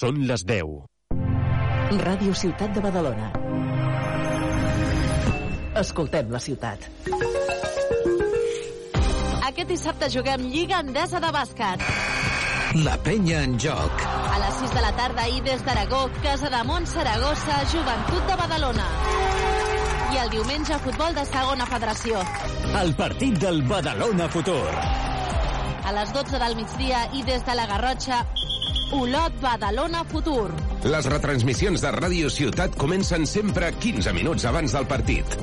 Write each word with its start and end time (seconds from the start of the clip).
Són 0.00 0.16
les 0.24 0.40
10. 0.48 0.68
Ràdio 2.00 2.32
Ciutat 2.32 2.70
de 2.72 2.80
Badalona. 2.80 3.26
Escoltem 5.80 6.30
la 6.32 6.40
ciutat. 6.40 6.86
Aquest 9.50 9.68
dissabte 9.68 10.08
juguem 10.14 10.46
Lliga 10.54 10.80
Endesa 10.86 11.20
de 11.20 11.34
Bàsquet. 11.36 11.84
La 12.86 12.96
penya 13.04 13.42
en 13.44 13.58
joc. 13.60 14.06
A 14.06 14.40
les 14.46 14.58
6 14.62 14.74
de 14.78 14.86
la 14.86 14.94
tarda 15.02 15.28
i 15.28 15.44
des 15.50 15.68
d'Aragó, 15.68 16.00
Casa 16.24 16.48
de 16.56 16.64
Mont 16.70 16.88
Saragossa, 16.88 17.60
Joventut 17.74 18.32
de 18.32 18.40
Badalona. 18.40 18.88
I 20.14 20.22
el 20.24 20.32
diumenge, 20.38 20.80
futbol 20.86 21.12
de 21.20 21.28
segona 21.28 21.68
federació. 21.68 22.24
El 22.86 22.96
partit 22.96 23.36
del 23.44 23.66
Badalona 23.68 24.32
Futur. 24.32 24.64
A 25.84 25.92
les 25.92 26.12
12 26.16 26.40
del 26.40 26.56
migdia 26.56 27.10
i 27.18 27.26
des 27.26 27.44
de 27.44 27.54
la 27.58 27.68
Garrotxa, 27.68 28.24
Olot 28.92 29.36
Badalona 29.40 30.02
Futur. 30.10 30.48
Les 30.90 31.06
retransmissions 31.06 31.82
de 31.84 31.92
Ràdio 31.94 32.30
Ciutat 32.34 32.74
comencen 32.74 33.26
sempre 33.30 33.70
15 33.78 34.14
minuts 34.16 34.48
abans 34.50 34.74
del 34.74 34.88
partit. 34.90 35.36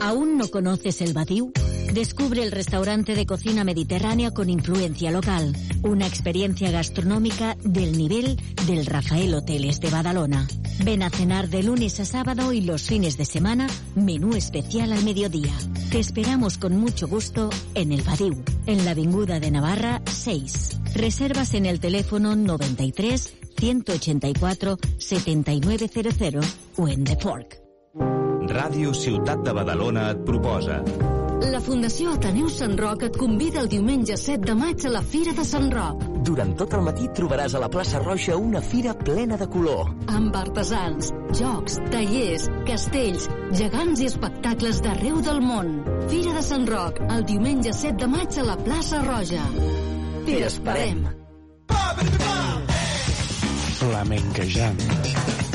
¿Aún 0.00 0.38
no 0.38 0.48
conoces 0.48 1.02
el 1.04 1.12
Badiou? 1.12 1.52
Descubre 1.92 2.42
el 2.42 2.52
restaurante 2.52 3.14
de 3.14 3.26
cocina 3.26 3.64
mediterránea 3.64 4.30
con 4.30 4.48
influencia 4.48 5.10
local. 5.10 5.54
Una 5.82 6.06
experiencia 6.06 6.70
gastronómica 6.70 7.54
del 7.64 7.98
nivel 7.98 8.40
del 8.66 8.86
Rafael 8.86 9.34
Hoteles 9.34 9.78
de 9.78 9.90
Badalona. 9.90 10.48
Ven 10.82 11.02
a 11.02 11.10
cenar 11.10 11.50
de 11.50 11.62
lunes 11.62 12.00
a 12.00 12.06
sábado 12.06 12.54
y 12.54 12.62
los 12.62 12.84
fines 12.84 13.18
de 13.18 13.26
semana, 13.26 13.66
menú 13.94 14.34
especial 14.34 14.94
al 14.94 15.04
mediodía. 15.04 15.52
Te 15.90 15.98
esperamos 15.98 16.56
con 16.56 16.78
mucho 16.78 17.06
gusto 17.08 17.50
en 17.74 17.92
el 17.92 18.00
Badiou, 18.00 18.42
en 18.64 18.86
la 18.86 18.92
Avinguda 18.92 19.38
de 19.38 19.50
Navarra 19.50 20.00
6. 20.06 20.80
Reservas 20.94 21.52
en 21.52 21.66
el 21.66 21.78
teléfono 21.78 22.34
93 22.34 23.34
184 23.58 24.78
7900 24.96 26.56
o 26.78 26.88
en 26.88 27.04
The 27.04 27.16
Fork. 27.20 27.58
Ràdio 28.48 28.92
Ciutat 28.92 29.44
de 29.44 29.52
Badalona 29.54 30.10
et 30.10 30.24
proposa 30.26 30.80
La 31.42 31.58
Fundació 31.58 32.12
Ateneu 32.14 32.46
Sant 32.52 32.76
Roc 32.78 33.02
et 33.02 33.16
convida 33.18 33.58
el 33.62 33.68
diumenge 33.70 34.14
7 34.20 34.44
de 34.46 34.54
maig 34.54 34.84
a 34.86 34.92
la 34.94 35.00
Fira 35.02 35.32
de 35.34 35.42
Sant 35.46 35.72
Roc. 35.74 36.04
Durant 36.28 36.52
tot 36.60 36.76
el 36.78 36.84
matí 36.86 37.08
trobaràs 37.16 37.56
a 37.58 37.62
la 37.64 37.68
plaça 37.72 37.98
Roja 38.02 38.36
una 38.38 38.60
fira 38.62 38.94
plena 38.94 39.38
de 39.40 39.48
color. 39.50 39.90
Amb 40.14 40.36
artesans, 40.38 41.10
jocs, 41.34 41.80
tallers, 41.90 42.46
castells, 42.68 43.26
gegants 43.58 44.04
i 44.04 44.10
espectacles 44.12 44.82
d'arreu 44.86 45.18
del 45.26 45.42
món. 45.42 45.72
Fira 46.12 46.36
de 46.38 46.44
Sant 46.46 46.68
Roc, 46.70 47.02
el 47.10 47.26
diumenge 47.32 47.74
7 47.74 47.98
de 48.04 48.10
maig 48.14 48.38
a 48.38 48.46
la 48.46 48.58
plaça 48.62 49.02
Roja. 49.02 49.42
T'hi 50.28 50.38
esperem. 50.46 51.08
Flamenquejant. 53.82 55.51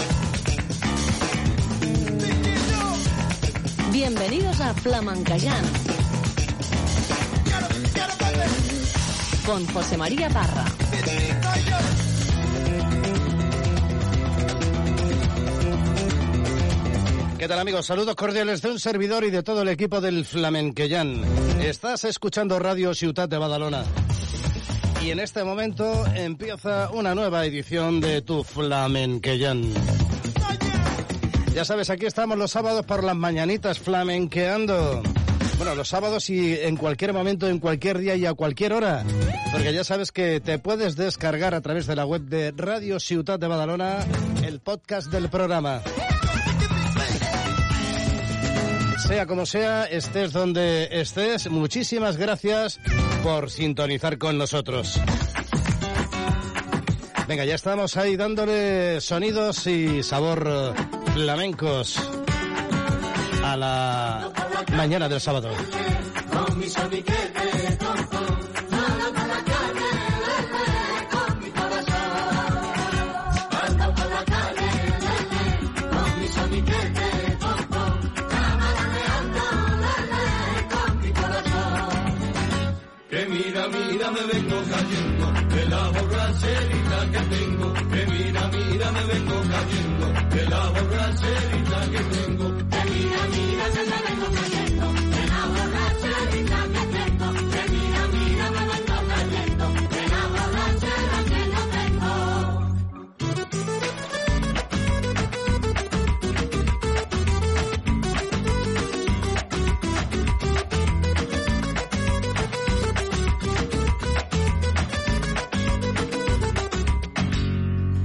Bienvenidos 3.97 4.61
a 4.61 4.75
Flamencayán. 4.75 5.65
Con 9.43 9.65
José 9.65 9.97
María 9.97 10.29
Parra. 10.29 10.65
¿Qué 17.39 17.47
tal 17.47 17.57
amigos? 17.57 17.87
Saludos 17.87 18.13
cordiales 18.13 18.61
de 18.61 18.69
un 18.69 18.79
servidor 18.79 19.23
y 19.23 19.31
de 19.31 19.41
todo 19.41 19.63
el 19.63 19.69
equipo 19.69 19.99
del 19.99 20.25
Flamenquellán. 20.25 21.23
Estás 21.59 22.03
escuchando 22.03 22.59
Radio 22.59 22.93
Ciutat 22.93 23.31
de 23.31 23.39
Badalona. 23.39 23.83
Y 25.03 25.09
en 25.09 25.19
este 25.19 25.43
momento 25.43 26.05
empieza 26.13 26.91
una 26.91 27.15
nueva 27.15 27.47
edición 27.47 27.99
de 27.99 28.21
tu 28.21 28.43
Flamenquellán. 28.43 29.73
Ya 31.57 31.65
sabes, 31.65 31.89
aquí 31.89 32.05
estamos 32.05 32.37
los 32.37 32.51
sábados 32.51 32.85
por 32.85 33.03
las 33.03 33.15
mañanitas 33.15 33.79
flamenqueando. 33.79 35.01
Bueno, 35.57 35.73
los 35.73 35.87
sábados 35.87 36.29
y 36.29 36.53
en 36.53 36.77
cualquier 36.77 37.13
momento, 37.13 37.47
en 37.47 37.57
cualquier 37.57 37.97
día 37.97 38.15
y 38.15 38.27
a 38.27 38.35
cualquier 38.35 38.73
hora. 38.73 39.03
Porque 39.51 39.73
ya 39.73 39.83
sabes 39.83 40.11
que 40.11 40.39
te 40.39 40.59
puedes 40.59 40.95
descargar 40.95 41.55
a 41.55 41.61
través 41.61 41.87
de 41.87 41.95
la 41.95 42.05
web 42.05 42.21
de 42.21 42.53
Radio 42.55 42.99
Ciutat 42.99 43.41
de 43.41 43.47
Badalona 43.47 44.05
el 44.45 44.59
podcast 44.59 45.11
del 45.11 45.29
programa. 45.29 45.81
Sea 49.07 49.25
como 49.25 49.47
sea, 49.47 49.85
estés 49.85 50.33
donde 50.33 50.89
estés, 50.91 51.49
muchísimas 51.49 52.17
gracias 52.17 52.79
por 53.23 53.49
sintonizar 53.49 54.19
con 54.19 54.37
nosotros. 54.37 55.01
Venga, 57.27 57.45
ya 57.45 57.55
estamos 57.55 57.97
ahí 57.97 58.15
dándole 58.15 59.01
sonidos 59.01 59.65
y 59.65 60.03
sabor 60.03 60.75
flamencos 61.17 61.98
a 63.44 63.58
la 63.58 64.30
mañana 64.76 65.10
del 65.10 65.20
sábado. 65.20 65.50
Que 91.97 92.03
tengo. 92.03 92.67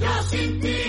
Yo 0.03 0.82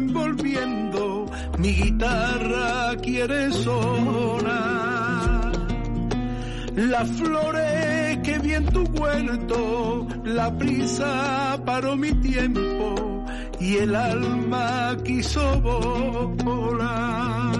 envolviendo, 0.00 1.26
mi 1.58 1.72
guitarra 1.74 2.96
quiere 3.02 3.52
sonar. 3.52 4.50
Las 6.74 7.08
flores 7.10 8.18
que 8.24 8.38
vi 8.38 8.54
en 8.54 8.66
tu 8.66 8.82
huerto, 8.98 10.06
la 10.24 10.48
brisa 10.50 11.60
paró 11.64 11.96
mi 11.96 12.12
tiempo 12.14 13.24
y 13.60 13.76
el 13.76 13.94
alma 13.94 14.96
quiso 15.04 15.60
volar. 15.60 17.58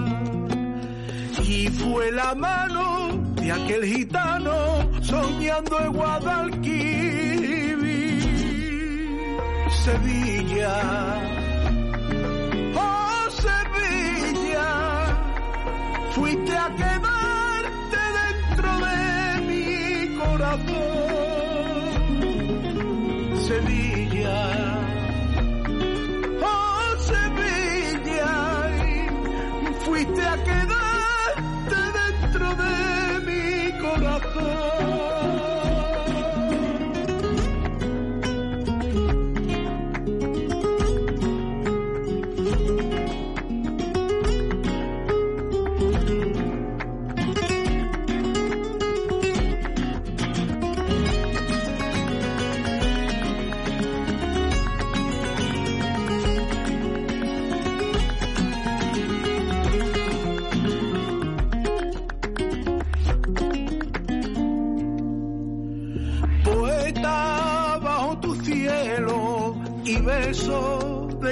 Y 1.45 1.67
fue 1.67 2.11
la 2.11 2.33
mano 2.33 3.09
de 3.35 3.51
aquel 3.51 3.83
gitano 3.85 4.55
soñando 5.01 5.79
en 5.79 5.93
Guadalquivir, 5.93 7.01
Sevilla. 9.83 11.10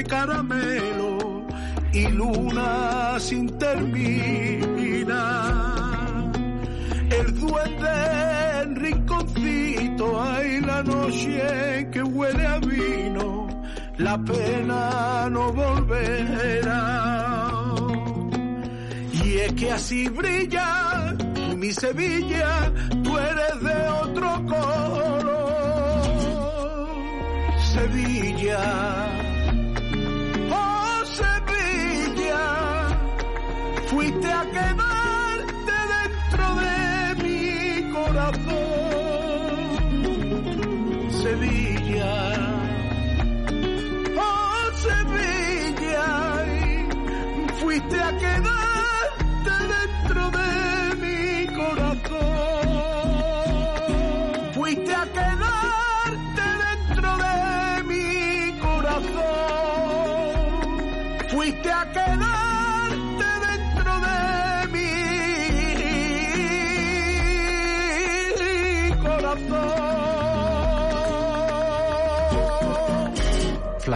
Caramelo 0.03 1.45
y 1.93 2.07
luna 2.07 3.19
sin 3.19 3.47
terminar. 3.57 5.09
El 7.09 7.39
duende 7.39 8.61
en 8.61 8.75
rinconcito, 8.75 10.21
hay 10.21 10.61
la 10.61 10.83
noche 10.83 11.89
que 11.91 12.03
huele 12.03 12.45
a 12.45 12.59
vino, 12.59 13.47
la 13.97 14.17
pena 14.17 15.27
no 15.29 15.51
volverá. 15.53 17.51
Y 19.11 19.37
es 19.37 19.53
que 19.53 19.71
así 19.71 20.07
brilla 20.09 21.15
mi 21.59 21.73
Sevilla, 21.73 22.71
tú 23.03 23.17
eres 23.17 23.61
de 23.61 23.89
otro 24.03 24.45
color. 24.45 25.39
Sevilla, 27.73 28.78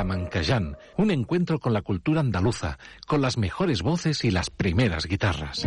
Flamenqueján, 0.04 0.78
un 0.98 1.12
encuentro 1.12 1.60
con 1.60 1.72
la 1.72 1.82
cultura 1.82 2.20
andaluza, 2.20 2.78
con 3.08 3.22
las 3.22 3.38
mejores 3.38 3.82
voces 3.82 4.26
y 4.26 4.32
las 4.32 4.50
primeras 4.50 5.06
guitarras. 5.06 5.66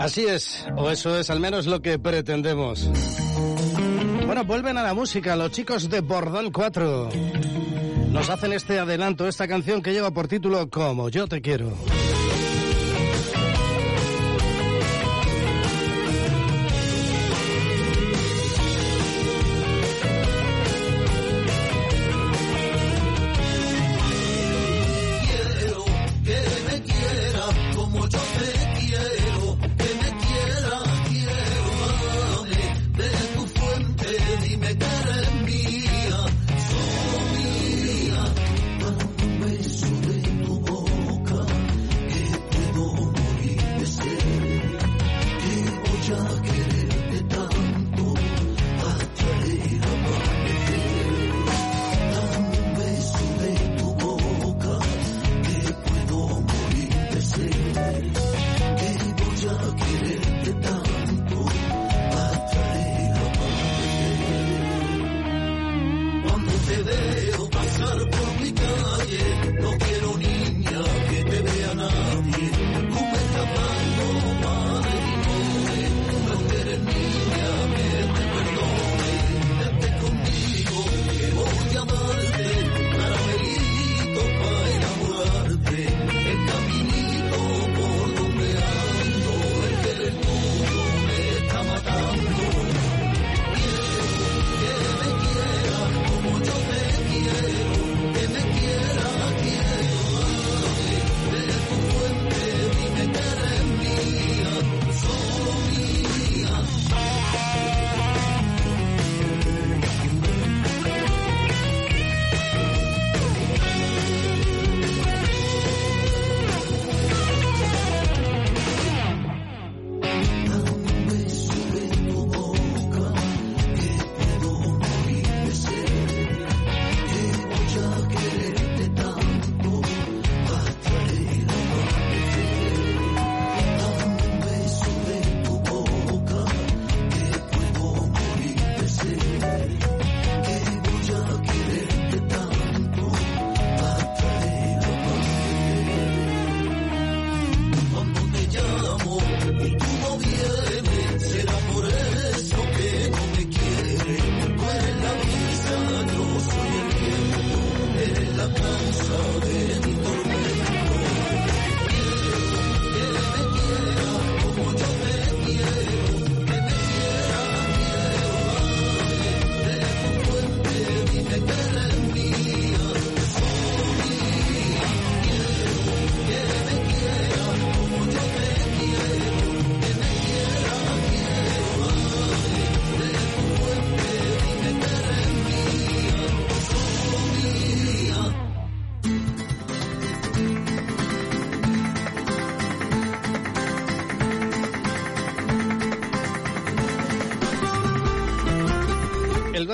Así 0.00 0.26
es, 0.26 0.66
o 0.76 0.90
eso 0.90 1.16
es 1.16 1.30
al 1.30 1.38
menos 1.38 1.66
lo 1.66 1.80
que 1.80 2.00
pretendemos. 2.00 2.90
Bueno, 4.26 4.44
vuelven 4.44 4.78
a 4.78 4.82
la 4.82 4.94
música 4.94 5.36
los 5.36 5.52
chicos 5.52 5.88
de 5.88 6.00
Bordón 6.00 6.50
4. 6.50 7.10
Nos 8.10 8.30
hacen 8.30 8.52
este 8.52 8.80
adelanto, 8.80 9.28
esta 9.28 9.46
canción 9.46 9.80
que 9.80 9.92
lleva 9.92 10.10
por 10.10 10.26
título 10.26 10.68
Como 10.68 11.08
yo 11.08 11.28
te. 11.28 11.40
Quiero 11.40 11.72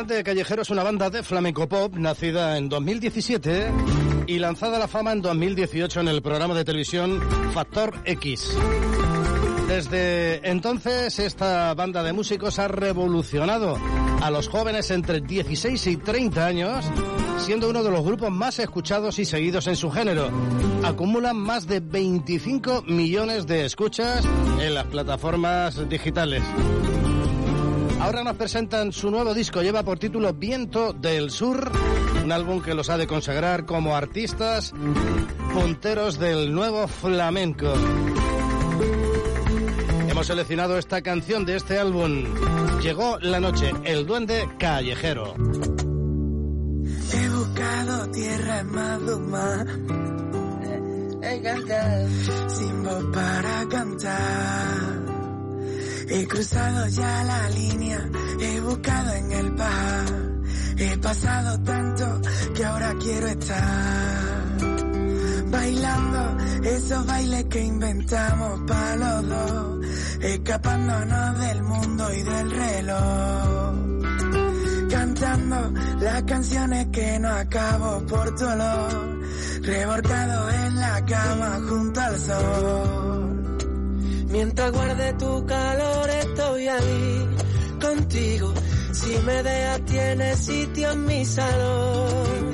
Duende 0.07 0.23
Callejero 0.23 0.61
es 0.61 0.69
una 0.69 0.83
banda 0.83 1.09
de 1.09 1.23
flamenco 1.23 1.67
pop 1.67 1.95
nacida 1.97 2.59
en 2.59 2.69
2017 2.69 3.73
y 4.27 4.39
lanzada 4.39 4.77
a 4.77 4.81
la 4.81 4.87
fama 4.87 5.13
en 5.13 5.23
2018 5.23 6.01
en 6.01 6.09
el 6.09 6.21
programa 6.21 6.53
de 6.53 6.63
televisión 6.63 7.23
Factor 7.55 7.95
X. 8.05 8.55
Desde 9.67 10.47
entonces, 10.47 11.19
esta 11.19 11.73
banda 11.73 12.03
de 12.03 12.13
músicos 12.13 12.59
ha 12.59 12.69
revolucionado 12.69 13.79
a 14.21 14.31
los 14.31 14.49
jóvenes 14.49 14.91
entre 14.91 15.23
16 15.23 15.87
y 15.87 15.97
30 15.97 16.47
años, 16.47 16.85
siendo 17.39 17.71
uno 17.71 17.83
de 17.83 17.91
los 17.91 18.05
grupos 18.05 18.31
más 18.31 18.59
escuchados 18.59 19.19
y 19.19 19.25
seguidos 19.25 19.67
en 19.69 19.77
su 19.77 19.91
género. 19.91 20.29
Acumulan 20.83 21.39
más 21.39 21.67
de 21.67 21.81
25 21.81 22.83
millones 22.83 23.47
de 23.47 23.65
escuchas 23.65 24.23
en 24.61 24.75
las 24.75 24.85
plataformas 24.85 25.89
digitales. 25.89 26.43
Ahora 28.05 28.23
nos 28.23 28.37
presentan 28.37 28.93
su 28.93 29.11
nuevo 29.11 29.33
disco, 29.33 29.63
lleva 29.63 29.83
por 29.83 29.99
título 29.99 30.35
Viento 30.35 30.93
del 30.93 31.31
Sur, 31.31 31.73
un 32.23 32.33
álbum 32.33 32.61
que 32.61 32.75
los 32.75 32.91
ha 32.91 32.99
de 32.99 33.07
consagrar 33.07 33.65
como 33.65 33.97
artistas 33.97 34.75
punteros 35.55 36.19
del 36.19 36.53
nuevo 36.53 36.87
flamenco. 36.87 37.73
Hemos 40.07 40.27
seleccionado 40.27 40.77
esta 40.77 41.01
canción 41.01 41.47
de 41.47 41.57
este 41.57 41.79
álbum. 41.79 42.27
Llegó 42.83 43.19
la 43.21 43.41
noche, 43.41 43.73
el 43.85 44.05
duende 44.05 44.51
callejero. 44.59 45.35
He 47.11 47.29
buscado 47.31 48.11
tierra 48.11 48.65
Maduma. 48.65 49.65
He 51.23 51.41
cantado 51.41 52.09
sin 52.51 52.83
voz 52.83 53.05
para 53.15 53.67
cantar. 53.71 55.04
He 56.09 56.27
cruzado 56.27 56.87
ya 56.89 57.25
la 57.25 57.49
línea, 57.51 58.11
he 58.41 58.61
buscado 58.61 59.13
en 59.15 59.33
el 59.33 59.55
par. 59.55 60.05
He 60.77 60.99
pasado 60.99 61.61
tanto 61.63 62.21
que 62.55 62.65
ahora 62.65 62.95
quiero 63.01 63.27
estar. 63.29 64.57
Bailando 65.51 66.37
esos 66.65 67.07
bailes 67.07 67.45
que 67.45 67.65
inventamos 67.65 68.61
para 68.67 68.97
los 68.97 69.29
dos. 69.29 69.87
Escapándonos 70.21 71.39
del 71.39 71.63
mundo 71.63 72.15
y 72.15 72.23
del 72.23 72.51
reloj. 72.51 73.75
Cantando 74.91 75.73
las 76.01 76.23
canciones 76.25 76.87
que 76.93 77.19
no 77.19 77.29
acabo 77.31 78.05
por 78.07 78.35
tu 78.35 78.45
olor. 78.45 79.15
En 79.67 80.77
la 80.81 81.05
cama 81.07 81.61
junto 81.69 82.01
al 82.01 82.19
sol. 82.19 83.34
Mientras 84.35 84.73
guarde 84.73 85.13
tu 85.13 85.47
calor 85.47 86.11
estoy 86.11 86.67
ahí 86.67 87.29
contigo. 87.81 88.53
Si 88.93 89.17
me 89.19 89.43
dejas 89.45 89.85
tienes 89.85 90.39
sitio 90.41 90.91
en 90.91 91.05
mi 91.05 91.25
salón. 91.25 92.51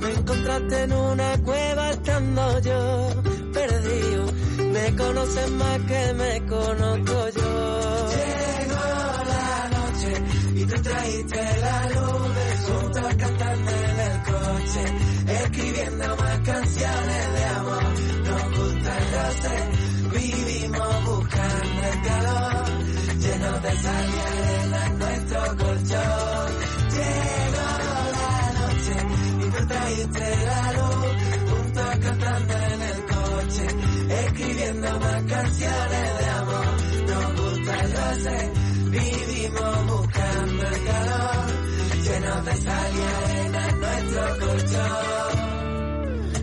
Me 0.00 0.10
encontraste 0.10 0.84
en 0.84 0.92
una 0.94 1.36
cueva 1.42 1.90
estando 1.90 2.58
yo 2.60 3.08
perdido. 3.52 4.24
Me 4.72 4.96
conoces 4.96 5.50
más 5.50 5.80
que 5.80 6.14
me 6.14 6.46
conozco 6.46 7.28
yo. 7.36 8.08
Llegó 8.16 8.84
la 9.34 9.68
noche 9.68 10.12
y 10.54 10.64
tú 10.64 10.82
trajiste 10.82 11.58
la 11.60 11.90
luz. 11.90 12.34
Juntos 12.66 13.14
cantando 13.18 13.70
en 13.70 14.00
el 14.00 14.22
coche, 14.22 14.84
escribiendo 15.42 16.16
más 16.16 16.38
canciones 16.40 17.32
de 17.34 17.44
amor. 17.44 17.82
Nos 18.24 18.58
gusta 18.58 18.98
el 18.98 19.04
roce, 19.12 19.73
vivimos 20.32 21.04
buscando 21.04 21.82
el 21.92 22.02
calor. 22.02 22.64
Llenos 23.18 23.62
de 23.62 23.72
sal 23.78 24.06
y 24.08 24.18
arena 24.20 24.86
en 24.86 24.98
nuestro 24.98 25.40
colchón. 25.56 26.48
Llegó 26.94 27.68
la 28.18 28.38
noche 28.60 28.96
y 29.40 29.50
tú 29.50 29.60
trajiste 29.66 30.26
la 30.46 30.72
luz. 30.72 31.10
Juntos 31.50 31.90
cantando 32.02 32.54
en 32.54 32.80
el 32.82 32.98
coche, 33.06 33.66
escribiendo 34.24 34.88
más 35.00 35.22
canciones 35.22 36.18
de 36.18 36.26
amor. 36.26 36.66
Nos 37.08 37.26
gusta 37.40 37.72
el 37.80 37.90
roce, 37.92 38.36
vivimos 38.90 39.76
buscando 39.86 40.62
el 40.66 40.84
calor. 40.84 41.46
Llenos 42.04 42.44
de 42.44 42.54
sal 42.56 42.92
y 42.94 43.02
arena 43.24 43.60
en 43.68 43.80
nuestro 43.80 44.22
colchón. 44.46 45.32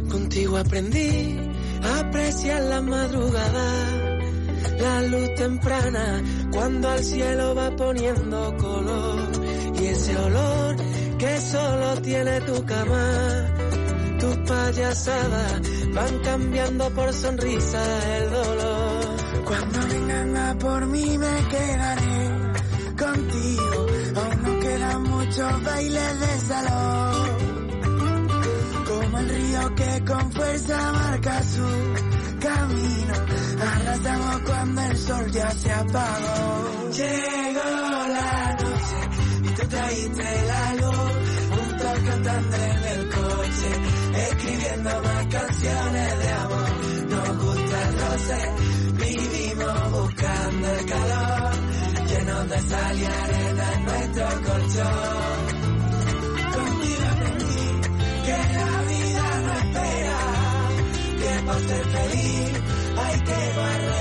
Contigo 0.09 0.57
aprendí 0.57 1.50
apreciar 1.83 2.61
la 2.63 2.81
madrugada, 2.81 3.67
la 4.79 5.01
luz 5.03 5.35
temprana, 5.35 6.23
cuando 6.51 6.89
al 6.89 7.03
cielo 7.03 7.55
va 7.55 7.75
poniendo 7.75 8.55
color. 8.57 9.29
Y 9.79 9.85
ese 9.85 10.17
olor 10.17 10.75
que 11.17 11.41
solo 11.41 12.01
tiene 12.01 12.41
tu 12.41 12.65
cama, 12.65 13.47
tus 14.19 14.37
payasadas 14.37 15.61
van 15.93 16.19
cambiando 16.19 16.89
por 16.91 17.13
sonrisa 17.13 18.17
el 18.17 18.29
dolor. 18.31 19.01
Cuando 19.45 19.79
vengan 19.87 20.37
a 20.37 20.57
por 20.57 20.85
mí 20.87 21.17
me 21.17 21.47
quedaré 21.49 22.21
contigo, 22.97 23.87
aún 24.15 24.43
no 24.43 24.59
quedan 24.59 25.03
muchos 25.03 25.63
bailes 25.63 26.19
de 26.19 26.39
salón. 26.39 27.40
El 29.21 29.29
río 29.29 29.75
que 29.75 30.03
con 30.05 30.31
fuerza 30.31 30.91
marca 30.93 31.43
su 31.43 31.67
camino, 32.39 33.13
arrasamos 33.71 34.41
cuando 34.47 34.81
el 34.81 34.97
sol 34.97 35.31
ya 35.31 35.51
se 35.51 35.71
apagó. 35.71 36.89
Llegó 36.91 38.07
la 38.17 38.57
noche 38.61 38.99
y 39.43 39.49
tú 39.49 39.67
trajiste 39.67 40.45
la 40.47 40.73
luz, 40.73 41.11
juntos 41.51 41.99
cantando 42.07 42.55
en 42.57 42.83
el 42.93 43.09
coche, 43.09 43.69
escribiendo 44.27 44.89
más 45.03 45.25
canciones 45.27 46.19
de 46.19 46.29
amor. 46.31 46.69
Nos 47.09 47.43
gusta 47.43 47.89
el 47.89 47.99
roce, 47.99 48.39
vivimos 49.05 49.91
buscando 49.91 50.67
el 50.67 50.85
calor, 50.87 51.51
llenos 52.07 52.49
de 52.49 52.59
sal 52.59 52.99
y 52.99 53.05
arena 53.05 53.73
en 53.75 53.85
nuestro 53.85 54.25
colchón. 54.51 55.50
Por 61.51 61.59
ser 61.67 61.85
feliz 61.85 62.51
hay 62.97 63.19
que 63.19 63.57
barrer 63.57 64.00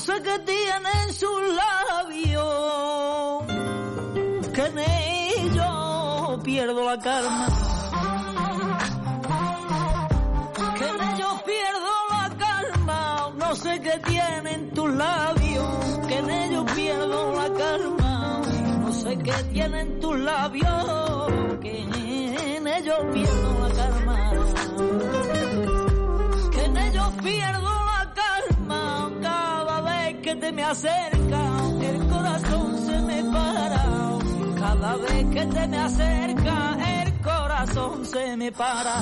Sé 0.00 0.14
qué 0.22 0.38
tiene 0.38 0.90
en 1.04 1.12
sus 1.12 1.40
labios, 1.62 3.44
que 4.54 4.64
en 4.64 4.78
ellos 4.78 6.40
pierdo 6.42 6.84
la 6.84 6.98
calma. 6.98 7.48
Que 10.78 10.84
en 10.88 11.02
ellos 11.12 11.42
pierdo 11.44 11.92
la 12.10 12.30
calma. 12.38 13.32
No 13.36 13.54
sé 13.54 13.80
qué 13.80 13.98
tiene 14.06 14.54
en 14.54 14.70
tus 14.70 14.90
labios, 14.90 15.68
que 16.08 16.18
en 16.18 16.30
ellos 16.30 16.64
pierdo 16.74 17.34
la 17.36 17.52
calma. 17.52 18.42
No 18.80 18.92
sé 18.92 19.18
qué 19.18 19.34
tiene 19.52 19.80
en 19.80 20.00
tus 20.00 20.18
labios, 20.18 21.58
que 21.60 21.82
en 22.56 22.66
ellos 22.66 22.98
pierdo 23.12 23.68
la 23.68 23.74
calma. 23.74 24.32
Que 26.52 26.64
en 26.64 26.76
ellos 26.78 27.12
pierdo 27.22 27.79
que 30.30 30.36
te 30.36 30.52
me 30.52 30.62
acerca, 30.62 31.42
el 31.82 32.08
corazón 32.08 32.86
se 32.86 33.00
me 33.00 33.24
para. 33.32 33.84
Cada 34.60 34.96
vez 34.96 35.26
que 35.32 35.46
te 35.46 35.66
me 35.66 35.78
acerca, 35.78 36.76
el 37.02 37.20
corazón 37.20 38.06
se 38.06 38.36
me 38.36 38.52
para. 38.52 38.94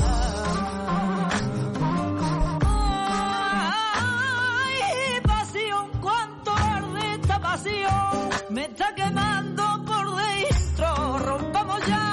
Ay, 4.24 5.20
pasión, 5.22 5.90
cuánto 6.00 6.50
arde 6.56 7.14
esta 7.20 7.40
pasión, 7.40 8.30
me 8.48 8.64
está 8.64 8.94
quemando 8.94 9.84
por 9.84 10.16
dentro. 10.16 11.18
Rompamos 11.18 11.86
ya 11.86 12.07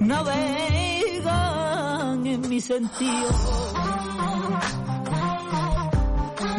navegan 0.00 1.46
en 2.26 2.48
mi 2.48 2.60
sentido. 2.60 3.28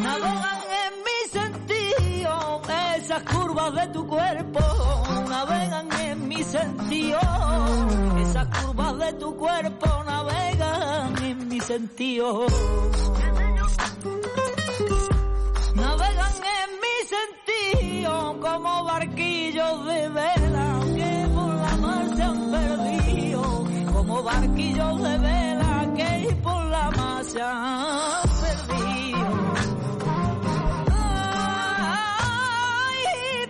Navegan 0.01 0.60
en 0.84 0.93
mi 1.08 1.19
sentido. 1.32 2.62
Esas 2.97 3.23
curvas 3.23 3.73
de 3.73 3.88
tu 3.88 4.08
cuerpo 4.08 4.60
navegan 5.30 5.91
en 6.01 6.27
mi 6.27 6.43
sentido. 6.43 7.19
Esas 8.21 8.47
curvas 8.58 8.97
de 8.99 9.13
tu 9.13 9.36
cuerpo 9.38 9.88
navegan 10.06 11.23
en 11.23 11.47
mi 11.47 11.60
sentido. 11.60 12.45
Navegan 15.75 16.34
en 16.60 16.69
mi 16.84 16.97
sentido 17.15 18.39
como 18.41 18.84
barquillos 18.84 19.86
de 19.86 20.10
vela 20.10 20.76
barquillos 24.27 25.01
de 25.01 25.17
vela 25.19 25.87
que 25.95 26.35
por 26.43 26.65
la 26.65 26.85
han 26.87 28.29
perdido. 28.41 29.27
Ay, 31.89 33.05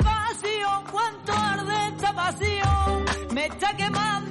pasión, 0.09 0.79
cuánto 0.91 1.31
arde 1.33 1.77
esta 1.87 2.13
pasión. 2.13 3.05
Me 3.33 3.45
está 3.47 3.69
quemando 3.75 4.26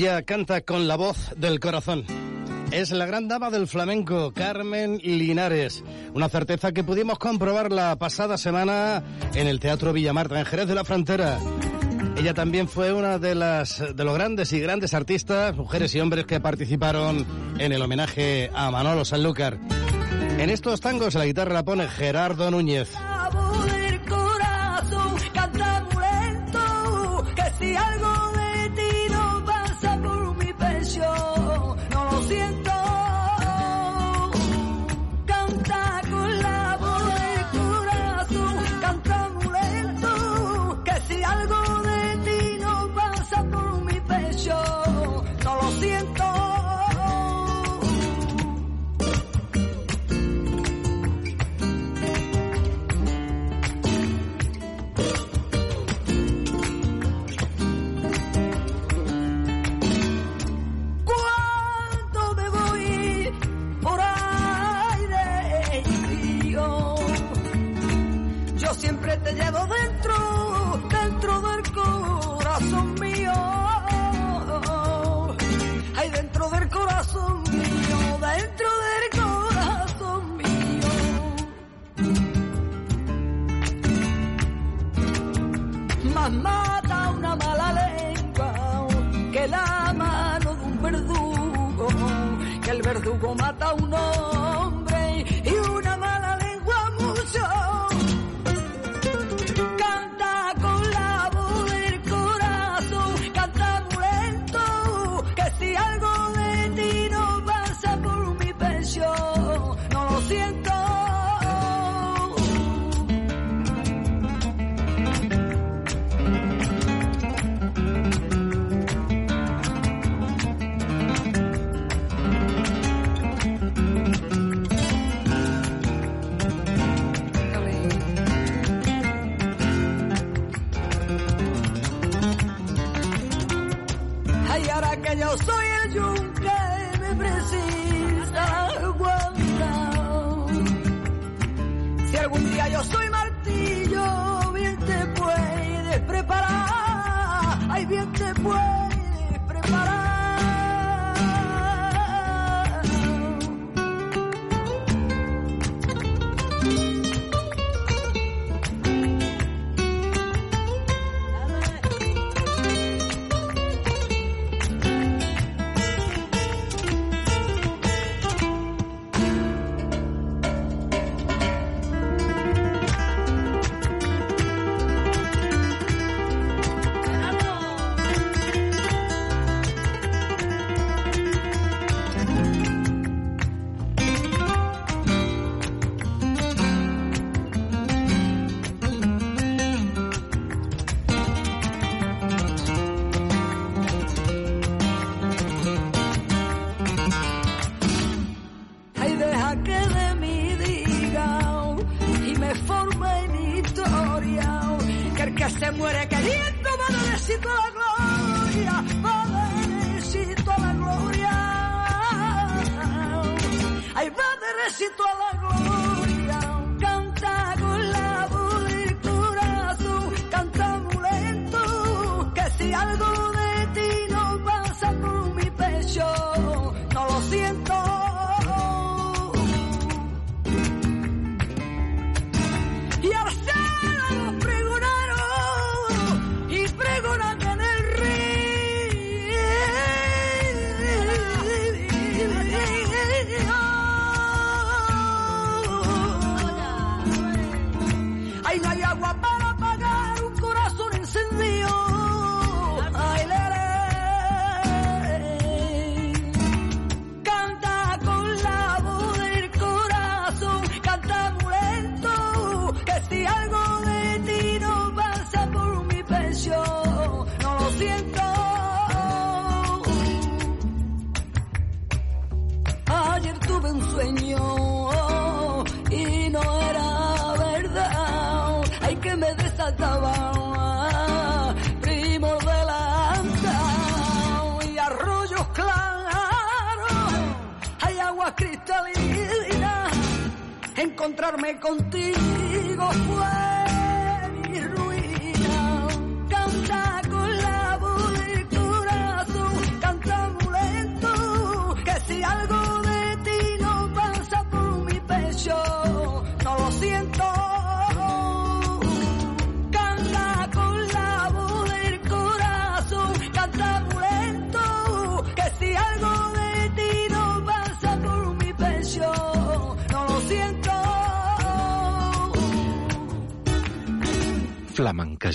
Ella 0.00 0.22
canta 0.22 0.62
con 0.62 0.88
la 0.88 0.96
voz 0.96 1.28
del 1.36 1.60
corazón. 1.60 2.06
Es 2.70 2.90
la 2.90 3.04
gran 3.04 3.28
dama 3.28 3.50
del 3.50 3.68
flamenco, 3.68 4.32
Carmen 4.32 4.96
Linares. 4.96 5.84
Una 6.14 6.30
certeza 6.30 6.72
que 6.72 6.82
pudimos 6.82 7.18
comprobar 7.18 7.70
la 7.70 7.94
pasada 7.96 8.38
semana 8.38 9.02
en 9.34 9.46
el 9.46 9.60
Teatro 9.60 9.92
Villamarta, 9.92 10.38
en 10.38 10.46
Jerez 10.46 10.68
de 10.68 10.74
la 10.74 10.84
Frontera. 10.84 11.38
Ella 12.16 12.32
también 12.32 12.66
fue 12.66 12.94
una 12.94 13.18
de 13.18 13.34
las 13.34 13.94
de 13.94 14.04
los 14.04 14.14
grandes 14.14 14.54
y 14.54 14.60
grandes 14.60 14.94
artistas, 14.94 15.54
mujeres 15.54 15.94
y 15.94 16.00
hombres 16.00 16.24
que 16.24 16.40
participaron 16.40 17.26
en 17.58 17.70
el 17.70 17.82
homenaje 17.82 18.50
a 18.54 18.70
Manolo 18.70 19.04
Sanlúcar. 19.04 19.58
En 20.38 20.48
estos 20.48 20.80
tangos 20.80 21.14
la 21.14 21.26
guitarra 21.26 21.52
la 21.52 21.62
pone 21.62 21.86
Gerardo 21.86 22.50
Núñez. 22.50 22.88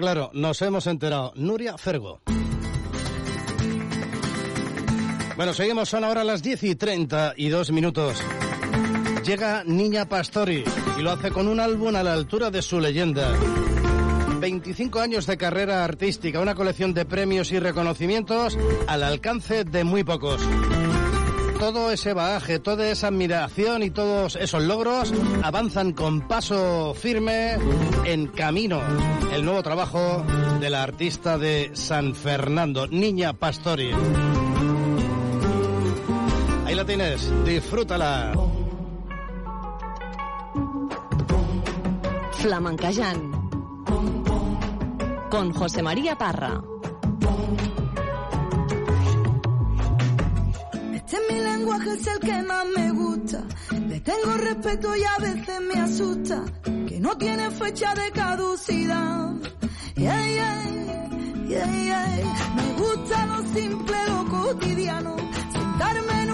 Claro, 0.00 0.30
nos 0.34 0.60
hemos 0.62 0.86
enterado. 0.86 1.32
Nuria 1.36 1.78
Fergo. 1.78 2.20
Bueno, 5.36 5.52
seguimos, 5.52 5.88
son 5.88 6.04
ahora 6.04 6.24
las 6.24 6.42
10 6.42 6.62
y 6.64 6.74
32 6.74 7.72
minutos. 7.72 8.22
Llega 9.24 9.64
Niña 9.64 10.08
Pastori 10.08 10.64
y 10.98 11.02
lo 11.02 11.10
hace 11.10 11.30
con 11.30 11.48
un 11.48 11.60
álbum 11.60 11.94
a 11.96 12.02
la 12.02 12.12
altura 12.12 12.50
de 12.50 12.62
su 12.62 12.80
leyenda. 12.80 13.34
25 14.40 15.00
años 15.00 15.26
de 15.26 15.36
carrera 15.36 15.84
artística, 15.84 16.40
una 16.40 16.54
colección 16.54 16.94
de 16.94 17.04
premios 17.04 17.50
y 17.52 17.58
reconocimientos 17.58 18.56
al 18.86 19.02
alcance 19.02 19.64
de 19.64 19.84
muy 19.84 20.04
pocos. 20.04 20.40
Todo 21.58 21.90
ese 21.90 22.12
bagaje, 22.12 22.58
toda 22.58 22.88
esa 22.90 23.08
admiración 23.08 23.82
y 23.82 23.90
todos 23.90 24.36
esos 24.36 24.62
logros 24.62 25.12
avanzan 25.42 25.92
con 25.92 26.20
paso 26.28 26.94
firme 26.94 27.56
en 28.04 28.26
camino. 28.28 28.80
El 29.32 29.44
nuevo 29.44 29.62
trabajo 29.62 30.24
de 30.60 30.70
la 30.70 30.82
artista 30.82 31.38
de 31.38 31.70
San 31.74 32.14
Fernando, 32.14 32.86
Niña 32.86 33.32
Pastori. 33.32 33.90
Ahí 36.66 36.74
la 36.74 36.84
tienes, 36.84 37.32
disfrútala. 37.44 38.32
Flamencayán. 42.32 43.32
Con 45.30 45.52
José 45.52 45.82
María 45.82 46.16
Parra. 46.16 46.62
Mi 51.36 51.42
lenguaje, 51.42 51.92
es 51.92 52.06
el 52.06 52.18
que 52.20 52.42
más 52.42 52.64
me 52.76 52.90
gusta. 52.92 53.44
Le 53.88 54.00
tengo 54.00 54.32
respeto 54.36 54.96
y 54.96 55.04
a 55.04 55.18
veces 55.18 55.60
me 55.60 55.80
asusta. 55.80 56.44
Que 56.88 57.00
no 57.00 57.16
tiene 57.16 57.50
fecha 57.50 57.94
de 57.94 58.10
caducidad. 58.12 59.34
Yeah, 59.96 60.26
yeah, 61.48 61.66
yeah. 61.82 62.54
Me 62.56 62.72
gusta 62.80 63.26
lo 63.26 63.42
simple, 63.54 63.96
lo 64.08 64.24
cotidiano. 64.28 65.16
Sentarme 65.52 66.25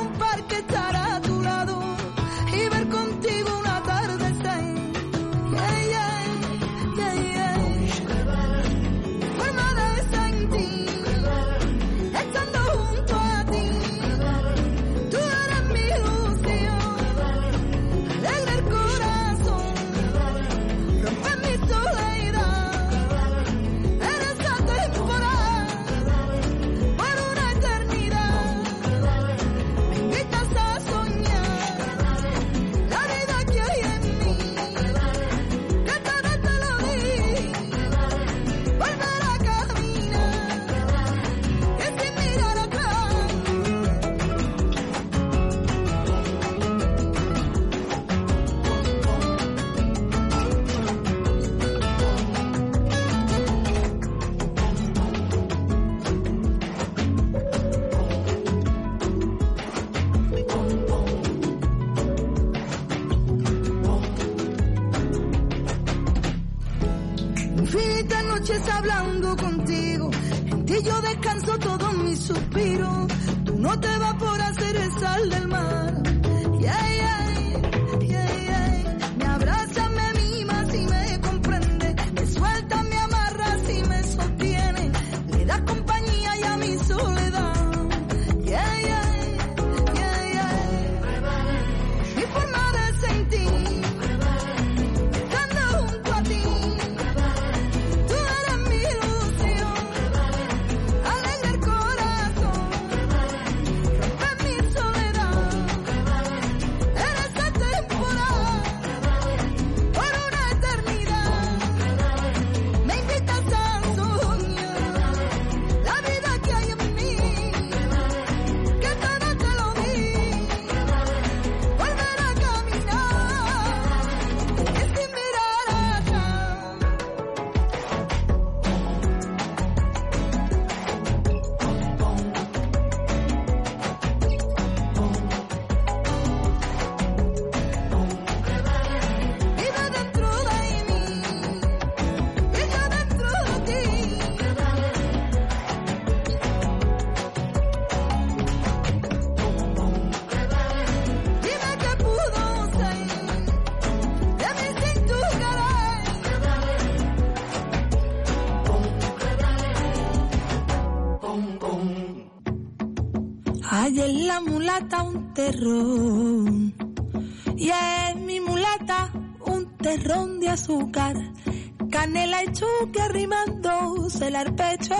pecho, 174.56 174.94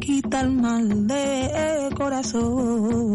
quita 0.00 0.40
el 0.40 0.52
mal 0.52 1.06
de 1.06 1.90
corazón. 1.96 3.05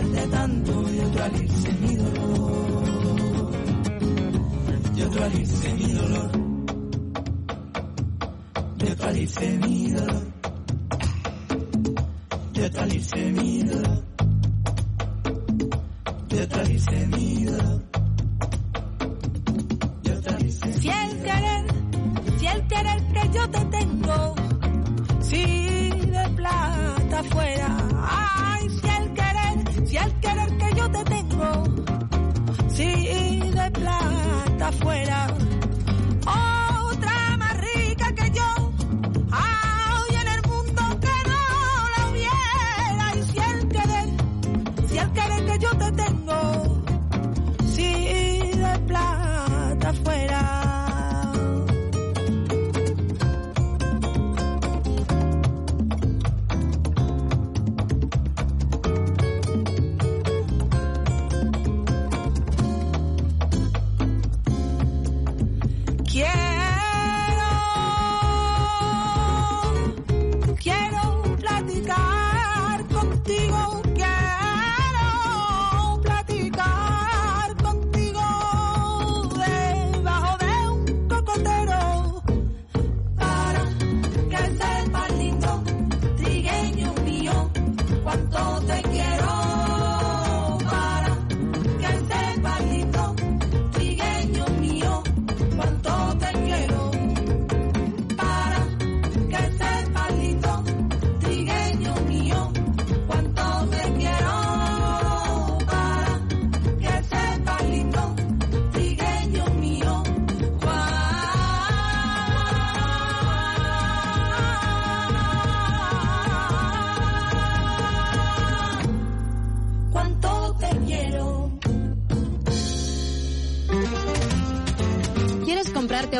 quererte 0.00 0.26
tanto 0.28 0.92
y 0.92 0.98
otro 1.00 1.24
al 1.24 1.32
mi 1.80 1.96
dolor. 1.96 3.52
Y 4.96 5.02
otro 5.02 5.24
al 5.24 5.78
mi 5.78 5.92
dolor. 5.92 6.49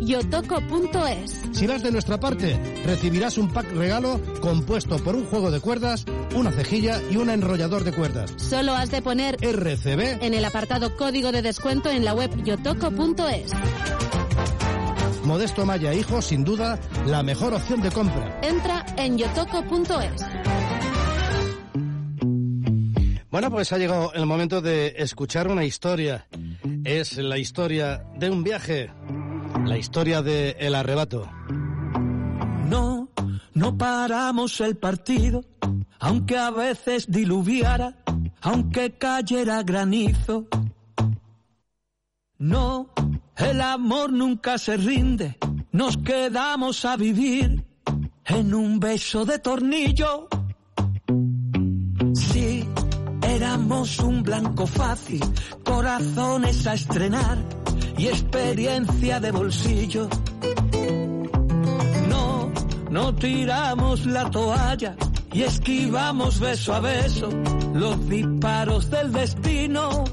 Yotoco.es. 0.00 1.42
Si 1.52 1.66
vas 1.66 1.82
de 1.82 1.92
nuestra 1.92 2.18
parte, 2.18 2.58
recibirás 2.84 3.38
un 3.38 3.50
pack 3.50 3.72
regalo 3.72 4.20
compuesto 4.40 4.98
por 4.98 5.14
un 5.14 5.26
juego 5.26 5.50
de 5.50 5.60
cuerdas, 5.60 6.04
una 6.34 6.50
cejilla 6.52 7.00
y 7.10 7.16
un 7.16 7.30
enrollador 7.30 7.84
de 7.84 7.92
cuerdas. 7.92 8.32
Solo 8.36 8.74
has 8.74 8.90
de 8.90 9.02
poner 9.02 9.36
RCB 9.40 10.22
en 10.22 10.34
el 10.34 10.44
apartado 10.44 10.96
código 10.96 11.32
de 11.32 11.42
descuento 11.42 11.90
en 11.90 12.04
la 12.04 12.14
web 12.14 12.30
yotoco.es. 12.44 13.52
Modesto 15.24 15.66
Maya 15.66 15.94
Hijo, 15.94 16.22
sin 16.22 16.44
duda, 16.44 16.78
la 17.06 17.22
mejor 17.22 17.54
opción 17.54 17.80
de 17.82 17.90
compra. 17.90 18.40
Entra 18.42 18.84
en 18.96 19.18
yotoco.es. 19.18 20.22
Bueno, 23.30 23.48
pues 23.48 23.72
ha 23.72 23.78
llegado 23.78 24.12
el 24.12 24.26
momento 24.26 24.60
de 24.60 24.94
escuchar 24.98 25.46
una 25.46 25.64
historia. 25.64 26.26
Es 26.84 27.16
la 27.16 27.38
historia 27.38 28.04
de 28.16 28.28
un 28.28 28.42
viaje, 28.42 28.90
la 29.64 29.78
historia 29.78 30.22
de 30.22 30.56
El 30.58 30.74
Arrebato. 30.74 31.28
No, 32.68 33.08
no 33.54 33.76
paramos 33.76 34.60
el 34.60 34.76
partido, 34.76 35.44
aunque 35.98 36.38
a 36.38 36.50
veces 36.50 37.10
diluviara, 37.10 37.96
aunque 38.40 38.96
cayera 38.96 39.62
granizo. 39.62 40.46
No, 42.38 42.90
el 43.36 43.60
amor 43.60 44.12
nunca 44.12 44.56
se 44.58 44.76
rinde, 44.76 45.36
nos 45.72 45.96
quedamos 45.98 46.84
a 46.84 46.96
vivir 46.96 47.64
en 48.24 48.54
un 48.54 48.80
beso 48.80 49.24
de 49.24 49.38
tornillo. 49.38 50.28
Sí, 52.14 52.66
éramos 53.22 53.98
un 53.98 54.22
blanco 54.22 54.66
fácil, 54.66 55.20
corazones 55.64 56.66
a 56.66 56.74
estrenar 56.74 57.59
y 57.96 58.06
experiencia 58.08 59.20
de 59.20 59.30
bolsillo. 59.30 60.08
No, 62.08 62.50
no 62.90 63.14
tiramos 63.14 64.06
la 64.06 64.30
toalla 64.30 64.96
y 65.32 65.42
esquivamos 65.42 66.40
beso 66.40 66.74
a 66.74 66.80
beso 66.80 67.28
los 67.74 68.08
disparos 68.08 68.90
del 68.90 69.12
destino. 69.12 70.04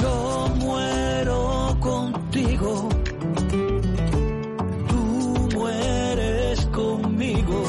Yo 0.00 0.52
muero 0.56 1.76
contigo, 1.80 2.88
tú 4.88 5.48
mueres 5.54 6.66
conmigo. 6.66 7.64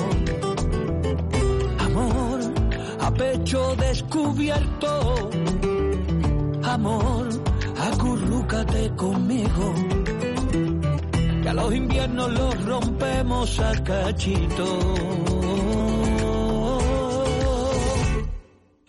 Amor 1.79 2.39
a 2.99 3.11
pecho 3.11 3.75
descubierto, 3.75 5.29
amor, 6.63 7.29
acurrúcate 8.61 8.95
conmigo. 8.95 9.73
Que 11.41 11.49
a 11.49 11.53
los 11.53 11.73
inviernos 11.73 12.31
los 12.31 12.65
rompemos 12.65 13.59
a 13.59 13.83
cachito. 13.83 14.95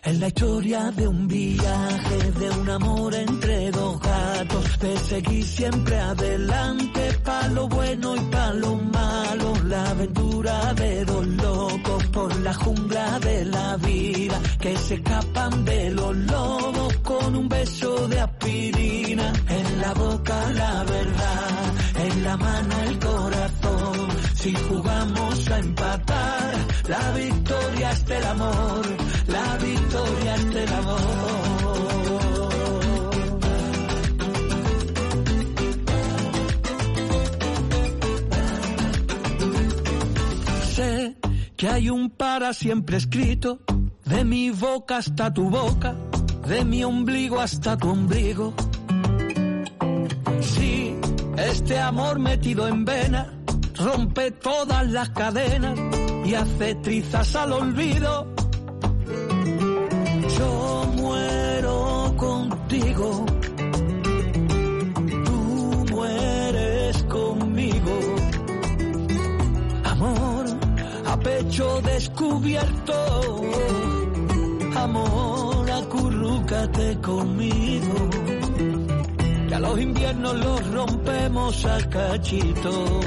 Es 0.03 0.19
la 0.19 0.27
historia 0.27 0.91
de 0.91 1.07
un 1.07 1.27
viaje, 1.27 2.31
de 2.39 2.49
un 2.49 2.69
amor 2.69 3.15
entre 3.15 3.71
dos 3.71 3.99
gatos, 4.01 4.79
de 4.79 4.97
seguir 4.97 5.45
siempre 5.45 5.97
adelante, 5.97 7.19
pa' 7.23 7.47
lo 7.47 7.67
bueno 7.69 8.15
y 8.15 8.19
pa' 8.19 8.53
lo 8.53 8.75
malo, 8.75 9.42
la 9.65 9.89
aventura 9.89 10.73
de 10.73 11.05
dos 11.05 11.27
locos 11.27 12.07
por 12.07 12.39
la 12.41 12.53
jungla 12.53 13.19
de 13.19 13.45
la 13.45 13.77
vida, 13.77 14.39
que 14.59 14.75
se 14.77 14.95
escapan 14.95 15.65
de 15.65 15.91
los 15.91 16.15
lobos 16.15 16.97
con 16.97 17.35
un 17.35 17.49
beso 17.49 18.07
de 18.07 18.19
aspirina, 18.19 19.33
en 19.49 19.81
la 19.81 19.93
boca 19.93 20.51
la 20.53 20.83
verdad, 20.83 21.73
en 22.05 22.23
la 22.23 22.37
mano 22.37 22.75
el 22.87 22.99
corazón, 22.99 24.07
si 24.35 24.53
jugamos 24.53 25.49
a 25.49 25.59
empatar, 25.59 26.53
la 26.87 27.11
victoria 27.11 27.91
es 27.91 28.05
del 28.05 28.25
amor, 28.25 28.81
la 29.27 29.57
victoria 29.57 30.35
es 30.35 30.53
del 30.53 30.73
amor. 30.73 31.42
Que 41.55 41.67
hay 41.67 41.89
un 41.89 42.09
para 42.09 42.53
siempre 42.53 42.97
escrito, 42.97 43.59
de 44.05 44.23
mi 44.25 44.49
boca 44.49 44.97
hasta 44.97 45.33
tu 45.33 45.49
boca, 45.49 45.95
de 46.47 46.65
mi 46.65 46.83
ombligo 46.83 47.39
hasta 47.39 47.77
tu 47.77 47.89
ombligo. 47.89 48.53
Sí, 50.41 50.95
este 51.37 51.79
amor 51.79 52.19
metido 52.19 52.67
en 52.67 52.85
vena 52.85 53.33
rompe 53.75 54.31
todas 54.31 54.87
las 54.89 55.09
cadenas 55.09 55.79
y 56.25 56.33
hace 56.33 56.75
trizas 56.75 57.35
al 57.35 57.53
olvido. 57.53 58.27
Yo 60.37 60.91
muero 60.95 61.62
pecho 71.23 71.81
descubierto, 71.81 73.41
amor 74.75 75.71
acurrúcate 75.71 76.97
conmigo. 76.99 78.09
Que 79.47 79.55
a 79.55 79.59
los 79.59 79.79
inviernos 79.79 80.35
los 80.35 80.71
rompemos 80.71 81.65
a 81.65 81.89
cachito. 81.89 82.99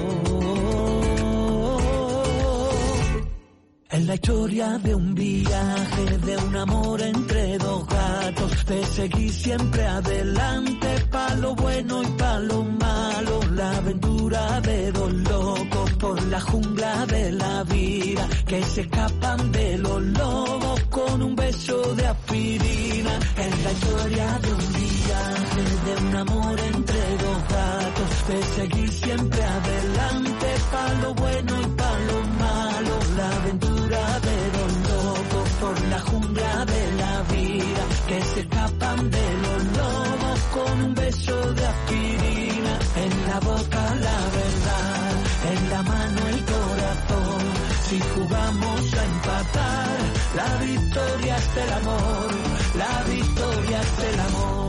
Es 3.88 4.04
la 4.04 4.14
historia 4.14 4.78
de 4.78 4.94
un 4.94 5.14
viaje, 5.14 6.18
de 6.18 6.36
un 6.36 6.56
amor 6.56 7.00
entre 7.00 7.56
dos 7.56 7.86
gatos, 7.86 8.66
de 8.66 8.84
seguir 8.84 9.32
siempre 9.32 9.86
adelante, 9.86 10.88
pa' 11.10 11.34
lo 11.36 11.54
bueno 11.54 12.02
y 12.02 12.06
pa' 12.18 12.38
lo 12.40 12.62
malo, 12.62 13.40
la 13.54 13.76
aventura 13.78 14.60
de 14.60 14.92
dos 14.92 15.12
locos 15.12 15.95
por 15.98 16.22
la 16.24 16.40
jungla 16.40 17.06
de 17.06 17.32
la 17.32 17.64
vida, 17.64 18.28
que 18.46 18.62
se 18.62 18.80
escapan 18.82 19.52
de 19.52 19.78
los 19.78 20.02
lobos 20.02 20.80
con 20.90 21.22
un 21.22 21.36
beso 21.36 21.94
de 21.94 22.06
aspirina. 22.06 23.18
Es 23.36 23.64
la 23.64 23.72
historia 23.72 24.38
de 24.42 24.52
un 24.52 24.72
viaje, 24.72 25.62
de 25.86 26.06
un 26.06 26.16
amor 26.16 26.60
entre 26.60 27.00
dos 27.24 27.40
gatos, 27.48 28.28
de 28.28 28.42
seguir 28.56 28.90
siempre 28.90 29.42
adelante, 29.42 30.46
pa' 30.72 30.92
lo 31.02 31.14
bueno 31.14 31.60
y 31.60 31.66
pa' 31.80 31.98
lo 32.08 32.18
malo, 32.44 32.98
la 33.16 33.36
aventura 33.36 34.20
de 34.20 34.38
los 34.56 34.72
lobos 34.90 35.48
por 35.60 35.80
la 35.88 36.00
jungla 36.00 36.64
de 36.64 36.92
la 37.02 37.22
vida, 37.34 37.82
que 38.08 38.22
se 38.22 38.40
escapan 38.40 39.10
de 39.10 39.26
los 39.44 39.60
lobos 39.78 40.40
con 40.54 40.82
un 40.84 40.94
beso 40.94 41.52
de 41.54 41.66
aspirina, 41.66 42.78
en 42.96 43.26
la 43.28 43.40
boca 43.40 43.94
la 43.94 44.18
verdad, 44.34 44.45
la 50.34 50.56
victoria 50.64 51.36
es 51.36 51.54
del 51.54 51.72
amor, 51.72 52.30
la 52.76 53.02
victoria 53.10 53.80
es 53.80 53.96
del 53.98 54.20
amor. 54.20 54.66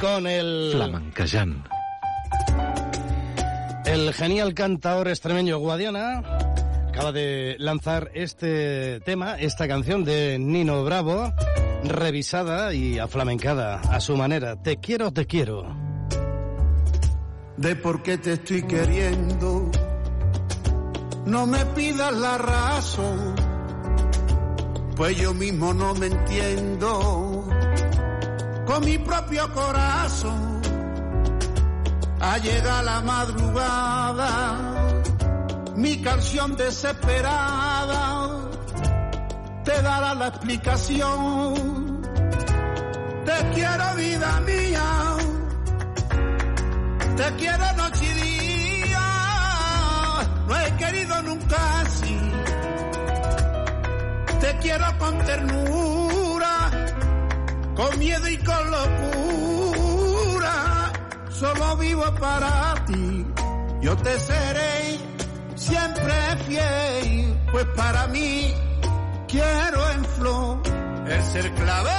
Con 0.00 0.26
el... 0.26 0.70
Flamencayán. 0.72 1.62
El 3.84 4.14
genial 4.14 4.54
cantador 4.54 5.08
extremeño 5.08 5.58
Guadiana 5.58 6.22
acaba 7.00 7.12
de 7.12 7.56
lanzar 7.58 8.10
este 8.12 9.00
tema, 9.00 9.36
esta 9.40 9.66
canción 9.66 10.04
de 10.04 10.38
Nino 10.38 10.84
Bravo, 10.84 11.32
revisada 11.82 12.74
y 12.74 12.98
aflamencada 12.98 13.80
a 13.80 14.00
su 14.00 14.18
manera. 14.18 14.62
Te 14.62 14.76
quiero, 14.76 15.10
te 15.10 15.24
quiero. 15.24 15.64
de 17.56 17.74
por 17.76 18.02
qué 18.02 18.18
te 18.18 18.34
estoy 18.34 18.64
queriendo. 18.64 19.70
no 21.24 21.46
me 21.46 21.64
pidas 21.74 22.12
la 22.12 22.36
razón, 22.36 23.34
pues 24.94 25.16
yo 25.16 25.32
mismo 25.32 25.72
no 25.72 25.94
me 25.94 26.06
entiendo 26.06 27.48
con 28.66 28.84
mi 28.84 28.98
propio 28.98 29.50
corazón. 29.54 30.60
Ha 32.20 32.36
llegado 32.36 32.82
la 32.82 33.00
madrugada, 33.00 34.89
mi 35.80 35.96
canción 36.02 36.56
desesperada 36.56 38.28
te 39.64 39.82
dará 39.82 40.14
la 40.14 40.28
explicación. 40.28 42.02
Te 43.24 43.50
quiero 43.54 43.94
vida 43.96 44.40
mía, 44.40 45.16
te 47.16 47.34
quiero 47.36 47.72
noche 47.76 48.04
y 48.04 48.12
día, 48.20 49.06
no 50.48 50.60
he 50.60 50.76
querido 50.76 51.22
nunca 51.22 51.80
así. 51.80 52.18
Te 54.40 54.58
quiero 54.58 54.98
con 54.98 55.18
ternura, 55.18 56.70
con 57.74 57.98
miedo 57.98 58.28
y 58.28 58.36
con 58.38 58.70
locura, 58.70 60.52
solo 61.30 61.76
vivo 61.78 62.04
para 62.20 62.74
ti. 62.86 63.26
Yo 63.80 63.96
te 63.96 64.20
seré 64.20 65.09
siempre 65.60 66.14
fiel, 66.46 67.38
pues 67.52 67.66
para 67.76 68.06
mí 68.08 68.54
quiero 69.28 69.90
en 69.90 70.04
flor 70.04 70.62
el 71.34 71.52
clave 71.54 71.90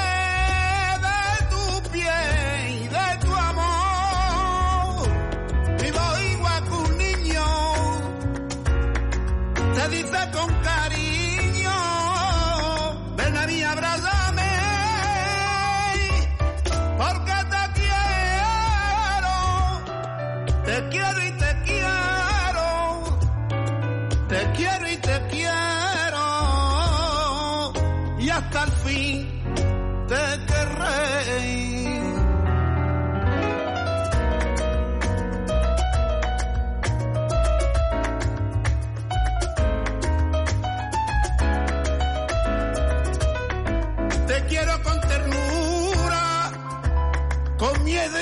de 1.05 1.45
tu 1.49 1.89
piel 1.91 2.83
y 2.83 2.87
de 2.87 3.17
tu 3.25 3.33
amor. 3.35 5.09
Vivo 5.79 6.19
igual 6.33 6.63
que 6.63 6.73
un 6.73 6.97
niño, 6.97 7.45
te 9.75 9.89
dice 9.89 10.31
con 10.33 10.60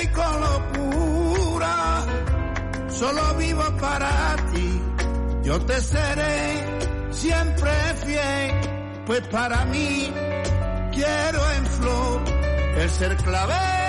miedo 0.00 0.02
y 0.02 0.06
con 0.08 0.40
locura. 0.40 2.06
Solo 2.88 3.34
vivo 3.38 3.64
para 3.80 4.36
ti, 4.52 4.80
yo 5.42 5.60
te 5.60 5.80
seré 5.80 6.64
siempre 7.10 7.70
fiel, 8.04 8.52
pues 9.06 9.20
para 9.28 9.64
mí 9.66 10.12
quiero 10.92 11.52
en 11.52 11.66
flor 11.66 12.20
el 12.76 12.90
ser 12.90 13.16
clave 13.16 13.79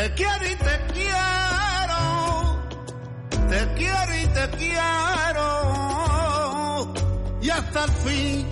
Te 0.00 0.08
quiero 0.14 0.46
y 0.46 0.56
te 0.56 0.80
quiero. 0.94 2.00
Te 3.50 3.60
quiero 3.74 4.14
y 4.16 4.26
te 4.28 4.48
quiero. 4.56 5.46
Y 7.42 7.50
hasta 7.50 7.84
el 7.84 7.90
fin 7.90 8.46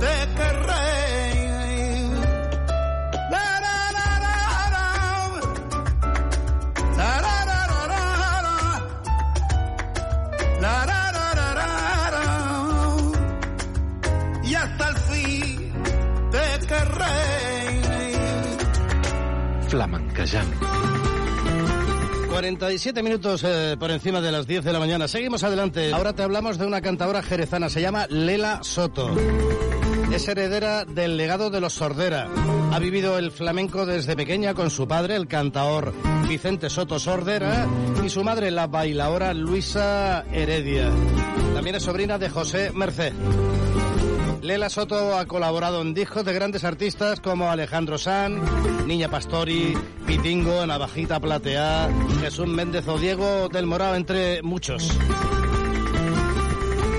te 0.00 0.28
querré. 0.34 0.72
Y 14.42 14.54
hasta 14.54 14.88
el 14.88 14.96
fin 14.96 15.72
te 16.30 16.66
querré. 16.66 17.42
Flamenquejant 19.68 20.61
47 22.42 23.04
minutos 23.04 23.44
eh, 23.44 23.76
por 23.78 23.92
encima 23.92 24.20
de 24.20 24.32
las 24.32 24.48
10 24.48 24.64
de 24.64 24.72
la 24.72 24.80
mañana. 24.80 25.06
Seguimos 25.06 25.44
adelante. 25.44 25.92
Ahora 25.92 26.12
te 26.12 26.24
hablamos 26.24 26.58
de 26.58 26.66
una 26.66 26.80
cantadora 26.80 27.22
jerezana. 27.22 27.68
Se 27.68 27.80
llama 27.80 28.08
Lela 28.08 28.64
Soto. 28.64 29.14
Es 30.12 30.26
heredera 30.26 30.84
del 30.84 31.16
legado 31.16 31.50
de 31.50 31.60
los 31.60 31.74
Sordera. 31.74 32.26
Ha 32.72 32.78
vivido 32.80 33.16
el 33.16 33.30
flamenco 33.30 33.86
desde 33.86 34.16
pequeña 34.16 34.54
con 34.54 34.70
su 34.70 34.88
padre, 34.88 35.14
el 35.14 35.28
cantaor 35.28 35.94
Vicente 36.28 36.68
Soto 36.68 36.98
Sordera, 36.98 37.68
y 38.04 38.08
su 38.08 38.24
madre, 38.24 38.50
la 38.50 38.66
bailaora 38.66 39.32
Luisa 39.34 40.24
Heredia. 40.32 40.90
También 41.54 41.76
es 41.76 41.84
sobrina 41.84 42.18
de 42.18 42.28
José 42.28 42.72
Merced. 42.74 43.12
Lela 44.42 44.68
Soto 44.68 45.16
ha 45.16 45.24
colaborado 45.26 45.80
en 45.82 45.94
discos 45.94 46.24
de 46.24 46.32
grandes 46.32 46.64
artistas 46.64 47.20
como 47.20 47.48
Alejandro 47.48 47.96
San, 47.96 48.42
Niña 48.88 49.08
Pastori, 49.08 49.72
Pitingo, 50.04 50.66
Navajita 50.66 51.20
Plateá, 51.20 51.88
Jesús 52.20 52.48
Méndez 52.48 52.88
o 52.88 52.98
Diego 52.98 53.48
del 53.48 53.66
Morao, 53.66 53.94
entre 53.94 54.42
muchos. 54.42 54.98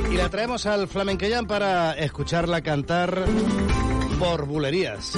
Y 0.10 0.16
la 0.16 0.30
traemos 0.30 0.66
al 0.66 0.88
Flamenquellán 0.88 1.46
para 1.46 1.92
escucharla 1.92 2.62
cantar 2.62 3.26
por 4.20 4.46
bulerías. 4.46 5.18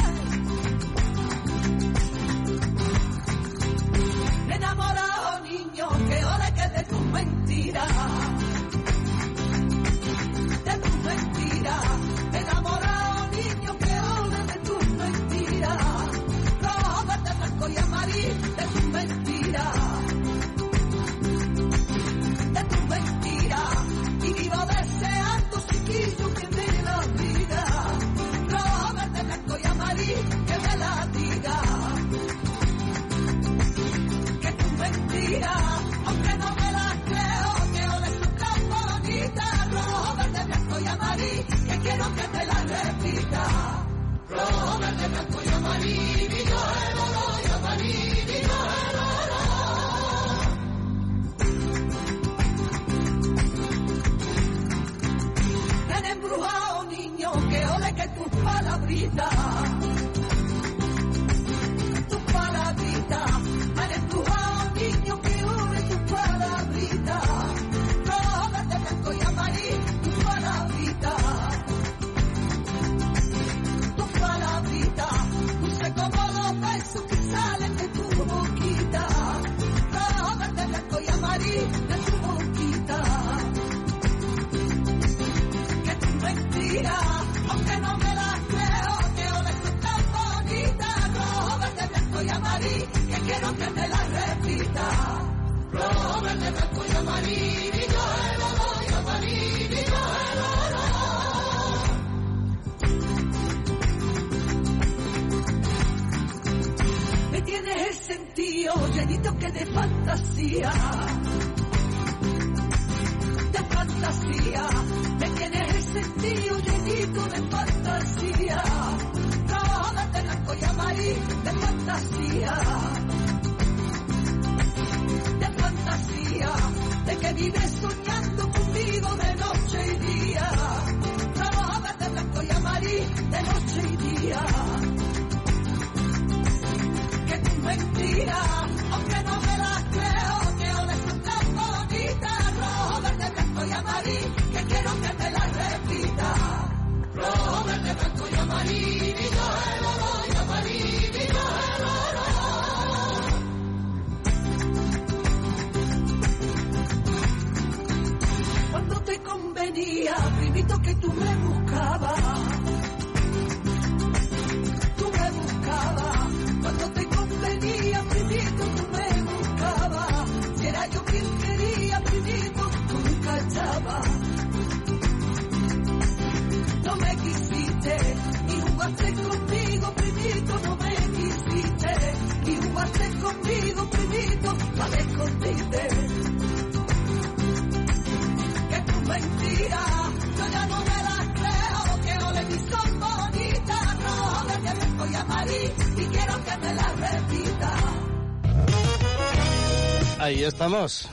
estamos. 200.51 201.07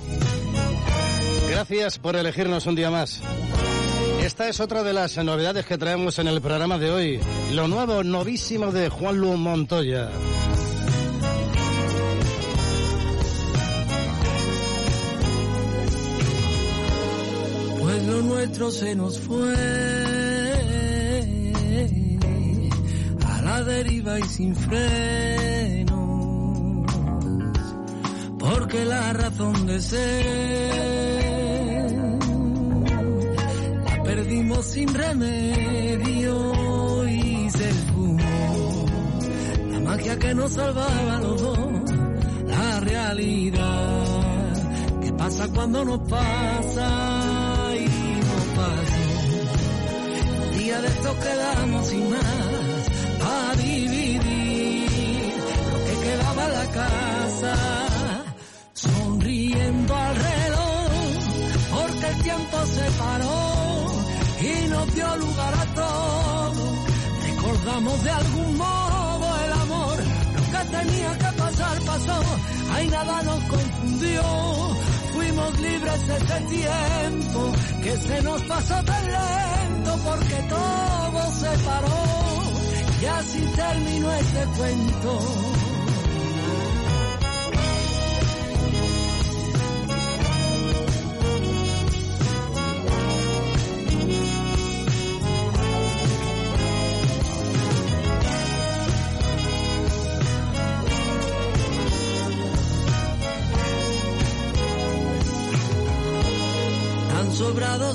Gracias 1.48 1.98
por 1.98 2.16
elegirnos 2.16 2.66
un 2.66 2.74
día 2.74 2.90
más. 2.90 3.20
Esta 4.22 4.48
es 4.48 4.58
otra 4.60 4.82
de 4.82 4.92
las 4.92 5.16
novedades 5.16 5.64
que 5.64 5.78
traemos 5.78 6.18
en 6.18 6.26
el 6.26 6.40
programa 6.40 6.76
de 6.76 6.90
hoy. 6.90 7.20
Lo 7.52 7.68
nuevo, 7.68 8.02
novísimo 8.02 8.72
de 8.72 8.88
Juan 8.88 9.16
Lu 9.16 9.36
Montoya. 9.36 10.10
Pues 17.80 18.06
lo 18.06 18.22
nuestro 18.22 18.70
se 18.70 18.94
nos 18.96 19.20
fue 19.20 19.54
a 23.24 23.42
la 23.42 23.62
deriva 23.62 24.18
y 24.18 24.22
sin 24.24 24.54
freno 24.54 25.37
La 33.84 34.02
perdimos 34.02 34.66
sin 34.66 34.92
remedio 34.92 37.08
y 37.08 37.48
se 37.48 37.68
esfumó. 37.68 38.86
La 39.70 39.78
magia 39.78 40.18
que 40.18 40.34
nos 40.34 40.52
salvaba 40.52 41.16
a 41.16 41.20
los 41.20 41.40
dos, 41.40 41.58
la 42.48 42.80
realidad. 42.80 45.00
¿Qué 45.00 45.12
pasa 45.12 45.46
cuando 45.54 45.84
nos 45.84 46.00
pasa 46.08 47.70
y 47.76 47.88
no 48.26 48.36
pasa? 48.56 48.98
Un 50.42 50.50
día 50.58 50.80
de 50.80 50.88
estos 50.88 51.16
quedamos 51.18 51.86
sin 51.86 52.10
De 67.78 68.10
algún 68.10 68.56
modo 68.56 69.44
el 69.44 69.52
amor, 69.52 69.98
lo 70.34 70.42
que 70.42 70.64
tenía 70.76 71.16
que 71.16 71.38
pasar 71.38 71.80
pasó, 71.82 72.20
ahí 72.72 72.88
nada 72.88 73.22
nos 73.22 73.40
confundió. 73.44 74.22
Fuimos 75.12 75.60
libres 75.60 76.02
ese 76.02 76.40
tiempo 76.56 77.52
que 77.80 77.96
se 77.96 78.22
nos 78.22 78.42
pasó 78.42 78.82
tan 78.82 79.04
lento 79.06 79.96
porque 80.04 80.42
todo 80.48 81.32
se 81.38 81.58
paró 81.64 82.18
y 83.00 83.06
así 83.06 83.52
terminó 83.54 84.12
este 84.12 84.44
cuento. 84.56 85.57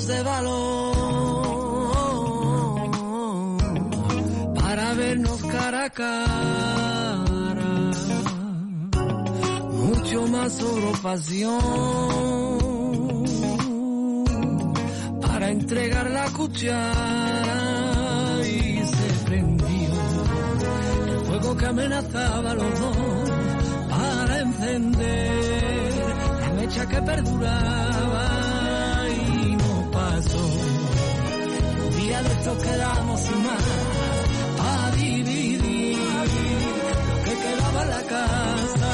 Sobrados 0.04 0.08
de 0.08 0.24
valor 0.24 0.94
para 4.56 4.94
vernos 4.94 5.44
cara 5.44 5.86
a 5.86 5.90
cara. 5.90 7.92
Mucho 9.72 10.28
más 10.28 10.52
sobre 10.54 10.92
pasión 11.02 11.64
para 15.22 15.50
entregar 15.50 16.10
la 16.10 16.30
cuchara 16.32 17.60
y 18.46 18.82
se 18.86 19.14
prendió 19.26 19.94
el 21.08 21.20
fuego 21.26 21.58
que 21.58 21.66
amenazaba 21.66 22.54
los 22.54 22.80
dos 22.80 22.98
para 23.90 24.40
encender 24.40 25.94
la 26.42 26.50
mecha 26.54 26.88
que 26.88 27.02
perduraba 27.02 27.83
quedamos 32.74 33.22
sin 33.22 33.44
más 33.44 33.64
para 34.58 34.92
dividir 34.92 35.98
lo 35.98 37.24
que 37.24 37.34
quedaba 37.44 37.82
en 37.84 37.90
la 37.90 38.04
casa. 38.04 38.92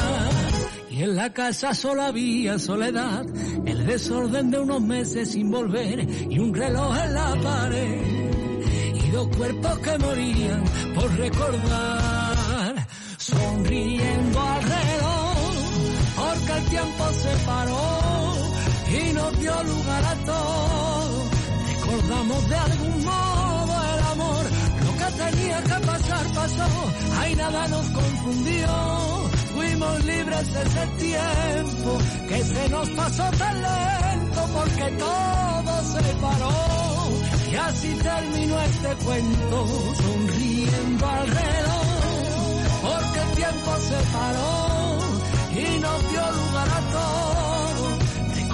Y 0.90 1.02
en 1.02 1.16
la 1.16 1.32
casa 1.32 1.74
solo 1.74 2.02
había 2.02 2.58
soledad, 2.58 3.24
el 3.64 3.86
desorden 3.86 4.50
de 4.50 4.58
unos 4.58 4.82
meses 4.82 5.32
sin 5.32 5.50
volver 5.50 6.06
y 6.30 6.38
un 6.38 6.54
reloj 6.54 6.96
en 7.04 7.14
la 7.14 7.34
pared. 7.42 8.20
Y 8.94 9.10
dos 9.10 9.28
cuerpos 9.36 9.78
que 9.78 9.98
morían 9.98 10.64
por 10.94 11.16
recordar, 11.16 12.86
sonriendo 13.16 14.40
alrededor, 14.40 15.54
porque 16.16 16.52
el 16.58 16.64
tiempo 16.68 17.04
se 17.22 17.46
paró 17.46 18.32
y 18.92 19.12
nos 19.12 19.40
dio 19.40 19.62
lugar 19.62 20.04
a 20.04 20.14
todo. 20.26 21.30
Recordamos 21.90 22.48
de 22.48 22.54
algún 22.54 22.79
pasó, 26.40 26.68
ay 27.20 27.34
nada 27.36 27.68
nos 27.68 27.86
confundió. 27.90 28.68
Fuimos 29.54 30.04
libres 30.04 30.48
ese 30.64 30.84
tiempo 31.04 31.98
que 32.28 32.44
se 32.44 32.68
nos 32.68 32.88
pasó 32.90 33.24
tan 33.38 33.56
lento 33.62 34.40
porque 34.54 34.86
todo 35.06 35.72
se 35.92 36.02
paró. 36.24 36.58
Y 37.52 37.56
así 37.56 37.90
terminó 37.94 38.60
este 38.60 38.90
cuento, 39.04 39.66
sonriendo 40.02 41.06
alrededor, 41.06 42.64
porque 42.82 43.20
el 43.26 43.30
tiempo 43.42 43.70
se 43.88 43.98
paró 44.16 44.98
y 45.52 45.80
nos 45.80 46.10
dio 46.10 46.24
lugar 46.38 46.68
a 46.68 46.80
todo 46.92 47.50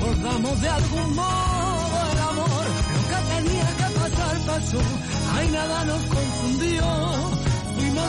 recordamos 0.07 0.61
de 0.61 0.68
algún 0.68 1.14
modo 1.14 1.97
el 2.12 2.18
amor, 2.18 2.66
lo 3.11 3.18
tenía 3.34 3.68
que 3.76 3.99
pasar 3.99 4.39
pasó, 4.47 4.78
ay 5.34 5.49
nada 5.51 5.84
nos 5.84 6.03
confundió, 6.03 6.66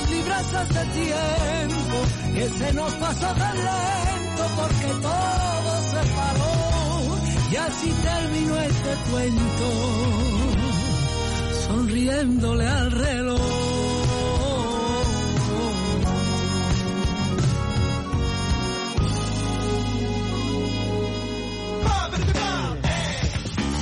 fuimos 0.08 0.12
libres 0.12 0.54
hace 0.54 0.86
tiempo, 0.92 1.98
que 2.34 2.50
se 2.50 2.74
nos 2.74 2.94
pasó 2.94 3.28
tan 3.34 3.58
lento 3.58 4.44
porque 4.56 5.02
todo 5.02 5.82
se 5.92 6.02
paró, 6.14 7.18
y 7.52 7.56
así 7.56 7.94
terminó 8.04 8.58
este 8.58 8.96
cuento, 9.12 9.68
sonriéndole 11.68 12.68
al 12.68 12.92
reloj. 12.92 13.78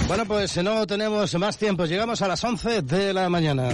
Bueno, 0.07 0.25
pues 0.27 0.55
no 0.63 0.85
tenemos 0.85 1.33
más 1.39 1.57
tiempo. 1.57 1.85
Llegamos 1.85 2.21
a 2.21 2.27
las 2.27 2.43
11 2.43 2.83
de 2.83 3.11
la 3.11 3.27
mañana. 3.27 3.69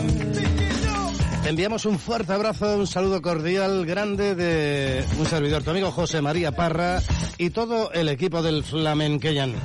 Enviamos 1.51 1.85
un 1.85 1.99
fuerte 1.99 2.31
abrazo, 2.31 2.77
un 2.77 2.87
saludo 2.87 3.21
cordial, 3.21 3.85
grande 3.85 4.35
de 4.35 5.05
un 5.19 5.25
servidor, 5.25 5.61
tu 5.63 5.71
amigo 5.71 5.91
José 5.91 6.21
María 6.21 6.53
Parra 6.53 7.01
y 7.37 7.49
todo 7.49 7.91
el 7.91 8.07
equipo 8.07 8.41
del 8.41 8.63
Flamenqueyan. 8.63 9.55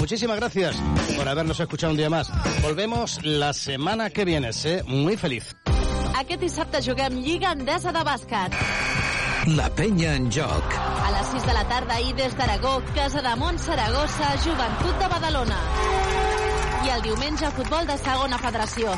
Muchísimas 0.00 0.38
gracias 0.38 0.74
por 1.16 1.28
habernos 1.28 1.60
escuchado 1.60 1.92
un 1.92 1.98
día 1.98 2.10
más. 2.10 2.32
Volvemos 2.62 3.24
la 3.24 3.52
semana 3.52 4.10
que 4.10 4.24
viene. 4.24 4.52
Sé 4.52 4.82
muy 4.88 5.16
feliz. 5.16 5.54
Aquest 6.18 6.40
dissabte 6.40 6.82
juguem 6.82 7.22
Lliga 7.22 7.52
Endesa 7.52 7.92
de 7.94 8.02
bàsquet. 8.02 8.50
La 9.54 9.70
penya 9.70 10.16
en 10.16 10.26
joc. 10.26 10.74
A 10.74 11.12
les 11.14 11.30
6 11.30 11.46
de 11.46 11.54
la 11.54 11.62
tarda 11.70 12.00
i 12.02 12.10
des 12.18 12.34
d'Aragó, 12.34 12.80
Casa 12.96 13.22
de 13.22 13.36
Mont 13.38 13.62
Saragossa, 13.62 14.34
Joventut 14.42 14.98
de 14.98 15.14
Badalona. 15.14 16.25
I 16.84 16.90
el 16.92 17.02
diumenge, 17.02 17.48
futbol 17.56 17.86
de 17.88 17.96
segona 17.98 18.38
federació. 18.38 18.92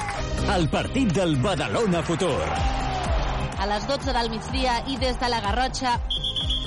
El 0.54 0.68
partit 0.72 1.12
del 1.14 1.36
Badalona 1.42 2.02
Futur. 2.02 2.36
A 3.58 3.66
les 3.70 3.86
12 3.88 4.14
del 4.14 4.30
migdia 4.30 4.78
i 4.86 4.98
des 5.00 5.18
de 5.20 5.28
la 5.30 5.40
Garrotxa, 5.44 5.94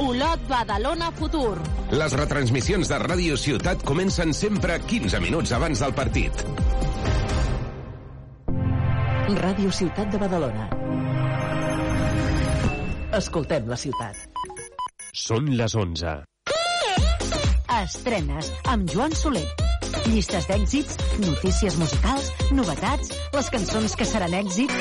Olot 0.01 0.47
Badalona 0.49 1.12
Futur. 1.18 1.57
Les 1.91 2.16
retransmissions 2.18 2.89
de 2.89 2.99
Ràdio 3.03 3.38
Ciutat 3.38 3.84
comencen 3.88 4.34
sempre 4.34 4.80
15 4.88 5.20
minuts 5.24 5.51
abans 5.57 5.84
del 5.84 5.93
partit. 5.93 6.45
Ràdio 9.41 9.72
Ciutat 9.72 10.12
de 10.12 10.20
Badalona. 10.20 10.70
Escoltem 13.20 13.68
la 13.68 13.78
ciutat. 13.80 14.16
Són 15.12 15.51
les 15.59 15.76
11. 15.76 16.22
Estrenes 17.82 18.51
amb 18.72 18.91
Joan 18.91 19.16
Soler. 19.16 19.47
Llistes 20.10 20.47
d'èxits, 20.49 20.97
notícies 21.22 21.78
musicals, 21.78 22.32
novetats, 22.58 23.12
les 23.36 23.52
cançons 23.54 23.95
que 23.97 24.08
seran 24.08 24.34
èxit. 24.41 24.74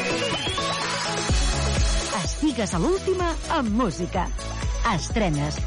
Estigues 2.23 2.73
a 2.75 2.81
l'última 2.81 3.29
amb 3.59 3.77
música. 3.83 4.27
Estrenes. 4.95 5.61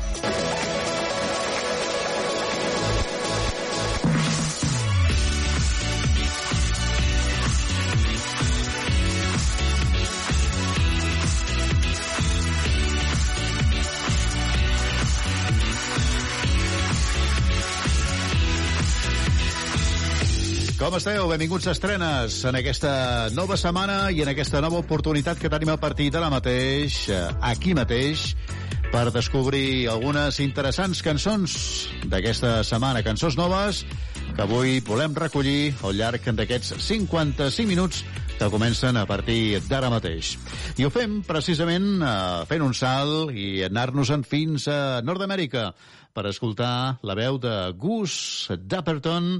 Com 20.83 20.97
esteu? 20.97 21.29
Benvinguts 21.31 21.69
a 21.69 21.71
Estrenes 21.71 22.41
en 22.43 22.57
aquesta 22.59 23.29
nova 23.31 23.55
setmana 23.55 24.09
i 24.11 24.17
en 24.19 24.27
aquesta 24.27 24.59
nova 24.59 24.81
oportunitat 24.81 25.39
que 25.39 25.47
tenim 25.47 25.69
a 25.71 25.77
partir 25.79 26.09
d'ara 26.11 26.27
mateix, 26.27 27.05
aquí 27.39 27.71
mateix, 27.71 28.33
per 28.91 29.05
descobrir 29.15 29.87
algunes 29.87 30.41
interessants 30.43 30.99
cançons 31.05 31.55
d'aquesta 32.11 32.65
setmana, 32.67 32.99
cançons 32.99 33.39
noves 33.39 33.85
que 34.33 34.43
avui 34.43 34.83
volem 34.83 35.15
recollir 35.15 35.71
al 35.87 35.95
llarg 35.95 36.27
d'aquests 36.35 36.75
55 36.83 37.63
minuts 37.71 38.03
que 38.35 38.51
comencen 38.51 38.99
a 38.99 39.07
partir 39.07 39.63
d'ara 39.69 39.87
mateix. 39.87 40.35
I 40.75 40.83
ho 40.83 40.91
fem 40.91 41.21
precisament 41.23 42.03
eh, 42.03 42.13
fent 42.51 42.67
un 42.67 42.75
salt 42.75 43.31
i 43.31 43.63
anar-nos-en 43.71 44.27
fins 44.27 44.67
a 44.67 44.99
Nord-Amèrica 44.99 45.69
per 46.11 46.27
escoltar 46.27 46.99
la 47.07 47.15
veu 47.15 47.39
de 47.39 47.71
Gus 47.79 48.51
Dapperton 48.59 49.37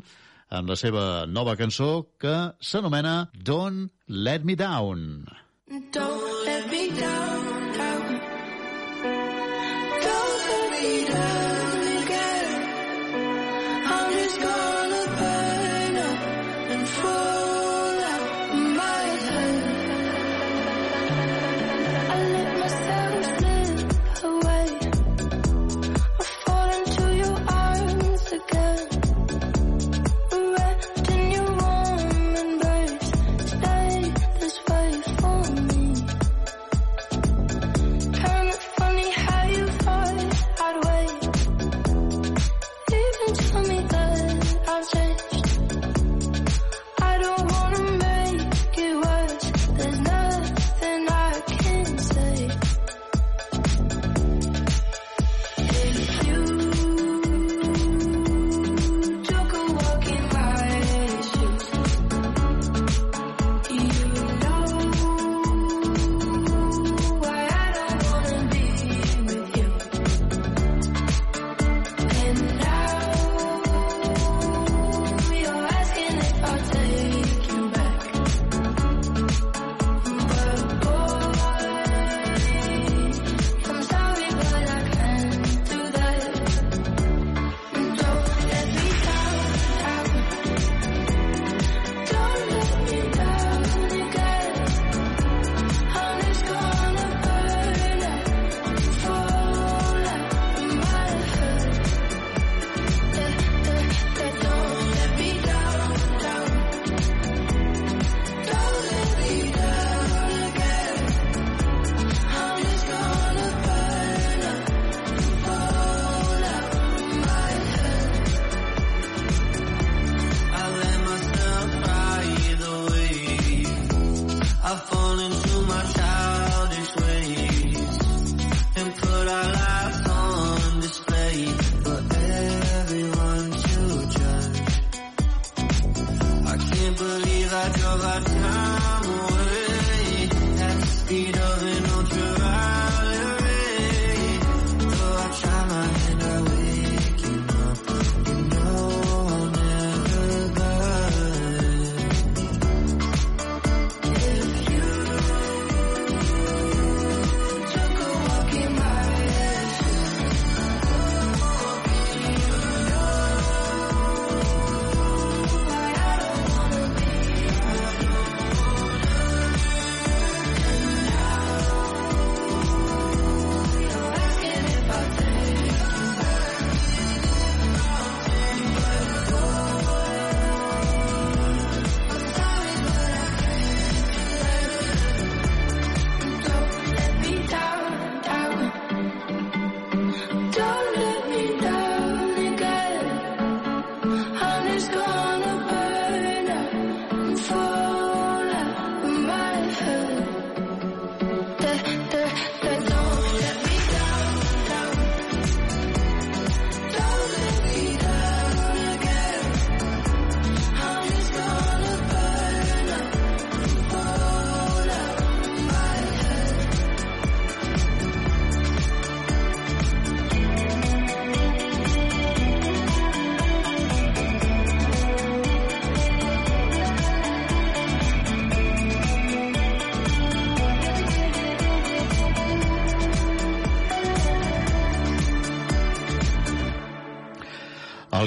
amb 0.53 0.69
la 0.69 0.77
seva 0.79 1.03
nova 1.25 1.55
cançó 1.59 1.89
que 2.21 2.35
s'anomena 2.61 3.15
Don't 3.33 3.89
Let 4.07 4.45
Me 4.45 4.55
Down. 4.55 5.25
Don't 5.91 6.45
let 6.45 6.69
me 6.69 6.83
down, 6.91 7.73
down. 7.79 8.05
Don't 10.05 10.39
let 10.51 10.65
me 10.75 11.05
down 11.09 11.22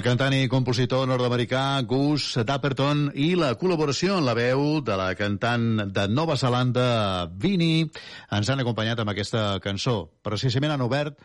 cantant 0.06 0.34
i 0.36 0.46
compositor 0.46 1.08
nord-americà 1.10 1.80
Gus 1.82 2.36
Dapperton 2.46 3.08
i 3.18 3.32
la 3.34 3.48
col·laboració 3.58 4.20
en 4.20 4.26
la 4.28 4.36
veu 4.38 4.78
de 4.86 4.94
la 4.94 5.08
cantant 5.18 5.80
de 5.90 6.04
Nova 6.06 6.36
Zelanda, 6.38 7.26
Vini, 7.42 7.88
ens 8.30 8.52
han 8.52 8.62
acompanyat 8.62 9.02
amb 9.02 9.10
aquesta 9.10 9.56
cançó. 9.64 9.96
Precisament 10.22 10.76
han 10.76 10.86
obert 10.86 11.18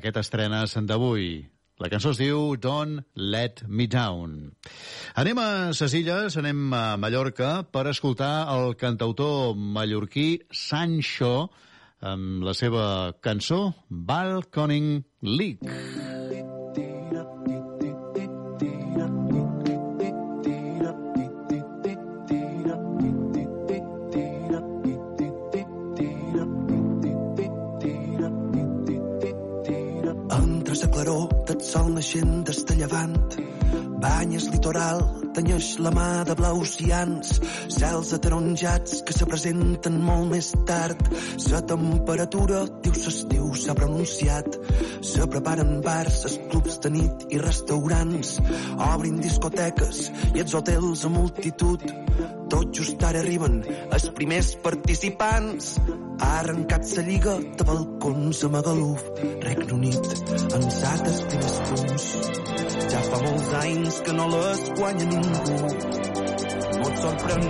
aquest 0.00 0.18
estrenes 0.18 0.74
d'avui. 0.90 1.46
La 1.78 1.92
cançó 1.92 2.10
es 2.10 2.18
diu 2.18 2.56
Don't 2.58 3.06
Let 3.14 3.62
Me 3.68 3.86
Down. 3.86 4.50
Anem 5.14 5.38
a 5.38 5.48
ses 5.78 5.94
illes, 5.94 6.40
anem 6.42 6.74
a 6.74 6.84
Mallorca 6.98 7.62
per 7.70 7.86
escoltar 7.86 8.48
el 8.56 8.74
cantautor 8.82 9.54
mallorquí 9.54 10.40
Sancho 10.50 11.52
amb 12.02 12.42
la 12.42 12.58
seva 12.58 13.14
cançó 13.22 13.68
Balconing 13.88 15.04
League. 15.22 16.17
Sol 31.68 31.90
naixent 31.92 32.44
des 32.48 32.60
de 32.64 32.74
llevant. 32.78 33.16
Banyes 34.00 34.46
litoral, 34.52 35.02
tenyeix 35.36 35.66
la 35.84 35.90
mà 35.92 36.06
de 36.28 36.36
blaus 36.38 36.76
cians, 36.78 37.34
cels 37.74 38.12
ataronjats 38.16 39.02
que 39.04 39.16
se 39.16 39.26
presenten 39.28 39.98
molt 40.06 40.30
més 40.32 40.52
tard. 40.70 41.02
La 41.52 41.60
temperatura, 41.74 42.62
diu 42.86 42.96
s'estiu, 42.96 43.50
s'ha 43.58 43.76
pronunciat. 43.76 44.58
Se 45.12 45.28
preparen 45.34 45.80
bars, 45.84 46.22
els 46.30 46.40
clubs 46.48 46.80
de 46.86 46.94
nit 46.96 47.28
i 47.34 47.42
restaurants. 47.44 48.36
Obrin 48.88 49.20
discoteques 49.28 50.04
i 50.34 50.44
els 50.46 50.56
hotels 50.56 51.04
a 51.04 51.16
multitud. 51.20 51.88
Tot 52.48 52.70
just 52.72 53.02
ara 53.04 53.20
arriben 53.20 53.58
els 53.92 54.06
primers 54.16 54.54
participants. 54.64 55.74
Ha 56.18 56.30
arrencat 56.40 56.88
la 56.96 57.04
lliga 57.08 57.34
de 57.60 57.66
balcons 57.68 58.40
a 58.44 58.50
Magaluf, 58.54 59.04
Regne 59.44 59.76
Unit, 59.76 60.08
ensat 60.58 61.10
els 61.12 61.20
primers 61.28 61.58
punts. 61.68 62.08
Ja 62.94 63.04
fa 63.10 63.20
molts 63.26 63.52
anys 63.60 64.00
que 64.06 64.16
no 64.16 64.30
les 64.32 64.64
guanya 64.80 65.10
ningú. 65.12 65.60
No 66.78 66.88
et 66.88 66.98
sorprèn, 67.04 67.46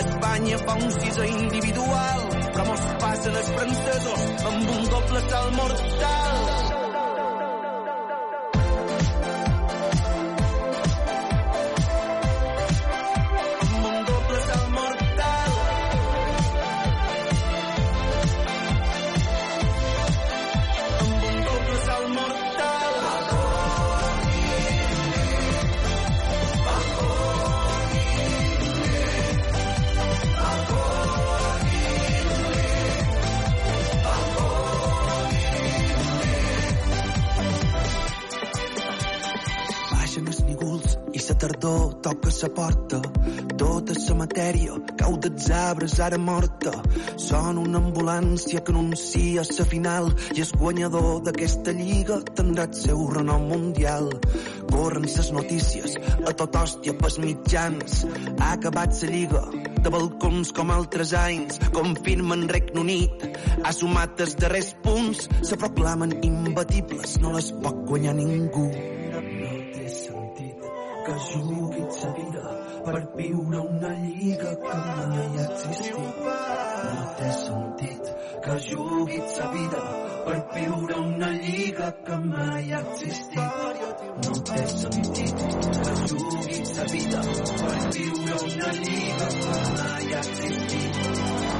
Espanya 0.00 0.58
fa 0.64 0.80
un 0.80 0.90
sisè 0.96 1.30
individual, 1.34 2.26
però 2.48 2.68
mos 2.72 2.90
passen 3.04 3.40
els 3.44 3.54
francesos 3.60 4.50
amb 4.52 4.76
un 4.78 4.92
doble 4.96 5.24
salt 5.30 5.56
mortal. 5.60 6.77
Tardor 41.38 41.94
toca 42.02 42.30
sa 42.30 42.48
porta. 42.48 42.98
Tota 43.58 43.94
sa 43.94 44.14
matèria 44.18 44.74
cau 44.98 45.16
dels 45.22 45.46
arbres 45.54 45.98
ara 46.02 46.18
morta. 46.18 46.72
Són 47.16 47.60
una 47.62 47.78
ambulància 47.78 48.62
que 48.64 48.74
anuncia 48.74 49.44
sa 49.46 49.66
final 49.68 50.10
i 50.34 50.42
el 50.42 50.52
guanyador 50.58 51.22
d'aquesta 51.26 51.74
lliga 51.78 52.20
tindrà 52.34 52.66
el 52.68 52.74
seu 52.80 53.06
renom 53.14 53.48
mundial. 53.52 54.10
Corren 54.72 55.08
ses 55.08 55.30
notícies 55.32 55.96
a 56.26 56.34
tot 56.34 56.58
hòstia 56.58 56.96
pels 56.98 57.18
mitjans. 57.22 58.04
Ha 58.38 58.52
acabat 58.58 58.98
sa 58.98 59.08
lliga 59.14 59.46
de 59.78 59.94
balcons 59.94 60.52
com 60.52 60.74
altres 60.74 61.14
anys. 61.14 61.62
Confirmen 61.72 62.48
Regne 62.50 62.82
Unit. 62.82 63.26
Ha 63.62 63.72
sumat 63.72 64.20
els 64.26 64.36
darrers 64.42 64.74
punts. 64.84 65.28
Se 65.46 65.56
proclamen 65.56 66.18
imbatibles. 66.22 67.18
No 67.22 67.34
les 67.38 67.52
pot 67.62 67.84
guanyar 67.86 68.18
ningú. 68.18 68.97
Que 71.08 71.14
jugui 71.24 71.84
sa 71.88 72.08
vida 72.12 72.42
per 72.84 72.98
viure 73.16 73.58
una 73.58 73.92
lliga 74.00 74.50
que 74.64 74.74
mai 74.88 75.38
ha 75.38 75.44
existit. 75.44 75.96
No 76.84 77.04
té 77.20 77.30
sentit 77.38 78.10
que 78.44 78.56
jugui 78.66 79.20
sa 79.34 79.46
vida 79.54 79.80
per 80.26 80.38
viure 80.52 80.96
una 81.04 81.30
lliga 81.30 81.88
que 82.04 82.16
mai 82.26 82.72
ha 82.72 82.80
existit. 82.80 83.40
No 84.26 84.32
té 84.50 84.66
sentit 84.74 85.36
que 85.80 85.92
jugui 86.12 86.60
sa 86.74 86.84
vida 86.92 87.20
per 87.62 87.78
viure 87.96 88.34
una 88.50 88.70
lliga 88.84 89.28
que 89.38 89.56
mai 89.80 90.12
ha 90.12 90.20
existit. 90.26 90.94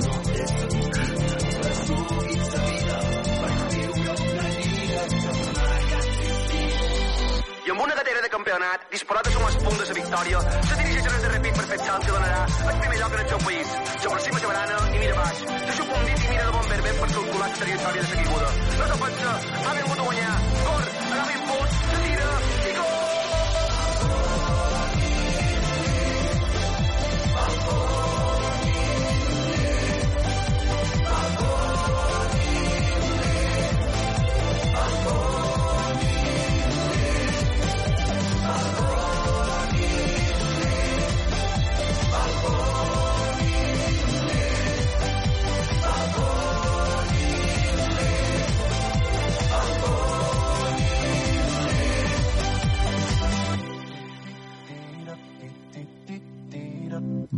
No 0.05 0.15
té 0.29 0.45
sentit 0.59 1.17
que 1.63 1.73
jugui 1.89 2.37
sa 2.53 2.61
vida 2.69 2.99
per 3.41 3.55
viure 3.73 4.13
una 4.29 4.47
lliga 4.59 5.03
que 5.17 5.33
mai 5.57 5.87
ha 5.95 6.01
existit. 6.05 6.87
I 7.69 7.71
amb 7.71 7.81
una 7.85 7.95
gatera 8.03 8.21
de 8.25 8.28
campionat, 8.49 8.81
disposat 8.91 9.27
a 9.29 9.31
sumar 9.31 9.49
els 9.53 9.57
punts 9.61 9.79
de 9.79 9.87
la 9.89 9.95
victòria, 9.99 10.39
se 10.69 10.77
dirigeix 10.81 11.09
a 11.09 11.11
les 11.13 11.25
de 11.25 11.33
repic 11.33 11.59
per 11.59 11.65
fer 11.71 11.79
el 11.79 12.07
i 12.07 12.13
donarà 12.13 12.39
el 12.49 12.79
primer 12.81 13.01
lloc 13.01 13.17
en 13.17 13.21
el 13.21 13.29
seu 13.33 13.41
país. 13.45 13.75
S'aproxima 14.05 14.41
Jabarana 14.45 14.79
i 14.89 15.03
mira 15.03 15.17
baix. 15.19 15.43
Se 15.67 15.75
xupa 15.81 15.99
un 15.99 16.07
dit 16.09 16.23
i 16.23 16.31
mira 16.31 16.47
de 16.47 16.55
bon 16.57 16.71
verbet 16.71 17.03
per 17.03 17.11
calcular 17.17 17.49
la 17.49 17.59
trajectòria 17.59 18.07
de 18.07 18.15
la 18.15 18.23
caiguda. 18.23 18.55
No 18.79 18.87
s'ofensa, 18.93 19.35
ha 19.65 19.75
vingut 19.81 19.99
a 19.99 20.09
guanyar. 20.09 20.39
Cor, 20.63 20.89
agafa 21.03 21.37
impuls, 21.43 21.77
se 21.91 22.01
tira 22.07 22.33
i 22.71 22.79
gol! 22.79 22.98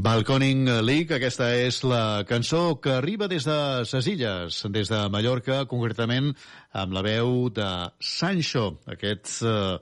Balconing 0.00 0.64
League, 0.80 1.12
aquesta 1.12 1.50
és 1.60 1.82
la 1.84 2.22
cançó 2.24 2.78
que 2.80 2.94
arriba 2.96 3.26
des 3.28 3.44
de 3.44 3.56
ses 3.84 4.06
illes, 4.08 4.60
des 4.72 4.88
de 4.88 5.00
Mallorca, 5.12 5.66
concretament 5.68 6.30
amb 6.72 6.94
la 6.96 7.02
veu 7.04 7.50
de 7.52 7.66
Sancho. 8.00 8.78
Aquest 8.88 9.42
eh, 9.44 9.76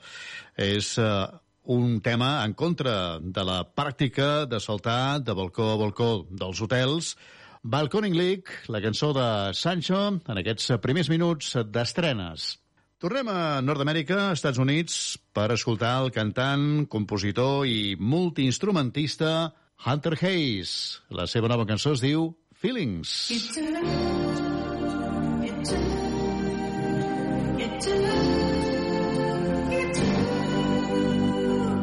és 0.64 0.88
eh, 0.98 1.10
un 1.70 2.00
tema 2.02 2.32
en 2.42 2.56
contra 2.58 2.94
de 3.22 3.44
la 3.46 3.60
pràctica 3.62 4.48
de 4.50 4.58
saltar 4.58 5.20
de 5.22 5.36
balcó 5.38 5.68
a 5.76 5.78
balcó 5.84 6.08
dels 6.30 6.64
hotels. 6.66 7.12
Balconing 7.62 8.18
League, 8.18 8.58
la 8.74 8.82
cançó 8.82 9.12
de 9.14 9.28
Sancho, 9.54 10.02
en 10.18 10.42
aquests 10.42 10.80
primers 10.82 11.12
minuts 11.14 11.54
d'estrenes. 11.70 12.56
Tornem 12.98 13.30
a 13.30 13.62
Nord-Amèrica, 13.62 14.32
Estats 14.34 14.58
Units, 14.58 15.14
per 15.30 15.52
escoltar 15.54 15.94
el 16.02 16.10
cantant, 16.10 16.88
compositor 16.90 17.68
i 17.70 17.94
multiinstrumentista 17.94 19.52
Hunter 19.78 20.16
Hayes. 20.20 21.00
La 21.14 21.26
seva 21.30 21.48
nova 21.48 21.64
cançó 21.66 21.92
es 21.94 22.02
diu 22.02 22.32
Feelings. 22.58 23.10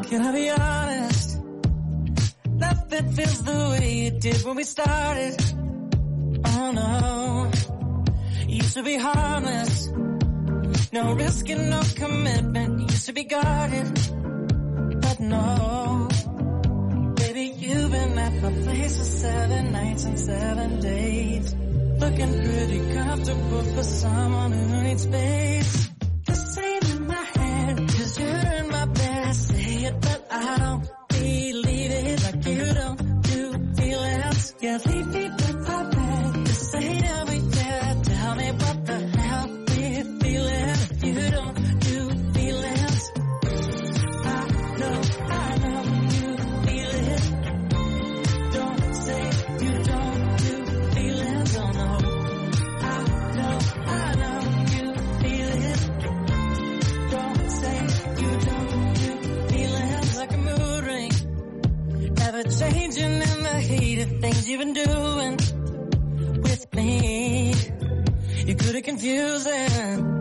Can 0.08 0.22
I 0.22 0.32
be 0.32 0.50
honest? 0.50 1.40
Nothing 2.50 3.12
feels 3.12 3.42
the 3.42 3.68
way 3.70 4.06
it 4.06 4.20
did 4.20 4.42
when 4.44 4.56
we 4.56 4.64
started. 4.64 5.36
Oh 6.44 6.72
no. 6.72 7.50
Used 8.46 8.74
to 8.74 8.82
be 8.82 8.96
harmless. 8.96 9.88
No 10.92 11.14
risk 11.14 11.48
and 11.48 11.70
no 11.70 11.80
commitment. 11.94 12.90
Used 12.90 13.06
to 13.06 13.12
be 13.12 13.24
guarded. 13.24 13.94
But 15.00 15.20
no. 15.20 16.05
You've 17.86 17.92
been 17.92 18.18
at 18.18 18.42
my 18.42 18.50
place 18.64 18.98
for 18.98 19.04
seven 19.04 19.70
nights 19.70 20.04
and 20.06 20.18
seven 20.18 20.80
days. 20.80 21.54
Looking 22.00 22.32
pretty 22.42 22.94
comfortable 22.94 23.62
for 23.62 23.84
someone 23.84 24.52
who 24.52 24.82
needs 24.82 25.02
space. 25.04 25.90
This 26.26 26.58
ain't 26.58 26.90
in 26.90 27.06
my 27.06 27.14
head, 27.14 27.78
cause 27.78 28.18
you're 28.18 28.52
in 28.58 28.68
my 28.70 28.86
bed. 28.86 29.34
Say 29.36 29.84
it, 29.84 30.00
but 30.00 30.26
I 30.32 30.58
don't 30.58 30.90
believe 31.10 31.90
it. 31.92 32.22
Like 32.24 32.46
you 32.46 32.74
don't 32.74 33.22
do 33.22 33.52
feelings. 33.76 34.54
Yeah, 34.60 34.78
Never 62.36 62.50
changing 62.50 63.12
in 63.12 63.42
the 63.44 63.60
heat 63.60 64.02
of 64.02 64.20
things 64.20 64.46
you've 64.46 64.58
been 64.58 64.74
doing 64.74 65.36
with 66.42 66.74
me. 66.74 67.54
You're 68.44 68.56
good 68.56 68.76
at 68.76 68.84
confusing. 68.84 70.20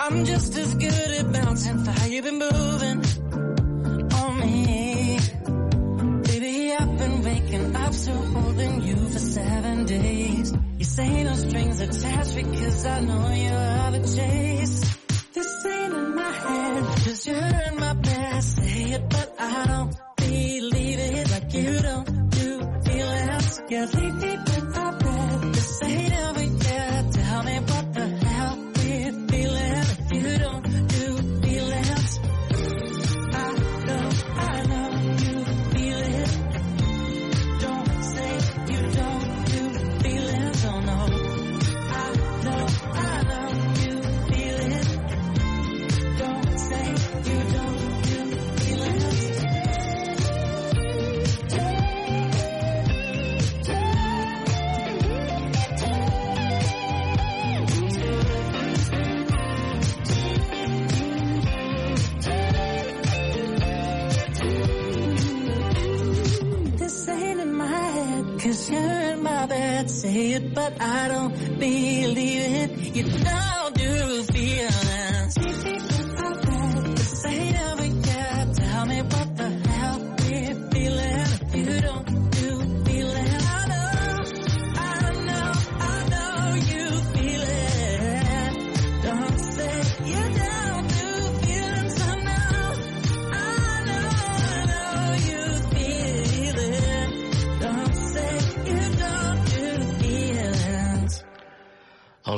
I'm 0.00 0.24
just 0.24 0.56
as 0.56 0.74
good 0.74 1.10
at 1.18 1.32
bouncing 1.34 1.84
for 1.84 1.90
how 1.90 2.06
you've 2.06 2.24
been 2.24 2.38
moving 2.38 3.04
on 4.14 4.40
me. 4.40 5.18
Baby, 6.22 6.72
I've 6.72 6.98
been 6.98 7.22
waking 7.22 7.76
up 7.76 7.92
so 7.92 8.12
holding 8.12 8.82
you 8.82 8.96
for 8.96 9.18
seven 9.18 9.84
days. 9.84 10.54
You 10.78 10.84
say 10.86 11.24
no 11.24 11.34
strings 11.34 11.80
attached 11.80 12.36
because 12.36 12.86
I 12.86 13.00
know 13.00 13.28
you 13.28 13.50
have 13.50 13.94
a 13.94 14.00
chase. 14.00 14.96
This 15.34 15.66
ain't 15.66 15.92
in 15.92 16.14
my 16.14 16.32
head, 16.32 16.84
cause 17.04 17.26
you're 17.26 17.36
in 17.36 17.76
my 17.80 17.92
bed. 17.92 18.42
Say 18.42 18.92
it, 18.92 19.10
but 19.10 19.34
I 19.38 19.66
don't 19.66 19.93
Yeah, 23.74 23.86
sleepy. 23.86 24.33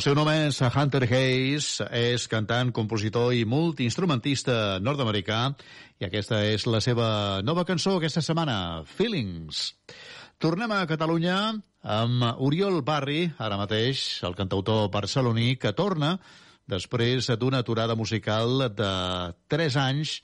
Seu 0.07 0.15
nom 0.15 0.29
és 0.31 0.61
Hunter 0.63 1.01
Hayes, 1.03 1.81
és 1.91 2.29
cantant, 2.31 2.69
compositor 2.71 3.33
i 3.35 3.41
multiinstrumentista 3.43 4.77
nord-americà 4.79 5.41
i 5.99 6.07
aquesta 6.07 6.45
és 6.47 6.63
la 6.71 6.79
seva 6.85 7.09
nova 7.43 7.65
cançó 7.67 7.97
aquesta 7.97 8.23
setmana, 8.23 8.85
Feelings. 8.87 9.73
Tornem 10.39 10.71
a 10.71 10.85
Catalunya 10.87 11.41
amb 11.83 12.23
Oriol 12.39 12.85
Barri, 12.87 13.33
ara 13.35 13.59
mateix, 13.59 14.23
el 14.23 14.39
cantautor 14.39 14.93
barceloní, 14.95 15.57
que 15.59 15.75
torna 15.75 16.15
després 16.71 17.27
d'una 17.35 17.67
aturada 17.67 17.99
musical 17.99 18.69
de 18.79 18.97
3 19.51 19.85
anys 19.91 20.21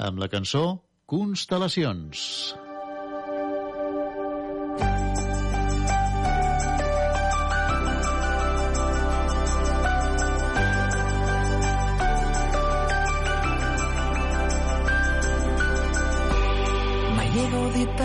amb 0.00 0.16
la 0.22 0.32
cançó 0.32 0.70
Constel·lacions. 1.04 2.56
Mai 2.56 2.65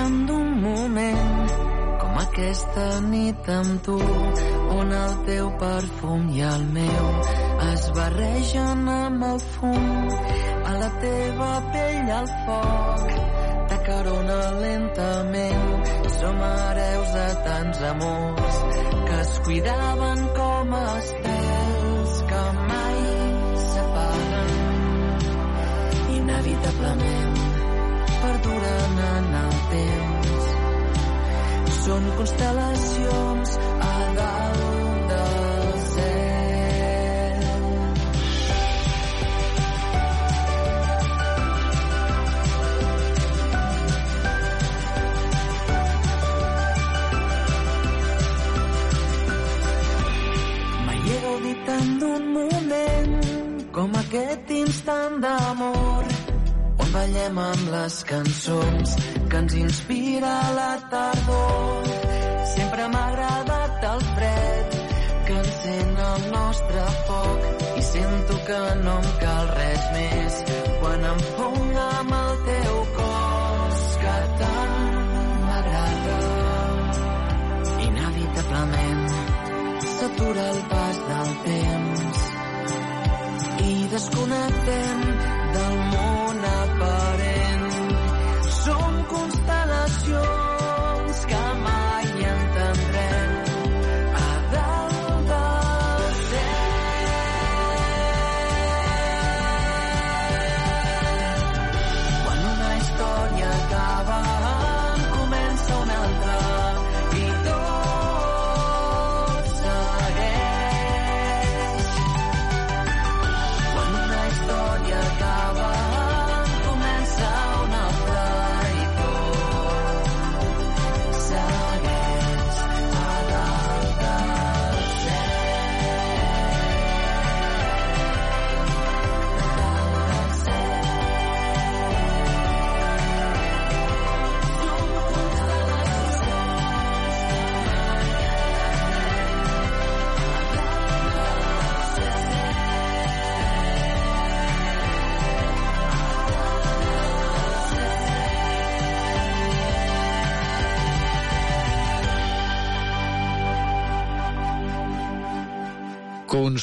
tant 0.01 0.19
d'un 0.27 0.49
moment 0.65 1.49
com 2.01 2.13
aquesta 2.21 2.85
nit 3.09 3.49
amb 3.55 3.81
tu, 3.85 3.97
on 4.77 4.93
el 4.99 5.13
teu 5.27 5.49
perfum 5.63 6.21
i 6.37 6.41
el 6.47 6.63
meu 6.77 7.05
es 7.67 7.83
barregen 7.97 8.81
amb 8.93 9.25
el 9.29 9.39
fum. 9.53 9.85
A 10.69 10.71
la 10.81 10.89
teva 11.03 11.51
pell 11.73 12.11
el 12.17 12.27
foc 12.47 13.05
t'acarona 13.69 14.39
lentament. 14.63 15.69
Som 16.17 16.41
hereus 16.47 17.13
de 17.17 17.27
tants 17.45 17.79
amors 17.91 18.59
que 19.07 19.15
es 19.21 19.33
cuidaven 19.45 20.19
com 20.39 20.75
estels 20.81 22.13
que 22.31 22.43
mai 22.59 22.99
s'apaguen 23.69 25.25
inevitablement 26.19 27.41
perduren 28.21 29.03
en 29.15 29.35
el 29.43 29.60
temps. 29.71 30.45
Són 31.81 32.03
constel·lacions 32.17 33.55
a 33.87 33.95
dalt 34.19 35.11
del 35.11 35.69
cel. 35.93 37.41
Mai 50.85 50.99
he 51.07 51.19
gaudit 51.25 51.65
tant 51.71 51.91
d'un 52.05 52.31
moment 52.37 53.19
com 53.79 53.99
aquest 54.05 54.55
instant 54.61 55.21
d'amor 55.25 56.10
ballem 56.91 57.37
amb 57.39 57.69
les 57.71 57.97
cançons 58.09 58.95
que 59.29 59.39
ens 59.41 59.53
inspira 59.55 60.33
la 60.57 60.71
tardor. 60.91 61.89
Sempre 62.53 62.87
m'ha 62.93 63.03
agradat 63.11 63.85
el 63.91 64.03
fred 64.15 64.75
que 65.27 65.37
encén 65.43 65.91
el 66.07 66.25
nostre 66.35 66.83
foc 67.07 67.63
i 67.79 67.83
sento 67.89 68.39
que 68.49 68.61
no 68.83 68.97
em 69.03 69.09
cal 69.23 69.51
res 69.55 69.87
més 69.95 70.39
quan 70.81 71.07
em 71.13 71.23
fong 71.37 71.73
amb 71.85 72.15
el 72.19 72.43
teu 72.49 72.79
cos 72.99 73.83
que 74.03 74.17
tant 74.43 74.77
m'agrada. 75.47 76.19
Inevitablement 77.87 79.05
s'atura 79.97 80.47
el 80.55 80.63
pas 80.75 81.03
del 81.11 81.35
temps 81.49 82.25
i 83.69 83.75
desconnectem 83.95 85.30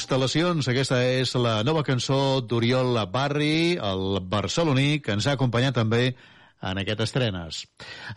Constel·lacions, 0.09 0.65
aquesta 0.71 0.97
és 1.05 1.35
la 1.37 1.59
nova 1.61 1.83
cançó 1.85 2.39
d'Oriol 2.41 2.97
Barri, 3.13 3.75
el 3.77 4.17
barceloní, 4.25 5.03
que 5.05 5.13
ens 5.13 5.27
ha 5.29 5.35
acompanyat 5.37 5.75
també 5.77 6.15
en 6.65 6.79
aquestes 6.81 7.11
estrenes. 7.11 7.59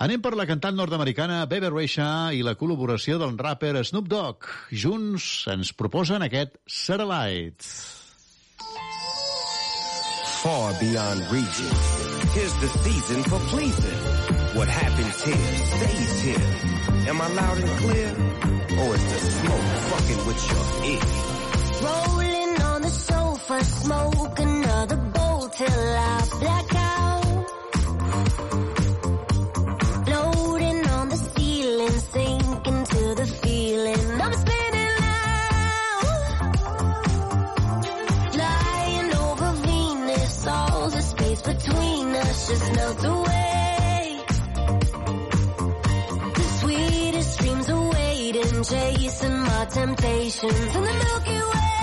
Anem 0.00 0.22
per 0.24 0.32
la 0.32 0.46
cantant 0.48 0.72
nord-americana 0.72 1.42
Bebe 1.50 1.68
Rexha 1.68 2.06
i 2.32 2.40
la 2.40 2.54
col·laboració 2.56 3.18
del 3.20 3.36
rapper 3.36 3.74
Snoop 3.84 4.08
Dogg. 4.08 4.48
Junts 4.72 5.26
ens 5.52 5.74
proposen 5.76 6.24
aquest 6.24 6.56
Satellite. 6.64 7.68
far 10.42 10.72
beyond 10.80 11.20
reaching. 11.30 11.76
Here's 12.32 12.54
the 12.64 12.68
season 12.82 13.22
for 13.24 13.38
pleasing. 13.52 14.00
What 14.56 14.66
happens 14.66 15.22
here 15.22 15.54
stays 15.76 16.20
here. 16.22 17.10
Am 17.12 17.20
I 17.20 17.28
loud 17.28 17.58
and 17.58 17.70
clear? 17.84 18.08
Or 18.80 18.94
is 18.96 19.04
the 19.12 19.18
smoke 19.38 19.70
fucking 19.92 20.26
with 20.26 20.40
your 20.50 20.64
ear? 20.90 21.41
Rolling 21.82 22.62
on 22.62 22.82
the 22.82 22.90
sofa, 22.90 23.64
smoke 23.64 24.38
another 24.38 24.96
bowl 24.96 25.48
till 25.48 25.96
I 26.12 26.28
black 26.40 26.74
out. 26.74 27.46
Floating 30.06 30.86
on 30.96 31.08
the 31.08 31.16
ceiling, 31.16 31.98
sinking 32.14 32.84
to 32.84 33.14
the 33.20 33.26
feeling. 33.42 34.20
I'm 34.22 34.32
spinning 34.32 34.96
out. 35.00 36.04
Flying 38.32 39.14
over 39.24 39.52
Venus, 39.66 40.46
all 40.46 40.88
the 40.88 41.02
space 41.02 41.42
between 41.42 42.06
us 42.14 42.48
just 42.48 42.72
melts 42.76 43.04
away. 43.04 43.31
Temptations 49.66 50.74
in 50.74 50.82
the 50.82 50.92
Milky 50.92 51.30
Way. 51.30 51.81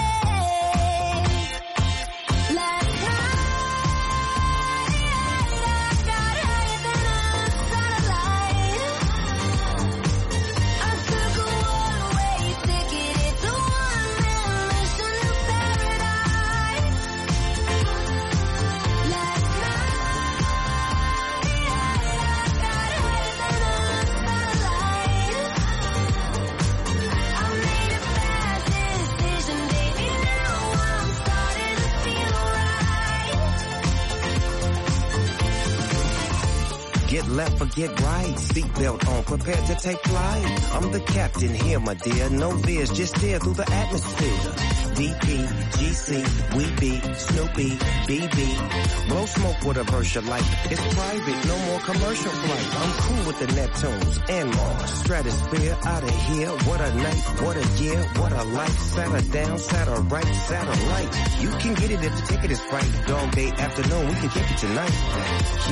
Left 37.30 37.62
or 37.62 37.66
get 37.68 37.90
right. 38.02 38.36
Seatbelt 38.36 39.08
on, 39.08 39.24
prepared 39.24 39.66
to 39.68 39.76
take 39.76 40.00
flight. 40.00 40.74
I'm 40.74 40.92
the 40.92 41.00
captain 41.02 41.54
here, 41.54 41.80
my 41.80 41.94
dear. 41.94 42.30
No 42.30 42.58
fears, 42.58 42.90
just 42.92 43.16
stare 43.18 43.40
through 43.40 43.54
the 43.54 43.70
atmosphere. 43.72 44.79
DP, 45.00 45.48
GC, 45.80 46.56
we 46.58 46.66
be 46.76 47.00
Snoopy, 47.14 47.70
BB. 48.04 49.08
Blow 49.08 49.26
smoke 49.26 49.64
with 49.64 49.78
a 49.78 49.84
Versha 49.84 50.28
light. 50.28 50.44
It's 50.70 50.94
private, 50.94 51.48
no 51.48 51.58
more 51.68 51.80
commercial 51.80 52.32
flight. 52.32 52.68
I'm 52.82 52.92
cool 53.04 53.28
with 53.28 53.40
the 53.40 53.46
Neptunes 53.46 54.30
and 54.30 54.54
Mars. 54.54 54.90
Stratosphere 54.92 55.78
out 55.86 56.04
of 56.04 56.16
here. 56.28 56.50
What 56.50 56.82
a 56.82 56.94
night, 56.96 57.24
what 57.40 57.56
a 57.56 57.82
year, 57.82 58.04
what 58.20 58.34
a 58.34 58.44
life. 58.44 58.78
Satter 58.94 59.32
down, 59.32 59.58
satter 59.58 60.12
right, 60.12 60.36
satellite. 60.36 61.42
You 61.42 61.50
can 61.62 61.76
get 61.76 61.92
it 61.92 62.04
if 62.04 62.16
the 62.18 62.34
ticket 62.34 62.52
is 62.52 62.62
right. 62.70 63.08
Dog 63.08 63.32
day 63.32 63.52
afternoon, 63.52 64.06
we 64.06 64.16
can 64.16 64.30
kick 64.32 64.52
it 64.52 64.58
tonight. 64.58 64.94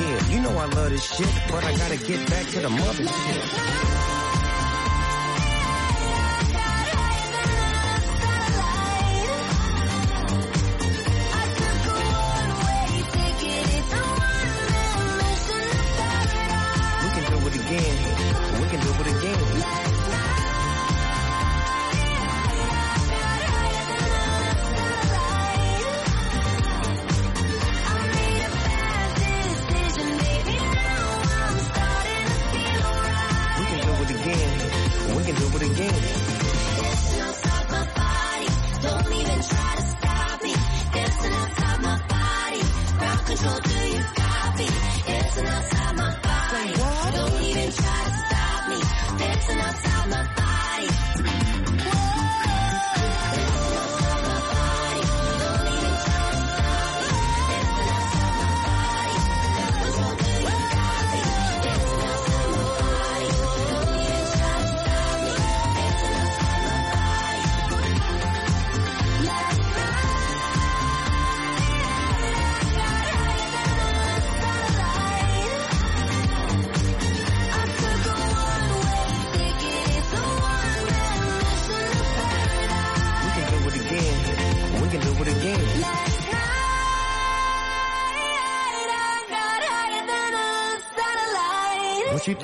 Yeah, 0.00 0.28
you 0.30 0.40
know 0.40 0.56
I 0.56 0.64
love 0.64 0.88
this 0.88 1.04
shit, 1.04 1.28
but 1.50 1.62
I 1.64 1.76
gotta 1.76 1.98
get 1.98 2.30
back 2.30 2.46
to 2.46 2.60
the 2.60 2.68
mothership. 2.68 4.08
We 4.08 4.17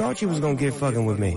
thought 0.04 0.20
you 0.20 0.28
was 0.28 0.40
gonna 0.40 0.54
get 0.54 0.74
fucking 0.74 1.06
with 1.06 1.18
me? 1.18 1.32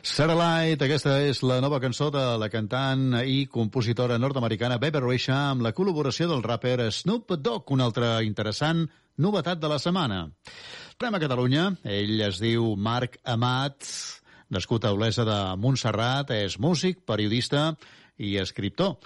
Starlight, 0.00 0.80
aquesta 0.80 1.18
és 1.20 1.42
la 1.44 1.58
nova 1.60 1.80
cançó 1.82 2.06
de 2.08 2.22
la 2.40 2.48
cantant 2.48 3.18
i 3.28 3.42
compositora 3.52 4.16
nord-americana 4.16 4.78
Bebe 4.80 5.02
Rexha 5.04 5.36
amb 5.50 5.66
la 5.66 5.74
col·laboració 5.76 6.30
del 6.30 6.40
rapper 6.46 6.88
Snoop 6.88 7.34
Dogg, 7.36 7.68
una 7.74 7.84
altra 7.90 8.22
interessant 8.24 8.86
novetat 9.20 9.60
de 9.60 9.68
la 9.68 9.76
setmana. 9.82 10.22
Tornem 10.96 11.18
a 11.18 11.20
Catalunya, 11.20 11.66
ell 11.84 12.22
es 12.24 12.40
diu 12.40 12.72
Marc 12.76 13.18
Amat, 13.28 13.84
nascut 14.48 14.86
a 14.86 14.94
Olesa 14.96 15.26
de 15.28 15.38
Montserrat, 15.60 16.32
és 16.32 16.56
músic, 16.56 17.02
periodista 17.04 17.74
i 18.16 18.38
escriptor. 18.40 18.96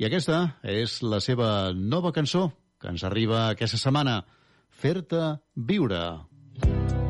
I 0.00 0.08
aquesta 0.08 0.56
és 0.64 1.02
la 1.02 1.20
seva 1.20 1.74
nova 1.74 2.14
cançó, 2.16 2.48
que 2.80 2.88
ens 2.88 3.04
arriba 3.04 3.50
aquesta 3.50 3.82
setmana, 3.82 4.22
Fer-te 4.76 5.20
viure. 5.56 6.00
Vull 6.64 7.05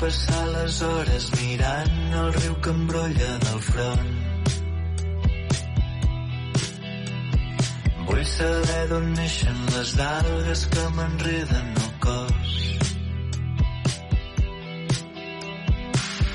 passar 0.00 0.44
les 0.48 0.76
hores 0.80 1.24
mirant 1.36 2.14
el 2.20 2.30
riu 2.32 2.54
que 2.64 2.70
em 2.72 2.86
brolla 2.88 3.32
del 3.42 3.58
front. 3.66 4.06
Vull 8.06 8.22
saber 8.30 8.78
d'on 8.92 9.10
neixen 9.18 9.58
les 9.74 9.92
algues 10.06 10.62
que 10.72 10.84
m'enreden 10.96 11.68
el 11.82 11.90
cos. 12.06 12.54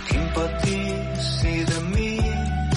Qui 0.10 0.20
em 0.20 0.30
pot 0.38 0.54
dir 0.68 0.94
si 1.32 1.56
de 1.72 1.82
mi 1.90 2.12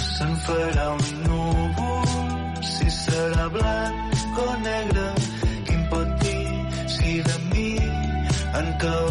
se'n 0.06 0.34
farà 0.46 0.88
un 0.94 1.06
núvol, 1.26 2.64
si 2.72 2.88
serà 2.96 3.50
blanc 3.58 4.40
o 4.46 4.48
negre? 4.64 5.06
Qui 5.68 5.76
em 5.82 5.86
pot 5.92 6.16
dir 6.24 6.88
si 6.96 7.20
de 7.28 7.38
mi 7.52 7.70
en 8.62 8.74
caurà 8.86 9.07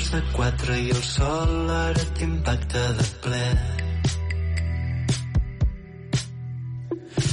quarts 0.00 0.12
de 0.12 0.20
quatre 0.32 0.76
i 0.80 0.90
el 0.90 1.02
sol 1.02 1.70
ara 1.70 2.04
t'impacta 2.16 2.82
de 2.98 3.06
ple. 3.22 3.46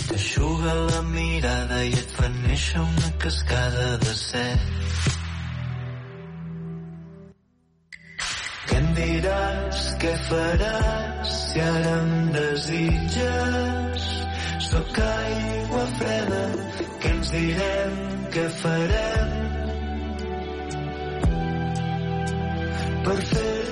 T'aixuga 0.07 0.73
la 0.89 1.01
mirada 1.13 1.79
i 1.85 1.93
et 2.01 2.11
fa 2.17 2.27
néixer 2.33 2.81
una 2.81 3.11
cascada 3.23 3.87
de 4.03 4.13
set. 4.19 4.59
Què 8.67 8.77
em 8.81 8.93
diràs, 8.99 9.83
què 10.03 10.13
faràs 10.27 11.35
si 11.47 11.63
ara 11.63 11.97
em 12.01 12.31
desitges? 12.35 14.09
Sóc 14.69 15.03
aigua 15.07 15.85
freda, 16.01 16.43
què 16.99 17.15
ens 17.15 17.35
direm, 17.37 18.01
què 18.35 18.49
farem? 18.63 19.56
Perfect. 23.07 23.66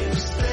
gives 0.00 0.49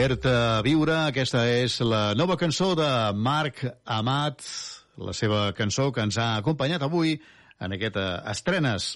Fer-te 0.00 0.30
viure, 0.64 0.94
aquesta 1.10 1.42
és 1.60 1.74
la 1.84 2.14
nova 2.16 2.32
cançó 2.40 2.70
de 2.72 2.86
Marc 3.20 3.58
Amat, 3.84 4.40
la 4.96 5.12
seva 5.12 5.40
cançó 5.52 5.90
que 5.92 6.00
ens 6.00 6.16
ha 6.16 6.38
acompanyat 6.38 6.86
avui 6.86 7.10
en 7.60 7.74
aquest 7.76 7.98
eh, 8.00 8.04
estrenes. 8.32 8.86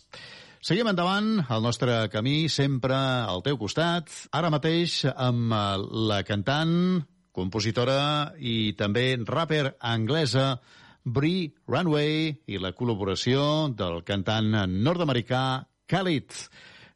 Seguim 0.64 0.88
endavant, 0.88 1.26
el 1.44 1.60
nostre 1.60 1.98
camí 2.08 2.48
sempre 2.48 2.96
al 2.96 3.44
teu 3.44 3.58
costat, 3.60 4.08
ara 4.32 4.48
mateix 4.54 4.94
amb 5.12 5.52
eh, 5.52 5.60
la 6.08 6.22
cantant, 6.24 6.72
compositora 7.36 7.98
i 8.40 8.72
també 8.78 9.04
rapper 9.28 9.74
anglesa 9.90 10.54
Brie 11.04 11.50
Runway 11.68 12.30
i 12.48 12.62
la 12.62 12.72
col·laboració 12.78 13.44
del 13.76 14.00
cantant 14.08 14.48
nord-americà 14.72 15.44
Khalid. 15.84 16.32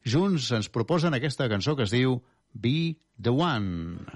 Junts 0.01 0.49
ens 0.57 0.73
proposen 0.73 1.13
aquesta 1.13 1.51
cançó 1.53 1.77
que 1.77 1.85
es 1.85 1.93
diu 1.93 2.17
Be 2.57 2.97
the 3.20 3.32
One. 3.32 4.07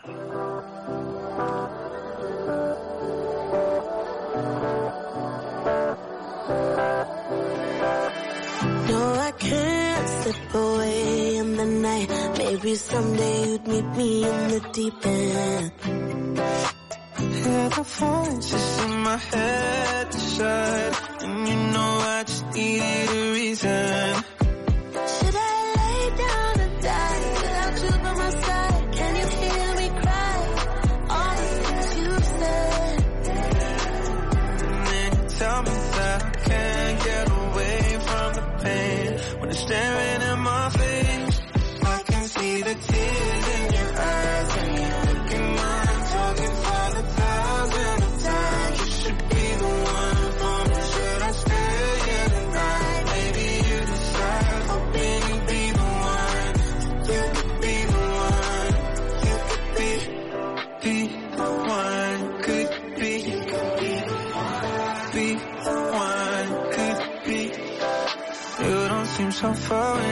No, 8.88 9.14
I 9.18 9.32
can't 9.38 10.08
slip 10.08 10.54
away 10.54 11.36
in 11.36 11.56
the 11.56 11.64
night. 11.66 12.08
Maybe 12.38 12.74
someday 12.76 13.48
you'd 13.48 13.66
meet 13.66 13.96
me 13.96 14.24
in 14.24 14.48
the 14.48 14.60
deep 14.72 15.06
end. 15.06 15.72
Hear 17.18 17.68
the 17.70 17.82
voices 17.82 18.84
in 18.84 18.98
my 19.00 19.16
head 19.16 20.10
decide, 20.10 20.96
and 21.22 21.48
you 21.48 21.56
know 21.56 21.98
I 22.16 22.22
just 22.24 22.46
needed 22.54 23.08
a 23.10 23.32
reason. 23.32 24.41
Staring 39.66 40.11
Oh, 69.74 70.11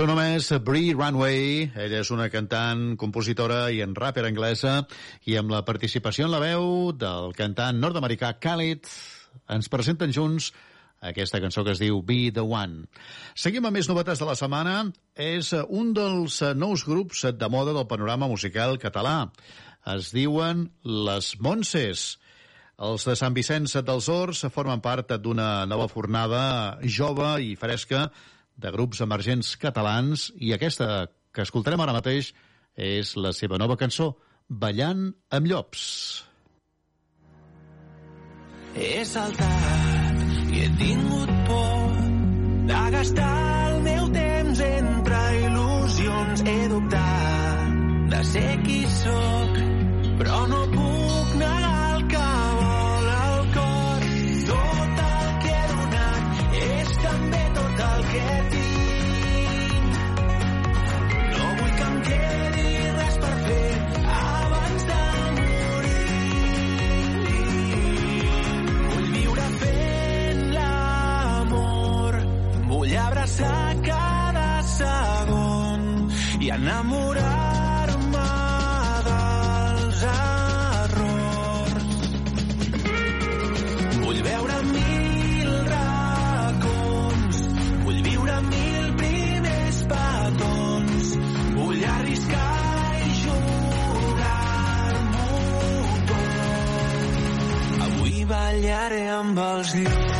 seu 0.00 0.06
nom 0.08 0.20
és 0.22 0.46
Bree 0.64 0.94
Runway. 0.96 1.66
Ella 1.76 1.98
és 2.00 2.08
una 2.14 2.30
cantant, 2.32 2.94
compositora 2.96 3.66
i 3.68 3.82
en 3.84 3.92
rapper 3.92 4.22
anglesa 4.24 4.78
i 5.28 5.34
amb 5.36 5.52
la 5.52 5.58
participació 5.68 6.24
en 6.24 6.32
la 6.32 6.38
veu 6.40 6.88
del 6.96 7.34
cantant 7.36 7.76
nord-americà 7.82 8.30
Khalid 8.40 8.88
ens 9.52 9.68
presenten 9.68 10.14
junts 10.16 10.46
aquesta 11.04 11.42
cançó 11.44 11.66
que 11.66 11.74
es 11.76 11.82
diu 11.84 12.00
Be 12.00 12.30
The 12.32 12.40
One. 12.40 12.86
Seguim 13.36 13.68
amb 13.68 13.76
més 13.76 13.92
novetats 13.92 14.24
de 14.24 14.30
la 14.30 14.38
setmana. 14.40 14.78
És 15.20 15.52
un 15.68 15.92
dels 15.92 16.40
nous 16.56 16.86
grups 16.88 17.26
de 17.36 17.52
moda 17.52 17.76
del 17.76 17.88
panorama 17.92 18.30
musical 18.32 18.80
català. 18.80 19.28
Es 19.98 20.14
diuen 20.16 20.70
Les 20.80 21.34
Monses. 21.44 22.14
Els 22.80 23.04
de 23.04 23.20
Sant 23.20 23.36
Vicenç 23.36 23.76
dels 23.84 24.08
Horts 24.08 24.46
formen 24.48 24.80
part 24.80 25.12
d'una 25.20 25.66
nova 25.68 25.92
fornada 25.92 26.44
jove 26.88 27.34
i 27.44 27.56
fresca 27.60 28.06
de 28.60 28.72
grups 28.74 29.00
emergents 29.04 29.54
catalans 29.60 30.28
i 30.36 30.52
aquesta 30.56 31.08
que 31.34 31.44
escoltarem 31.46 31.80
ara 31.80 31.96
mateix 31.96 32.32
és 32.76 33.14
la 33.16 33.32
seva 33.36 33.58
nova 33.60 33.76
cançó, 33.80 34.12
Ballant 34.50 35.04
amb 35.30 35.46
llops. 35.46 35.82
He 38.74 39.04
saltat 39.06 40.50
i 40.50 40.64
he 40.64 40.68
tingut 40.80 41.30
por 41.46 41.94
de 42.70 42.82
gastar 42.96 43.30
el 43.70 43.80
meu 43.86 44.10
temps 44.16 44.64
entre 44.66 45.22
il·lusions. 45.44 46.44
He 46.50 46.58
dubtat 46.74 47.80
de 48.14 48.22
ser 48.34 48.52
qui 48.66 48.80
sóc, 48.98 49.58
però 50.22 50.44
no 50.50 50.62
puc 50.74 51.36
negar 51.44 51.69
abraçar 73.20 73.76
cada 73.84 74.62
segon 74.62 76.08
i 76.40 76.50
enamorar-me 76.50 78.28
dels 79.06 80.02
errors. 80.12 81.84
Vull 84.04 84.20
veure 84.28 84.56
mil 84.70 85.50
racons, 85.68 87.36
vull 87.84 88.00
viure 88.08 88.38
mil 88.48 88.86
primers 89.02 89.78
petons, 89.92 91.12
vull 91.58 91.84
arriscar 91.96 92.96
i 93.04 93.12
jugar-m'ho 93.20 94.16
tot. 96.14 96.32
Avui 97.90 98.16
ballaré 98.32 99.04
amb 99.20 99.44
els 99.50 99.70
llums 99.82 100.19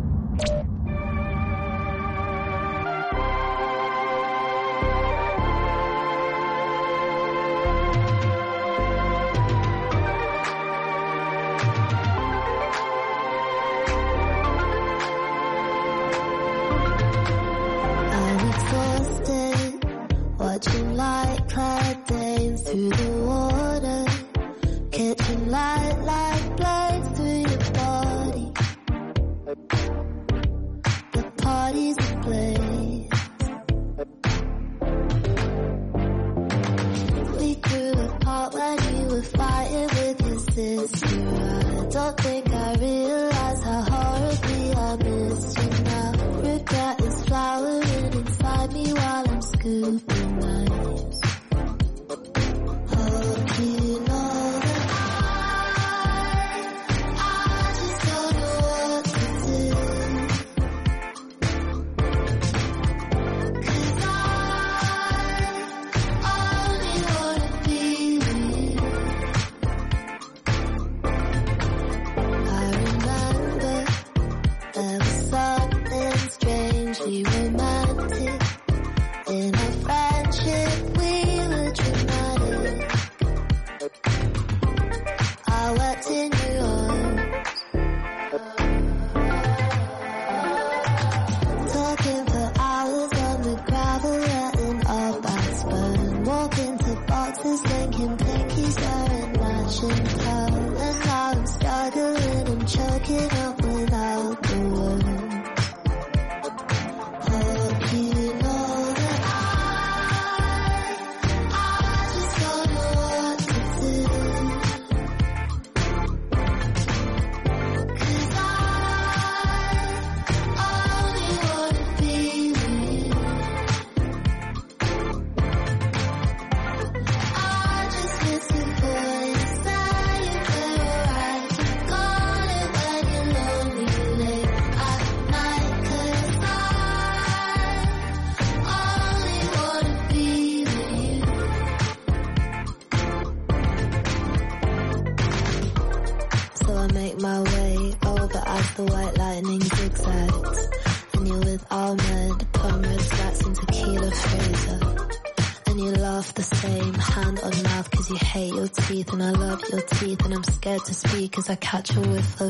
cause 161.41 161.49
I 161.49 161.55
catch 161.55 161.91
her 161.93 162.01
with 162.01 162.40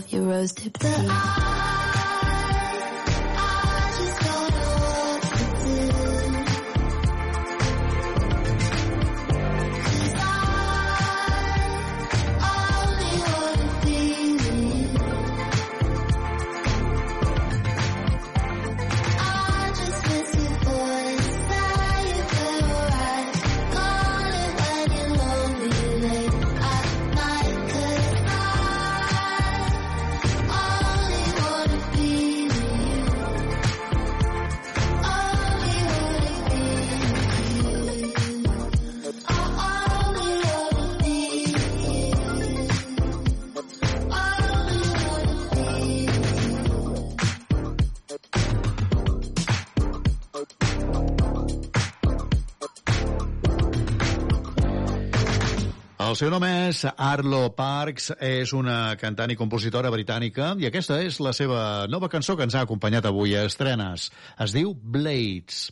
seu 56.22 56.30
nom 56.30 56.44
és 56.46 56.84
Arlo 56.86 57.48
Parks, 57.58 58.12
és 58.22 58.52
una 58.54 58.94
cantant 59.02 59.32
i 59.34 59.38
compositora 59.40 59.90
britànica 59.90 60.52
i 60.62 60.68
aquesta 60.68 61.00
és 61.02 61.16
la 61.18 61.32
seva 61.34 61.62
nova 61.90 62.12
cançó 62.14 62.36
que 62.38 62.46
ens 62.46 62.54
ha 62.54 62.62
acompanyat 62.62 63.08
avui 63.10 63.34
a 63.34 63.48
estrenes. 63.50 64.12
Es 64.46 64.54
diu 64.54 64.76
Blades. 64.76 65.72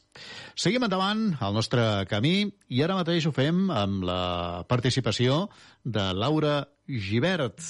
Seguim 0.58 0.88
endavant 0.88 1.36
al 1.46 1.54
nostre 1.54 1.84
camí 2.10 2.48
i 2.66 2.82
ara 2.82 2.98
mateix 2.98 3.28
ho 3.30 3.34
fem 3.36 3.68
amb 3.70 4.08
la 4.10 4.24
participació 4.72 5.44
de 5.86 6.08
Laura 6.18 6.64
Givert. 6.90 7.62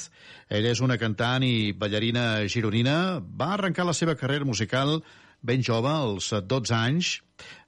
Ella 0.47 0.71
és 0.71 0.79
una 0.79 0.95
cantant 1.01 1.43
i 1.43 1.73
ballarina 1.75 2.45
gironina. 2.47 3.19
Va 3.19 3.57
arrencar 3.57 3.89
la 3.89 3.97
seva 3.97 4.15
carrera 4.15 4.47
musical 4.47 5.01
ben 5.43 5.67
jove, 5.67 5.91
als 5.91 6.31
12 6.31 6.79
anys, 6.79 7.11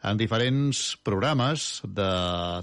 en 0.08 0.16
diferents 0.24 0.96
programes 1.04 1.82
de 1.84 2.10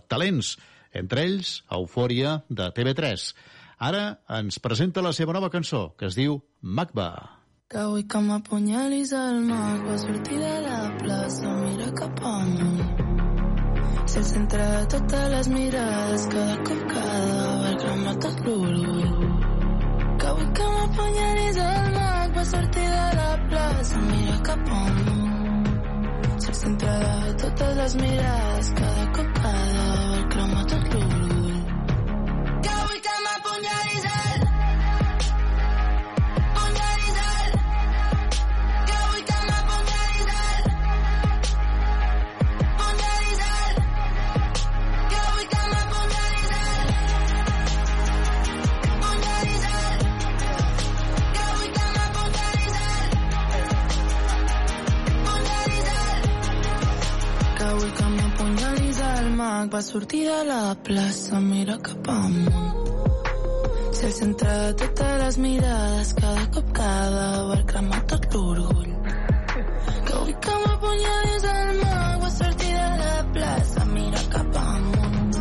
talents 0.09 0.57
entre 0.93 1.25
ells 1.29 1.63
Eufòria 1.71 2.39
de 2.49 2.71
TV3. 2.77 3.33
Ara 3.79 4.05
ens 4.39 4.59
presenta 4.59 5.05
la 5.05 5.13
seva 5.15 5.35
nova 5.37 5.51
cançó, 5.51 5.93
que 5.99 6.09
es 6.11 6.17
diu 6.19 6.41
Magba. 6.61 7.39
Que 7.69 7.79
avui 7.85 8.03
que 8.09 8.21
m'apunyalis 8.25 9.11
el 9.13 9.43
mag 9.45 9.83
va 9.85 9.99
sortir 10.01 10.39
de 10.41 10.55
la 10.65 10.79
plaça, 11.03 11.51
mira 11.67 11.89
cap 11.99 12.23
amunt. 12.25 13.09
Si 14.09 14.17
el 14.19 14.25
centre 14.25 14.67
de 14.73 14.87
totes 14.95 15.27
les 15.35 15.49
mirades, 15.53 16.25
cada 16.33 16.57
cop 16.65 16.87
cada 16.95 17.43
va 17.63 17.73
cremar 17.83 18.15
tot 18.25 18.41
l'orgull. 18.47 19.27
Que 20.19 20.31
avui 20.33 20.49
que 20.57 20.71
m'apunyalis 20.77 21.61
el 21.67 21.93
mag 21.99 22.39
va 22.39 22.45
sortir 22.55 22.87
de 22.95 23.07
la 23.21 23.29
plaça, 23.51 24.01
mira 24.07 24.39
cap 24.49 24.73
amunt. 24.81 25.69
Si 26.39 26.49
el 26.55 26.59
centre 26.63 26.97
de 27.05 27.37
totes 27.45 27.77
les 27.83 27.99
mirades, 28.01 28.73
cada 28.81 29.07
cop 29.19 29.39
cada 29.43 29.87
va 30.15 30.28
mag 59.39 59.71
va 59.71 59.81
sortir 59.83 60.25
de 60.27 60.39
la 60.51 60.63
plaça 60.87 61.39
mira 61.51 61.77
cap 61.87 62.09
amunt 62.11 62.79
si 63.99 64.05
el 64.07 64.13
centre 64.13 64.51
de 64.63 64.75
totes 64.81 65.13
les 65.23 65.37
mirades, 65.45 66.13
cada 66.21 66.45
cop 66.55 66.69
cada 66.79 67.25
va 67.49 67.57
cremar 67.71 67.99
tot 68.13 68.27
l'orgull. 68.35 68.93
Que 70.07 70.13
avui 70.19 70.35
que 70.45 70.55
m'apunyalis 70.65 71.47
el 71.53 71.73
mag 71.81 72.21
va 72.25 72.31
sortir 72.37 72.71
de 72.77 72.93
la 73.01 73.17
plaça, 73.35 73.87
mira 73.97 74.23
cap 74.37 74.61
amunt. 74.63 75.41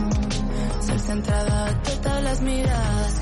Si 0.81 0.91
el 0.95 1.01
centre 1.09 1.43
de 1.51 1.61
totes 1.89 2.23
les 2.29 2.41
mirades, 2.49 3.16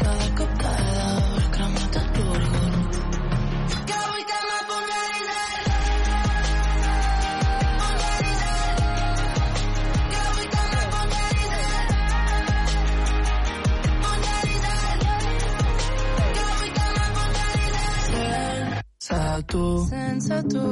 sense 19.36 19.44
tu. 19.48 19.88
Sense 19.90 20.44
tu. 20.50 20.66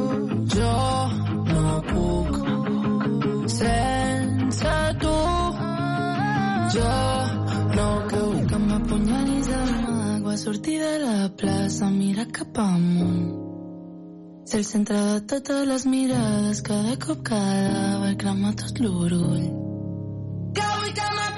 Jo 0.56 0.76
no 1.53 1.81
puc. 1.90 2.31
Sense 3.49 4.76
tu. 4.99 5.15
Jo 6.76 6.94
no 7.76 7.88
avui 8.14 8.45
que 8.48 8.57
m'apunyalis 8.57 9.48
mag 9.48 10.23
va 10.23 10.38
sortir 10.38 10.80
de 10.80 10.98
la 10.99 11.30
plaça 11.30 11.90
mira 11.90 12.26
cap 12.26 12.57
amunt. 12.57 13.41
Si 14.45 14.57
el 14.57 14.65
centre 14.65 14.98
de 14.98 15.19
totes 15.22 15.68
les 15.68 15.85
mirades 15.85 16.61
cada 16.61 16.95
cop 16.98 17.23
cada 17.23 17.99
va 17.99 18.15
cremar 18.15 18.53
tot 18.56 18.80
l'orgull 18.80 19.48
que 20.53 20.61
avui 20.61 20.91
que 20.94 21.33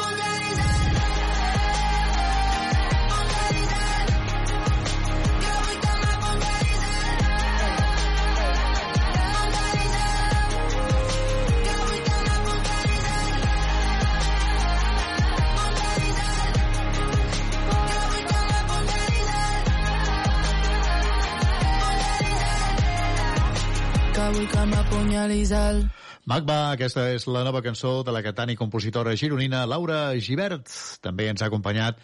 avui 24.26 24.46
que 24.50 24.62
m'apunyalis 24.72 25.52
el 25.54 25.84
Magba, 26.26 26.72
aquesta 26.74 27.04
és 27.14 27.28
la 27.30 27.44
nova 27.46 27.62
cançó 27.62 28.00
de 28.06 28.14
la 28.16 28.24
cantant 28.26 28.50
i 28.50 28.58
compositora 28.58 29.14
gironina 29.14 29.60
Laura 29.70 30.16
Givert. 30.18 30.72
També 31.06 31.28
ens 31.30 31.44
ha 31.44 31.50
acompanyat 31.52 32.00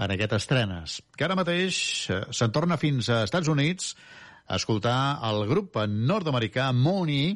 en 0.00 0.14
aquestes 0.14 0.46
estrenes, 0.46 0.94
que 1.16 1.26
ara 1.26 1.36
mateix 1.36 1.78
eh, 2.12 2.22
se'n 2.32 2.54
torna 2.56 2.80
fins 2.80 3.10
a 3.12 3.22
Estats 3.28 3.52
Units 3.52 3.92
a 4.46 4.56
escoltar 4.56 4.96
el 5.28 5.44
grup 5.50 5.76
nord-americà 5.84 6.70
Money 6.72 7.34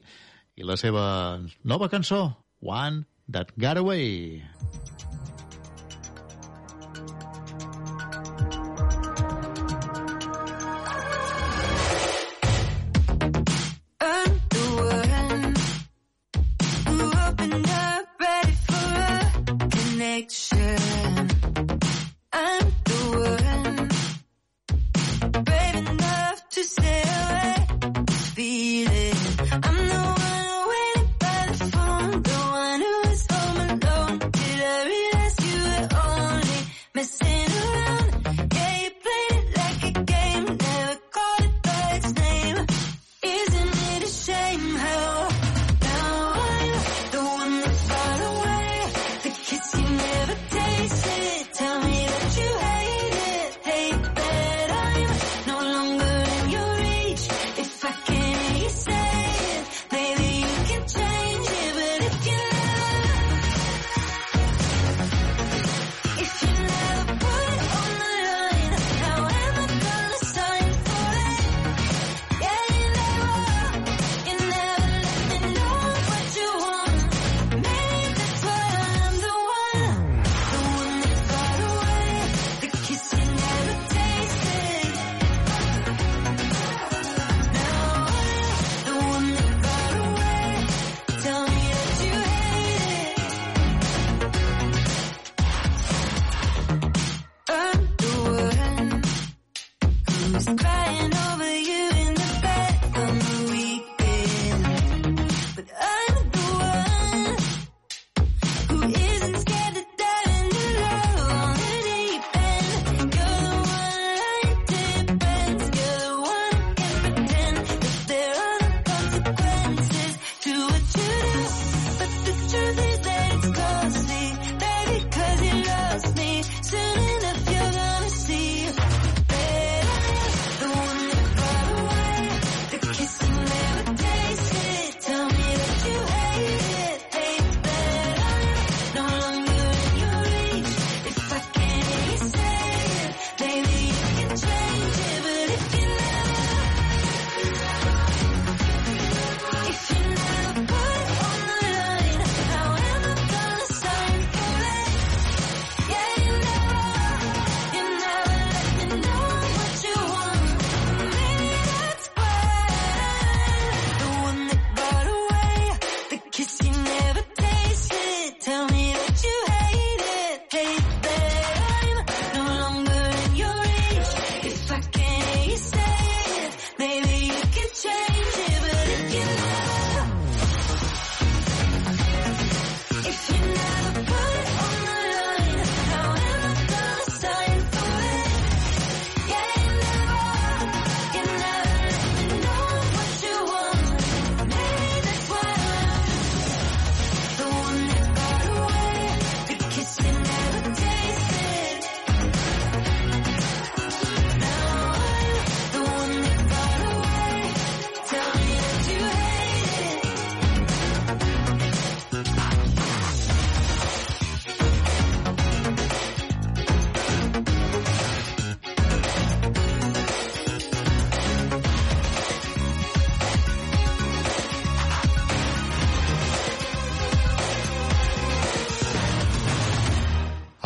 i 0.56 0.64
la 0.64 0.78
seva 0.80 1.04
nova 1.64 1.90
cançó, 1.92 2.24
One 2.64 3.04
That 3.28 3.52
Got 3.60 3.84
Away. 3.84 4.40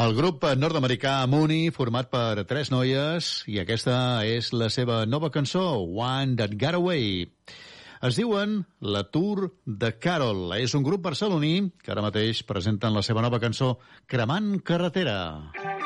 El 0.05 0.12
grup 0.12 0.43
nord-americà 0.60 1.12
Mooney, 1.32 1.70
format 1.72 2.10
per 2.12 2.43
tres 2.44 2.68
noies, 2.68 3.28
i 3.48 3.56
aquesta 3.62 3.94
és 4.28 4.51
la 4.52 4.68
seva 4.68 4.98
nova 5.09 5.31
cançó, 5.32 5.62
One 5.81 6.36
That 6.36 6.59
Got 6.60 6.76
Away. 6.76 7.31
Es 8.05 8.18
diuen 8.20 8.59
La 8.97 9.06
Tour 9.16 9.47
de 9.64 9.94
Carol. 9.97 10.59
És 10.59 10.76
un 10.76 10.85
grup 10.85 11.06
barceloní 11.06 11.55
que 11.81 11.94
ara 11.97 12.05
mateix 12.05 12.44
presenten 12.44 12.93
la 12.93 13.06
seva 13.06 13.24
nova 13.24 13.40
cançó 13.40 13.78
Cremant 14.05 14.59
Carretera. 14.60 15.16
Cremant 15.56 15.81
la 15.81 15.84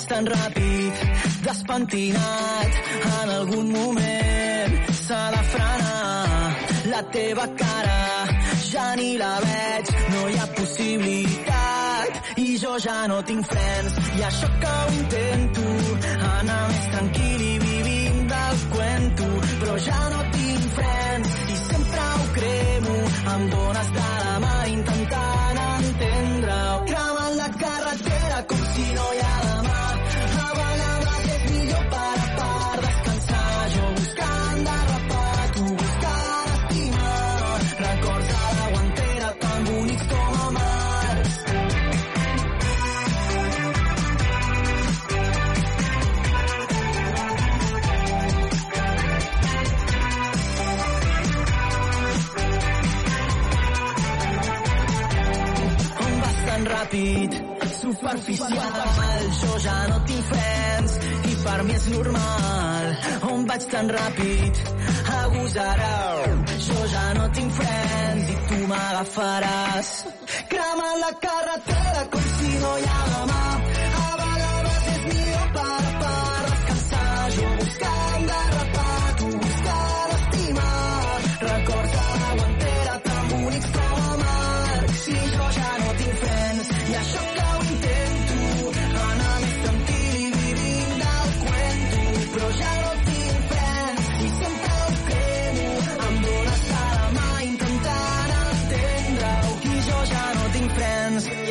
vaig 0.00 0.08
tan 0.08 0.26
ràpid, 0.26 0.94
despentinat, 1.44 2.76
en 3.20 3.30
algun 3.36 3.70
moment 3.70 4.72
s'ha 4.96 5.30
de 5.34 5.42
frenar. 5.52 6.56
La 6.92 7.02
teva 7.12 7.46
cara. 7.56 8.00
Ja 8.70 8.94
ni 8.96 9.18
la 9.18 9.34
veig, 9.44 9.90
no 10.12 10.28
hi 10.28 10.38
ha 10.38 10.46
possibilitat. 10.56 12.20
I 12.36 12.56
jo 12.62 12.78
ja 12.78 13.06
no 13.08 13.20
tinc 13.28 13.44
frens 13.52 13.98
i 14.16 14.22
això 14.28 14.48
que 14.62 14.72
ho 14.78 14.92
intento 15.00 15.66
anar 16.30 16.62
més 16.70 16.86
tranquil 16.94 17.44
i 17.50 17.58
vivint 17.66 18.24
del 18.32 18.64
cuento. 18.76 19.28
Però 19.60 19.76
ja 19.88 20.00
no 20.14 20.24
tinc 20.38 20.72
frens 20.78 21.36
i 21.56 21.60
sempre 21.66 22.08
ho 22.16 22.26
cremo 22.38 22.96
em 23.34 23.48
dones 23.56 23.94
de 23.98 24.19
superficial, 57.94 59.30
jo 59.40 59.58
ja 59.64 59.76
no 59.88 59.98
tinc 60.06 60.24
frens 60.30 60.96
i 61.30 61.34
per 61.44 61.62
mi 61.64 61.74
és 61.74 61.86
normal. 61.94 62.90
On 63.30 63.46
vaig 63.48 63.66
tan 63.72 63.90
ràpid, 63.96 64.62
agosarau, 65.20 66.36
jo 66.66 66.86
ja 66.94 67.06
no 67.18 67.28
tinc 67.38 67.52
frens 67.58 68.34
i 68.34 68.38
tu 68.50 68.60
m'agafaràs. 68.72 69.94
Cremant 70.52 71.00
la 71.06 71.12
carretera 71.26 72.06
com 72.14 72.30
si 72.36 72.54
no 72.64 72.76
hi 72.78 72.86
ha 72.92 73.02
demà. 73.16 73.59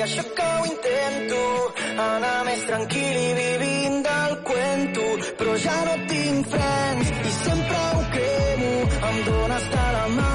Això 0.10 0.24
que 0.38 0.46
ho 0.60 0.66
intento, 0.66 1.42
anar 2.06 2.38
més 2.48 2.64
tranquil 2.70 3.20
i 3.22 3.28
vivint 3.40 4.00
del 4.08 4.34
cuento, 4.50 5.06
però 5.42 5.54
ja 5.66 5.78
no 5.90 5.96
tinc 6.14 6.50
frens 6.56 7.14
i 7.14 7.36
sempre 7.44 7.86
ho 7.94 8.04
cremo. 8.18 8.74
Em 9.12 9.24
dones 9.30 9.72
de 9.76 9.88
la 9.98 10.06
mà 10.18 10.29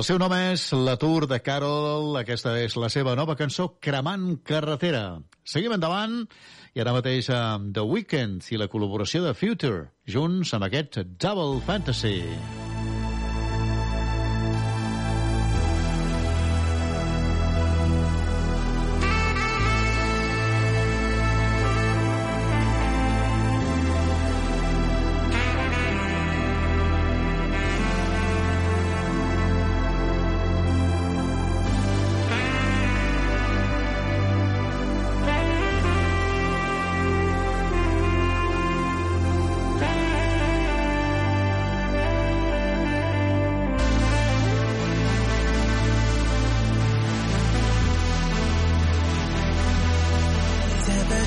El 0.00 0.04
seu 0.08 0.16
nom 0.16 0.32
és 0.32 0.62
La 0.72 0.94
Tour 0.96 1.26
de 1.28 1.36
Carol. 1.44 2.14
Aquesta 2.16 2.54
és 2.56 2.72
la 2.80 2.88
seva 2.88 3.12
nova 3.18 3.34
cançó, 3.36 3.66
Cremant 3.84 4.38
Carretera. 4.48 5.02
Seguim 5.44 5.74
endavant 5.76 6.16
i 6.72 6.80
ara 6.80 6.96
mateix 6.96 7.28
amb 7.36 7.74
The 7.76 7.84
Weeknd 7.84 8.48
i 8.48 8.62
la 8.62 8.70
col·laboració 8.72 9.20
de 9.26 9.36
Future, 9.36 9.90
junts 10.08 10.56
amb 10.56 10.70
aquest 10.70 11.02
Double 11.20 11.60
Fantasy. 11.68 12.16
Temperature 12.24 12.69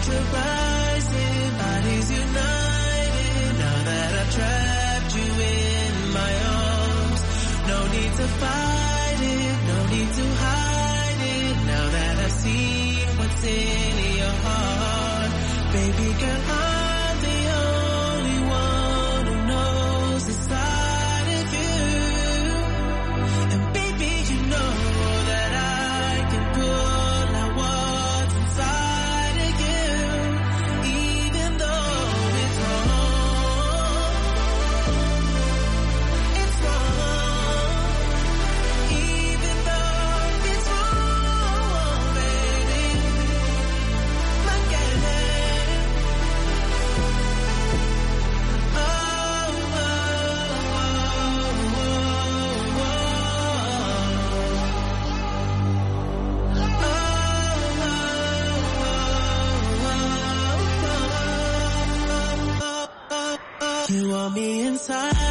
rising, 0.01 1.57
bodies 1.57 2.11
united. 2.11 3.57
Now 3.59 3.77
that 3.89 4.11
I've 4.21 4.31
trapped 4.35 5.15
you 5.15 5.29
in 5.43 6.13
my 6.13 6.33
arms, 6.57 7.21
no 7.67 7.79
need 7.95 8.11
to 8.21 8.27
fight 8.41 9.19
it, 9.21 9.57
no 9.71 9.85
need 9.93 10.11
to 10.19 10.25
hide 10.43 11.21
it. 11.37 11.55
Now 11.67 11.89
that 11.89 12.17
I've 12.25 12.31
seen 12.31 13.07
what's 13.17 13.43
in 13.43 13.82
Time. 64.85 65.22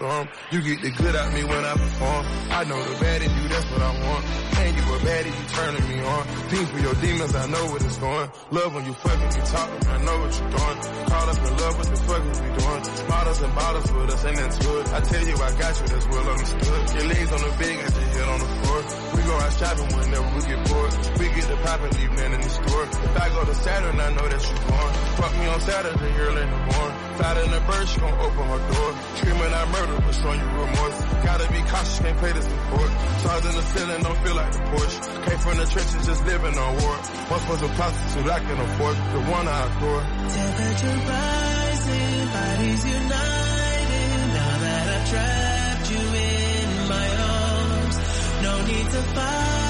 Charm. 0.00 0.28
You 0.50 0.60
get 0.64 0.80
the 0.80 0.90
good 0.96 1.14
out 1.14 1.28
me 1.36 1.44
when 1.44 1.62
I 1.62 1.74
perform. 1.76 2.24
I 2.48 2.64
know 2.64 2.80
the 2.80 2.96
bad 3.04 3.20
in 3.20 3.30
you, 3.36 3.44
that's 3.52 3.68
what 3.70 3.82
I 3.84 3.92
want. 4.00 4.22
Ain't 4.60 4.76
you 4.76 4.84
a 4.96 4.98
baddie, 5.04 5.32
you 5.36 5.46
turning 5.52 5.84
me 5.92 5.96
on. 6.00 6.22
Things 6.48 6.68
for 6.72 6.80
your 6.80 6.96
demons, 7.04 7.34
I 7.36 7.46
know 7.46 7.64
what 7.68 7.84
it's 7.84 7.98
going. 8.00 8.28
Love 8.50 8.74
when 8.74 8.84
you 8.88 8.94
fucking 8.94 9.30
me 9.36 9.42
talking, 9.44 9.80
I 9.92 9.96
know 10.00 10.16
what 10.24 10.32
you're 10.40 10.52
doing. 10.56 10.78
Caught 11.04 11.28
up 11.28 11.38
in 11.44 11.52
love, 11.60 11.74
what 11.76 11.88
the 11.92 12.00
fuck 12.08 12.22
is 12.32 12.38
we 12.40 12.48
doing? 12.48 12.82
Bottles 13.12 13.40
and 13.44 13.54
bottles 13.54 13.92
with 13.92 14.10
us, 14.10 14.24
ain't 14.24 14.36
that 14.40 14.52
good. 14.64 14.84
I 14.88 15.00
tell 15.04 15.24
you 15.28 15.36
I 15.36 15.50
got 15.60 15.72
you, 15.80 15.86
that's 15.92 16.06
well 16.08 16.26
understood. 16.32 16.82
Your 16.96 17.06
legs 17.12 17.30
on 17.36 17.40
the 17.44 17.52
bed, 17.60 17.74
got 17.84 17.92
your 17.92 18.08
head 18.08 18.28
on 18.32 18.38
the 18.40 18.50
floor. 18.56 18.80
We 19.12 19.20
go 19.28 19.34
out 19.36 19.52
shopping 19.60 19.88
whenever 20.00 20.28
we 20.32 20.40
get 20.48 20.60
bored. 20.64 20.92
We 21.20 21.26
get 21.28 21.46
the 21.52 21.58
pop 21.60 21.80
and 21.84 21.92
leave 22.00 22.12
man 22.16 22.32
in 22.32 22.40
the 22.40 22.48
store. 22.48 22.84
If 22.88 23.16
I 23.20 23.28
go 23.36 23.44
to 23.44 23.54
Saturn, 23.54 24.00
I 24.00 24.08
know 24.16 24.26
that 24.32 24.40
you're 24.48 24.64
born. 24.64 24.90
Fuck 25.20 25.32
me 25.36 25.46
on 25.46 25.60
Saturday, 25.60 26.12
early 26.24 26.42
in 26.42 26.50
the 26.50 26.62
morning. 26.72 26.99
Flat 27.20 27.36
in 27.44 27.50
the 27.52 27.60
bird, 27.68 27.86
she 27.86 28.00
gon' 28.00 28.16
open 28.16 28.44
her 28.48 28.62
door. 28.72 28.90
Screaming 29.20 29.52
I 29.52 29.64
murder, 29.76 29.96
but 30.00 30.14
showing 30.16 30.40
you 30.40 30.48
remorse. 30.56 30.98
Gotta 31.20 31.52
be 31.52 31.60
cautious, 31.68 31.98
can't 32.00 32.16
this 32.16 32.48
before. 32.48 32.88
Stars 33.20 33.44
in 33.44 33.54
the 33.60 33.64
ceiling, 33.76 34.00
don't 34.00 34.20
feel 34.24 34.36
like 34.36 34.52
the 34.52 34.62
Porsche. 34.72 34.98
Came 35.28 35.38
from 35.44 35.56
the 35.58 35.66
trenches, 35.68 36.06
just 36.06 36.24
living 36.24 36.56
on 36.56 36.70
war. 36.80 36.96
Once 37.28 37.44
was 37.44 37.60
a 37.60 37.68
prostitute, 37.76 38.24
I 38.24 38.40
can 38.40 38.58
afford 38.64 38.96
the 38.96 39.20
one 39.36 39.46
I 39.52 39.58
adore. 39.68 40.02
Temperature 40.32 40.98
rising, 41.12 42.24
bodies 42.32 42.82
united. 42.88 44.18
Now 44.40 44.54
that 44.64 44.84
I've 44.96 45.06
trapped 45.12 45.90
you 45.92 46.04
in 46.24 46.68
my 46.88 47.08
arms, 47.20 47.96
no 48.40 48.52
need 48.64 48.86
to 48.96 49.02
fight 49.12 49.69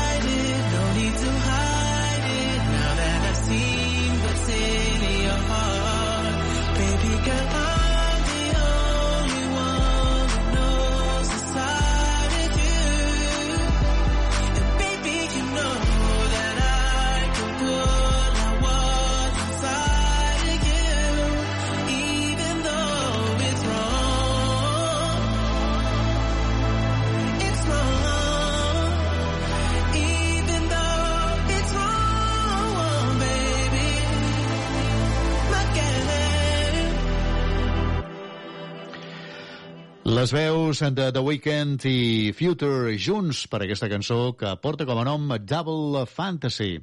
Les 40.11 40.33
veus 40.35 40.81
de 40.81 41.05
The 41.15 41.21
Weeknd 41.23 41.85
i 41.87 42.33
Future 42.35 42.97
junts 42.99 43.45
per 43.47 43.61
aquesta 43.63 43.87
cançó 43.93 44.33
que 44.35 44.51
porta 44.59 44.83
com 44.89 44.99
a 44.99 45.05
nom 45.07 45.29
Double 45.39 46.03
Fantasy. 46.11 46.81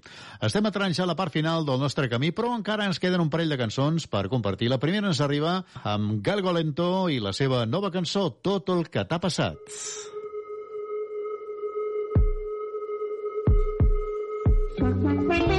Estem 0.48 0.70
a 0.70 1.08
la 1.10 1.16
part 1.20 1.36
final 1.36 1.66
del 1.68 1.82
nostre 1.82 2.08
camí, 2.08 2.32
però 2.32 2.54
encara 2.56 2.86
ens 2.88 3.02
queden 3.04 3.20
un 3.20 3.30
parell 3.30 3.52
de 3.52 3.60
cançons 3.60 4.08
per 4.08 4.30
compartir. 4.32 4.72
La 4.72 4.80
primera 4.80 5.12
ens 5.12 5.20
arriba 5.20 5.66
amb 5.84 6.22
Galgo 6.24 6.56
Lento 6.56 7.10
i 7.10 7.20
la 7.20 7.34
seva 7.34 7.66
nova 7.66 7.92
cançó, 7.92 8.30
Tot 8.42 8.70
el 8.70 8.88
que 8.88 9.04
t'ha 9.04 9.20
passat. 9.20 9.60
Ja 14.80 15.57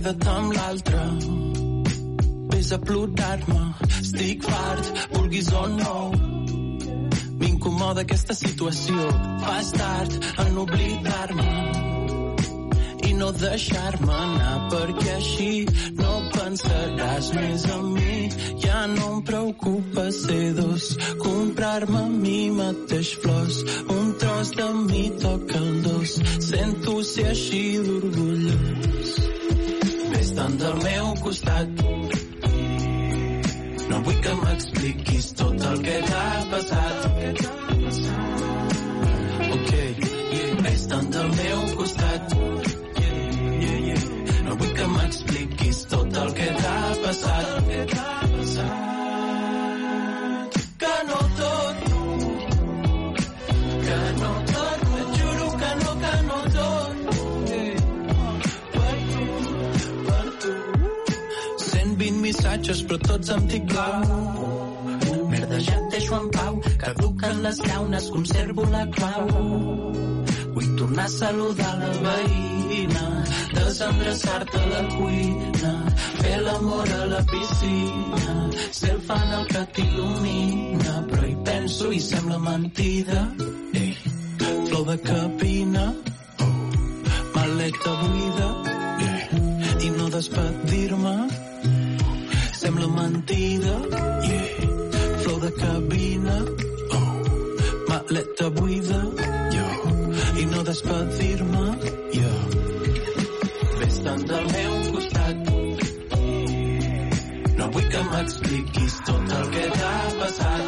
queda't 0.00 0.28
amb 0.32 0.52
l'altre. 0.56 1.00
Ves 2.50 2.72
a 2.72 2.78
plorar-me, 2.78 3.64
estic 4.00 4.44
fart, 4.48 4.86
vulguis 5.12 5.50
o 5.52 5.64
no. 5.74 5.96
M'incomoda 7.40 8.04
aquesta 8.06 8.34
situació. 8.34 8.96
Fas 9.44 9.72
tard 9.76 10.16
en 10.44 10.58
oblidar-me 10.64 11.50
i 13.08 13.12
no 13.18 13.28
deixar-me 13.42 14.16
anar 14.24 14.56
perquè 14.72 15.12
així 15.18 15.52
no 16.00 16.14
pensaràs 16.36 17.32
més 17.36 17.66
en 17.76 17.92
mi. 17.98 18.16
Ja 18.64 18.86
no 18.94 19.10
em 19.16 19.22
preocupa 19.28 20.06
ser 20.16 20.54
dos, 20.62 20.94
comprar-me 21.26 22.00
a 22.06 22.08
mi 22.14 22.40
mateix 22.56 23.12
flors, 23.20 23.60
un 23.98 24.14
tros 24.22 24.56
de 24.56 24.72
mi 24.80 25.04
toquen 25.26 25.70
dos, 25.84 26.16
sento 26.48 27.02
ser 27.12 27.28
així 27.34 27.64
d'orgullós. 27.84 28.99
Vés-te'n 30.40 30.56
del 30.56 30.76
meu 30.82 31.08
costat, 31.20 31.80
no 33.90 33.98
vull 34.06 34.20
que 34.24 34.32
m'expliquis 34.38 35.26
tot 35.40 35.66
el 35.70 35.82
que 35.84 35.96
t'ha 36.06 36.22
passat. 36.52 37.04
Ok, 39.56 39.72
yeah. 39.74 40.56
vés-te'n 40.64 41.10
del 41.16 41.28
meu 41.42 41.60
costat, 41.82 42.34
yeah, 43.02 43.76
yeah. 43.90 44.40
no 44.46 44.56
vull 44.62 44.72
que 44.80 44.86
m'expliquis 44.96 45.84
tot 45.92 46.20
el 46.24 46.32
que 46.40 46.48
t'ha 46.62 46.78
passat. 47.04 47.69
120 62.50 62.60
missatges, 62.60 62.82
però 62.82 62.98
tots 62.98 63.30
amb 63.30 63.48
tic 63.50 63.64
blau. 63.70 64.02
Merda, 65.30 65.58
ja 65.62 65.76
et 65.78 65.92
deixo 65.92 66.16
en 66.16 66.28
pau, 66.34 66.60
caduquen 66.78 67.42
les 67.42 67.58
llaunes, 67.66 68.10
conservo 68.10 68.64
la 68.70 68.86
clau. 68.90 69.28
Vull 70.54 70.76
tornar 70.78 71.04
a 71.06 71.08
saludar 71.08 71.74
la 71.78 71.90
veïna, 72.06 73.06
desendreçar-te 73.54 74.58
a 74.58 74.66
la 74.72 74.82
cuina, 74.96 75.74
fer 76.22 76.40
l'amor 76.42 76.90
a 76.96 77.04
la 77.12 77.20
piscina, 77.30 78.34
ser 78.72 78.94
el 78.94 79.00
fan 79.06 79.36
el 79.38 79.46
que 79.52 79.62
t'il·lumina, 79.76 80.94
però 81.12 81.28
hi 81.28 81.36
penso 81.44 81.92
i 81.92 82.00
sembla 82.00 82.38
mentida. 82.38 83.28
Ei, 83.74 83.94
flor 84.40 84.88
de 84.90 84.98
cabina, 85.06 85.86
maleta 87.36 87.94
buida, 88.02 88.50
i 89.80 89.94
no 89.94 90.10
despedir-me, 90.10 91.16
sembla 92.80 93.02
mentida, 93.02 93.74
yeah, 94.22 95.18
flor 95.18 95.40
de 95.40 95.52
cabina, 95.52 96.44
oh, 96.92 97.22
maleta 97.88 98.48
buida, 98.50 99.00
yo, 99.52 99.66
i 100.40 100.46
no 100.46 100.62
despedir-me, 100.62 101.64
jo. 102.14 102.32
Vés-te'n 103.80 104.24
del 104.30 104.46
meu 104.52 104.92
costat, 104.94 105.36
no 107.58 107.70
vull 107.74 107.88
que 107.92 108.02
m'expliquis 108.12 108.94
tot 109.06 109.34
el 109.38 109.50
que 109.56 109.66
t'ha 109.76 109.94
passat. 110.20 110.64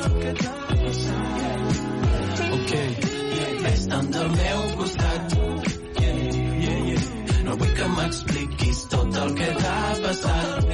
Ok, 2.58 2.72
vés-te'n 3.64 4.10
del 4.18 4.30
meu 4.36 4.60
costat, 4.76 5.38
no 7.44 7.56
vull 7.56 7.74
que 7.80 7.88
m'expliquis 7.96 8.86
tot 8.96 9.22
el 9.24 9.34
que 9.40 9.50
t'ha 9.62 9.80
passat. 10.04 10.71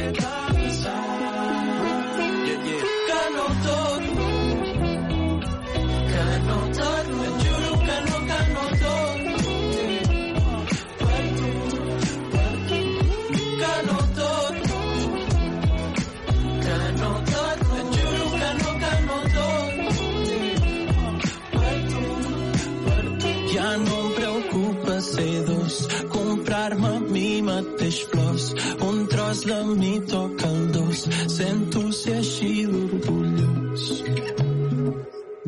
slowni 29.38 30.00
toca 30.10 30.48
el 30.50 30.72
dos, 30.74 31.04
sento 31.30 31.88
ser 31.94 32.18
així 32.18 32.52
orgullós. 32.66 33.86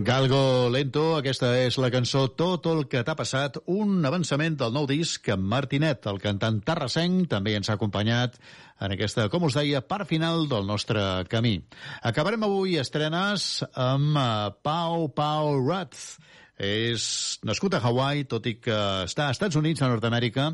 Galgo 0.00 0.70
Lento, 0.72 1.02
aquesta 1.18 1.50
és 1.60 1.76
la 1.76 1.90
cançó 1.92 2.22
Tot 2.32 2.64
el 2.70 2.86
que 2.88 3.02
t'ha 3.04 3.14
passat, 3.18 3.58
un 3.68 3.98
avançament 4.08 4.56
del 4.56 4.72
nou 4.72 4.86
disc 4.88 5.28
amb 5.34 5.44
Martinet, 5.52 6.06
el 6.08 6.20
cantant 6.22 6.62
Tarrasenc, 6.64 7.26
també 7.28 7.52
ens 7.58 7.68
ha 7.68 7.76
acompanyat 7.76 8.38
en 8.80 8.94
aquesta, 8.94 9.26
com 9.28 9.44
us 9.44 9.58
deia, 9.58 9.82
part 9.84 10.08
final 10.08 10.46
del 10.48 10.64
nostre 10.70 11.02
camí. 11.28 11.58
Acabarem 12.00 12.46
avui 12.46 12.78
estrenes 12.80 13.64
amb 13.74 14.16
eh, 14.16 14.28
Pau 14.64 15.10
Pau 15.12 15.58
Rats. 15.66 16.14
És 16.60 17.40
nascut 17.48 17.72
a 17.76 17.80
Hawaii, 17.80 18.26
tot 18.28 18.46
i 18.48 18.58
que 18.60 18.78
està 19.06 19.28
als 19.28 19.38
Estats 19.38 19.56
Units, 19.56 19.80
a 19.80 19.88
Nord-Amèrica, 19.88 20.50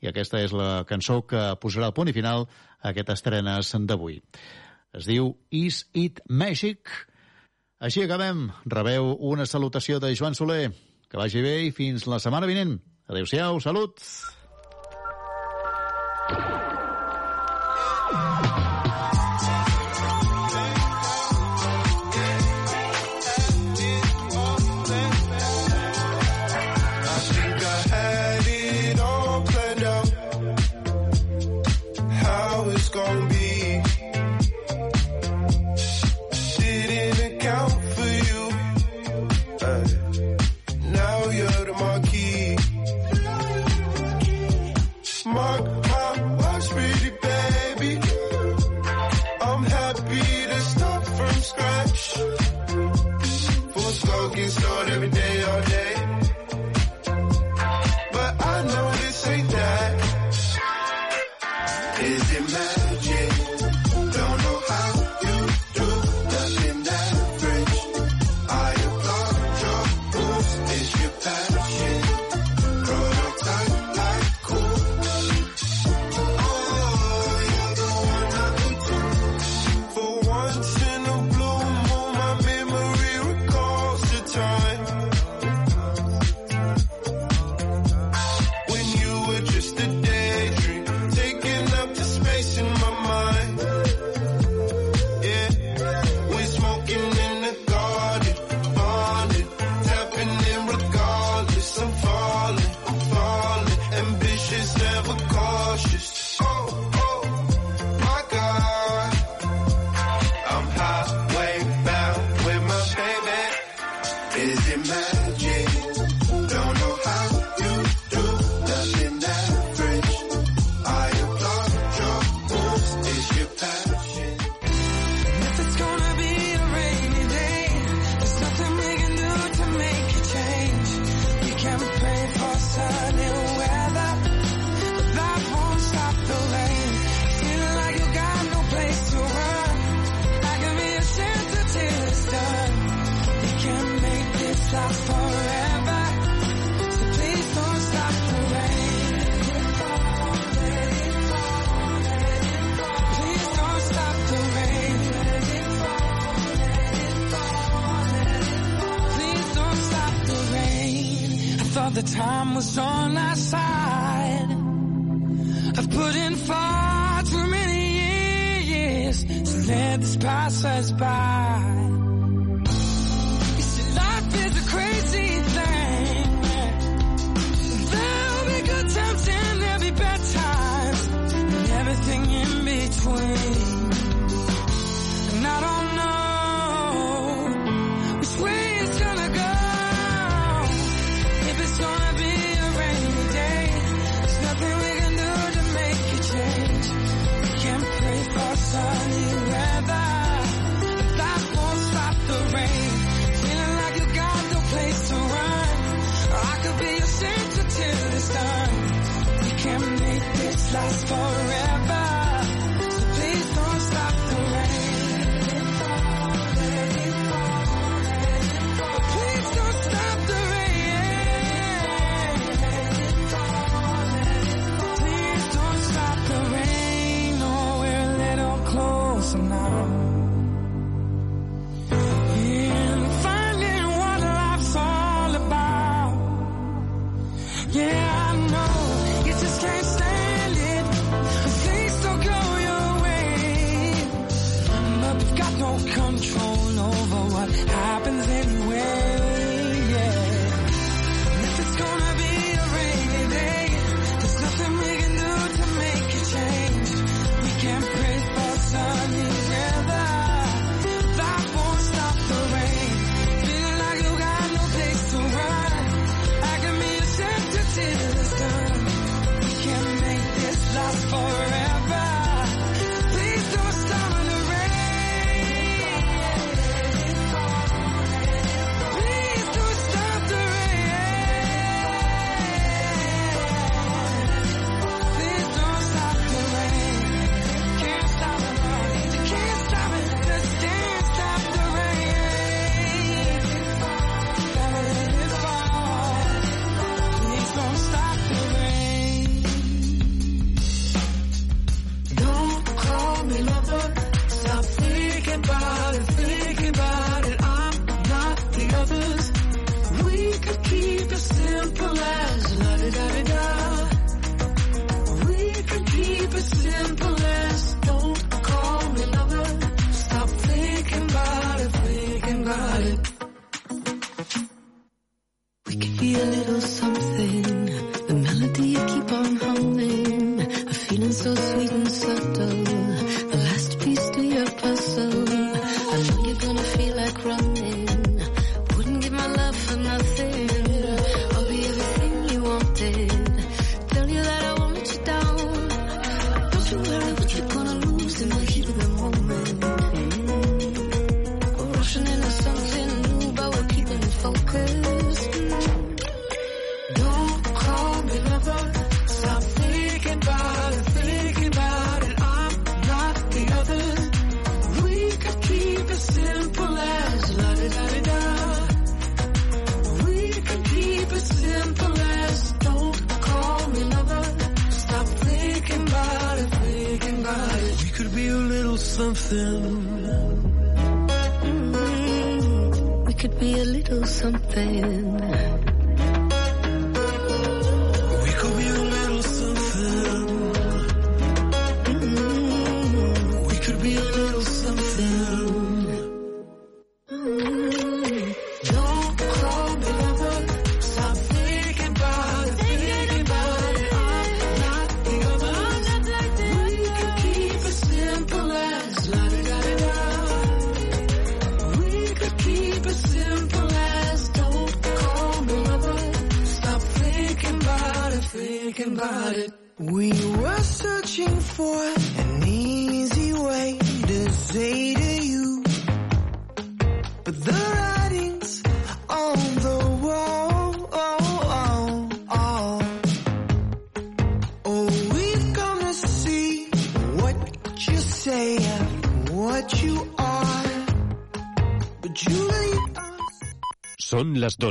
i 0.00 0.08
aquesta 0.08 0.40
és 0.40 0.54
la 0.56 0.84
cançó 0.88 1.20
que 1.28 1.42
posarà 1.60 1.90
el 1.90 1.96
punt 1.96 2.10
i 2.10 2.16
final 2.16 2.46
a 2.80 2.92
aquestes 2.92 3.20
estrenes 3.20 3.72
d'avui. 3.88 4.20
Es 4.96 5.06
diu 5.06 5.34
Is 5.50 5.84
It 5.94 6.20
Magic? 6.28 6.90
Així 7.80 8.04
acabem. 8.04 8.48
Rebeu 8.66 9.14
una 9.30 9.46
salutació 9.46 10.00
de 10.00 10.14
Joan 10.16 10.34
Soler. 10.34 10.72
Que 11.10 11.18
vagi 11.18 11.42
bé 11.42 11.56
i 11.66 11.72
fins 11.74 12.06
la 12.10 12.20
setmana 12.22 12.48
vinent. 12.50 12.78
Adéu-siau, 13.10 13.60
salut! 13.60 13.98
Thank 16.30 16.50
you. 16.50 16.59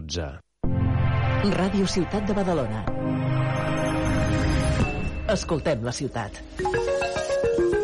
12. 0.10 0.40
Ràdio 1.54 1.86
Ciutat 1.86 2.26
de 2.26 2.34
Badalona. 2.34 2.82
Escoltem 5.30 5.86
la 5.86 5.94
ciutat. 5.94 6.42